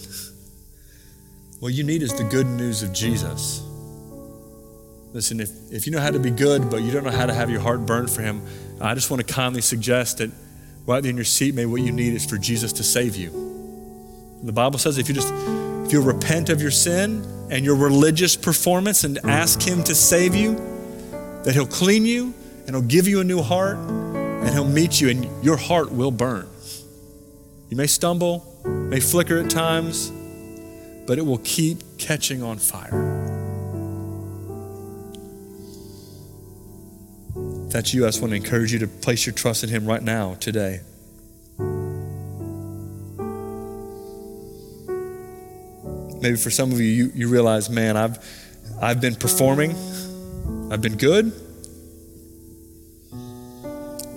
What 1.61 1.71
you 1.71 1.86
need 1.86 2.03
is 2.03 2.13
the 2.13 2.25
good 2.25 2.47
news 2.47 2.83
of 2.83 2.91
Jesus. 2.91 3.63
Listen, 5.13 5.39
if, 5.39 5.51
if 5.71 5.86
you 5.86 5.93
know 5.93 6.01
how 6.01 6.11
to 6.11 6.19
be 6.19 6.31
good, 6.31 6.69
but 6.69 6.81
you 6.81 6.91
don't 6.91 7.05
know 7.05 7.11
how 7.11 7.27
to 7.27 7.33
have 7.33 7.49
your 7.49 7.61
heart 7.61 7.86
burn 7.86 8.07
for 8.07 8.23
Him, 8.23 8.45
I 8.81 8.93
just 8.93 9.09
want 9.09 9.25
to 9.25 9.33
kindly 9.33 9.61
suggest 9.61 10.17
that 10.17 10.31
right 10.86 11.01
there 11.01 11.11
in 11.11 11.15
your 11.15 11.23
seat, 11.23 11.55
maybe 11.55 11.67
what 11.67 11.81
you 11.81 11.93
need 11.93 12.13
is 12.13 12.25
for 12.25 12.38
Jesus 12.38 12.73
to 12.73 12.83
save 12.83 13.15
you. 13.15 13.29
The 14.43 14.51
Bible 14.51 14.79
says 14.79 14.97
if 14.97 15.07
you 15.07 15.15
just 15.15 15.33
if 15.86 15.93
you 15.93 16.01
repent 16.01 16.49
of 16.49 16.61
your 16.63 16.71
sin 16.71 17.23
and 17.51 17.63
your 17.63 17.75
religious 17.75 18.36
performance 18.36 19.03
and 19.03 19.19
ask 19.23 19.61
Him 19.61 19.83
to 19.83 19.93
save 19.93 20.33
you, 20.33 20.55
that 21.43 21.53
He'll 21.53 21.67
clean 21.67 22.07
you 22.07 22.33
and 22.65 22.75
He'll 22.75 22.81
give 22.81 23.07
you 23.07 23.19
a 23.19 23.23
new 23.23 23.43
heart 23.43 23.77
and 23.77 24.49
He'll 24.49 24.67
meet 24.67 24.99
you 24.99 25.09
and 25.09 25.45
your 25.45 25.57
heart 25.57 25.91
will 25.91 26.09
burn. 26.09 26.49
You 27.69 27.77
may 27.77 27.86
stumble, 27.86 28.59
may 28.65 28.99
flicker 28.99 29.38
at 29.38 29.51
times, 29.51 30.11
but 31.05 31.19
it 31.19 31.25
will 31.25 31.41
keep 31.43 31.99
catching 31.99 32.41
on 32.41 32.57
fire. 32.57 33.11
If 37.67 37.73
that's 37.73 37.93
you, 37.93 38.05
I 38.05 38.07
just 38.07 38.21
want 38.21 38.31
to 38.31 38.38
encourage 38.38 38.73
you 38.73 38.79
to 38.79 38.88
place 38.88 39.27
your 39.27 39.36
trust 39.36 39.63
in 39.63 39.69
Him 39.69 39.86
right 39.86 40.01
now, 40.01 40.33
today. 40.36 40.81
Maybe 46.26 46.38
for 46.38 46.49
some 46.49 46.71
of 46.71 46.80
you, 46.80 46.88
you, 46.88 47.11
you 47.13 47.28
realize, 47.30 47.69
man, 47.69 47.95
I've, 47.95 48.17
I've 48.82 48.99
been 48.99 49.13
performing, 49.13 49.76
I've 50.71 50.82
been 50.82 50.97
good, 50.97 51.32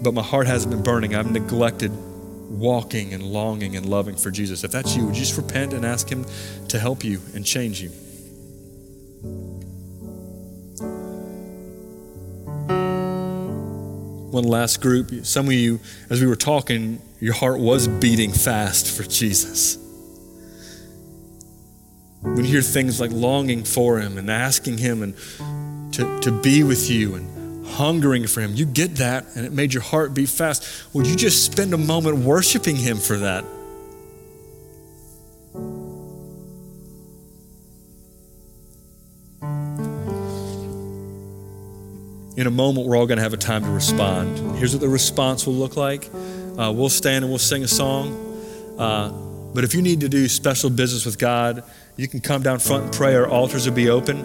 but 0.02 0.14
my 0.14 0.22
heart 0.22 0.46
hasn't 0.46 0.72
been 0.74 0.82
burning. 0.82 1.14
I've 1.14 1.30
neglected 1.30 1.92
walking 2.48 3.12
and 3.12 3.22
longing 3.22 3.76
and 3.76 3.84
loving 3.84 4.16
for 4.16 4.30
Jesus. 4.30 4.64
If 4.64 4.70
that's 4.70 4.96
you, 4.96 5.04
would 5.04 5.16
you 5.16 5.20
just 5.20 5.36
repent 5.36 5.74
and 5.74 5.84
ask 5.84 6.08
Him 6.08 6.24
to 6.68 6.78
help 6.78 7.04
you 7.04 7.20
and 7.34 7.44
change 7.44 7.82
you? 7.82 7.90
One 14.30 14.44
last 14.44 14.80
group. 14.80 15.26
Some 15.26 15.44
of 15.48 15.52
you, 15.52 15.78
as 16.08 16.22
we 16.22 16.26
were 16.26 16.36
talking, 16.36 17.02
your 17.20 17.34
heart 17.34 17.60
was 17.60 17.86
beating 17.86 18.32
fast 18.32 18.96
for 18.96 19.02
Jesus. 19.02 19.76
You 22.24 22.42
hear 22.42 22.62
things 22.62 23.00
like 23.00 23.10
longing 23.12 23.64
for 23.64 23.98
Him 23.98 24.18
and 24.18 24.30
asking 24.30 24.78
Him 24.78 25.02
and 25.02 25.14
to, 25.94 26.20
to 26.20 26.32
be 26.32 26.62
with 26.62 26.90
you 26.90 27.14
and 27.14 27.66
hungering 27.66 28.26
for 28.26 28.40
Him, 28.40 28.54
you 28.54 28.66
get 28.66 28.96
that 28.96 29.24
and 29.36 29.46
it 29.46 29.52
made 29.52 29.72
your 29.72 29.82
heart 29.82 30.14
beat 30.14 30.28
fast. 30.28 30.66
Would 30.94 31.06
you 31.06 31.16
just 31.16 31.44
spend 31.44 31.72
a 31.74 31.78
moment 31.78 32.18
worshiping 32.18 32.76
Him 32.76 32.98
for 32.98 33.18
that? 33.18 33.44
In 42.36 42.46
a 42.46 42.50
moment, 42.52 42.86
we're 42.86 42.96
all 42.96 43.06
going 43.06 43.16
to 43.16 43.22
have 43.22 43.32
a 43.32 43.36
time 43.36 43.64
to 43.64 43.70
respond. 43.70 44.56
Here's 44.58 44.72
what 44.72 44.80
the 44.80 44.88
response 44.88 45.44
will 45.44 45.54
look 45.54 45.76
like. 45.76 46.08
Uh, 46.56 46.72
we'll 46.72 46.88
stand 46.88 47.24
and 47.24 47.32
we'll 47.32 47.38
sing 47.38 47.64
a 47.64 47.68
song. 47.68 48.76
Uh, 48.78 49.27
but 49.58 49.64
if 49.64 49.74
you 49.74 49.82
need 49.82 50.02
to 50.02 50.08
do 50.08 50.28
special 50.28 50.70
business 50.70 51.04
with 51.04 51.18
God, 51.18 51.64
you 51.96 52.06
can 52.06 52.20
come 52.20 52.44
down 52.44 52.60
front 52.60 52.84
and 52.84 52.92
pray. 52.92 53.16
Our 53.16 53.26
altars 53.26 53.66
will 53.66 53.74
be 53.74 53.90
open. 53.90 54.24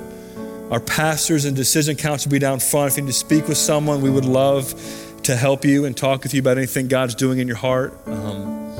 Our 0.69 0.79
pastors 0.79 1.45
and 1.45 1.55
decision 1.55 1.95
council 1.95 2.29
will 2.29 2.33
be 2.33 2.39
down 2.39 2.59
front. 2.59 2.91
If 2.91 2.97
you 2.97 3.03
need 3.05 3.13
to 3.13 3.17
speak 3.17 3.47
with 3.47 3.57
someone, 3.57 4.01
we 4.01 4.11
would 4.11 4.25
love 4.25 4.75
to 5.23 5.35
help 5.35 5.65
you 5.65 5.85
and 5.85 5.97
talk 5.97 6.21
with 6.21 6.35
you 6.35 6.39
about 6.39 6.59
anything 6.59 6.87
God's 6.87 7.15
doing 7.15 7.39
in 7.39 7.47
your 7.47 7.57
heart. 7.57 7.97
Um, 8.05 8.75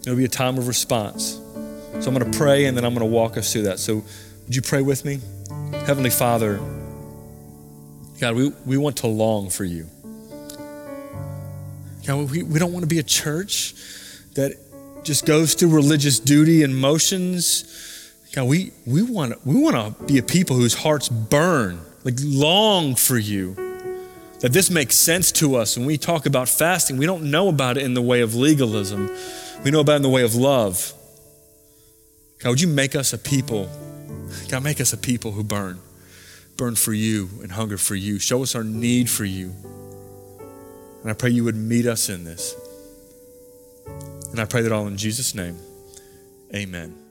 it'll 0.00 0.16
be 0.16 0.24
a 0.24 0.28
time 0.28 0.58
of 0.58 0.66
response. 0.66 1.34
So 2.00 2.08
I'm 2.08 2.18
going 2.18 2.28
to 2.28 2.36
pray 2.36 2.64
and 2.64 2.76
then 2.76 2.84
I'm 2.84 2.94
going 2.94 3.08
to 3.08 3.14
walk 3.14 3.36
us 3.36 3.52
through 3.52 3.62
that. 3.62 3.78
So 3.78 4.02
would 4.44 4.56
you 4.56 4.62
pray 4.62 4.82
with 4.82 5.04
me? 5.04 5.20
Heavenly 5.86 6.10
Father, 6.10 6.56
God, 8.18 8.34
we, 8.34 8.48
we 8.66 8.76
want 8.76 8.96
to 8.96 9.06
long 9.06 9.50
for 9.50 9.62
you. 9.62 9.86
God, 12.04 12.28
we, 12.28 12.42
we 12.42 12.58
don't 12.58 12.72
want 12.72 12.82
to 12.82 12.88
be 12.88 12.98
a 12.98 13.04
church 13.04 13.76
that 14.34 14.56
just 15.04 15.26
goes 15.26 15.54
through 15.54 15.70
religious 15.70 16.18
duty 16.18 16.62
and 16.62 16.76
motions. 16.76 18.12
God, 18.34 18.44
we, 18.44 18.72
we 18.86 19.02
want 19.02 19.44
we 19.46 19.60
want 19.60 19.98
to 19.98 20.04
be 20.04 20.18
a 20.18 20.22
people 20.22 20.56
whose 20.56 20.74
hearts 20.74 21.08
burn, 21.08 21.80
like 22.04 22.16
long 22.20 22.94
for 22.94 23.16
you. 23.16 23.54
That 24.40 24.52
this 24.52 24.70
makes 24.70 24.96
sense 24.96 25.32
to 25.32 25.56
us. 25.56 25.76
When 25.76 25.86
we 25.86 25.98
talk 25.98 26.26
about 26.26 26.48
fasting, 26.48 26.96
we 26.96 27.06
don't 27.06 27.30
know 27.30 27.48
about 27.48 27.76
it 27.76 27.82
in 27.82 27.94
the 27.94 28.02
way 28.02 28.20
of 28.20 28.34
legalism. 28.34 29.10
We 29.64 29.72
know 29.72 29.80
about 29.80 29.94
it 29.94 29.96
in 29.96 30.02
the 30.02 30.08
way 30.08 30.22
of 30.22 30.34
love. 30.34 30.92
God, 32.38 32.50
would 32.50 32.60
you 32.60 32.68
make 32.68 32.94
us 32.94 33.12
a 33.12 33.18
people? 33.18 33.68
God, 34.48 34.62
make 34.62 34.80
us 34.80 34.92
a 34.92 34.96
people 34.96 35.32
who 35.32 35.42
burn. 35.42 35.80
Burn 36.56 36.76
for 36.76 36.92
you 36.92 37.28
and 37.42 37.50
hunger 37.50 37.78
for 37.78 37.96
you. 37.96 38.18
Show 38.20 38.42
us 38.42 38.54
our 38.54 38.62
need 38.62 39.10
for 39.10 39.24
you. 39.24 39.54
And 41.02 41.10
I 41.10 41.14
pray 41.14 41.30
you 41.30 41.44
would 41.44 41.56
meet 41.56 41.86
us 41.86 42.08
in 42.08 42.24
this. 42.24 42.54
And 44.30 44.40
I 44.40 44.44
pray 44.44 44.62
that 44.62 44.72
all 44.72 44.86
in 44.86 44.96
Jesus' 44.96 45.34
name. 45.34 45.56
Amen. 46.54 47.07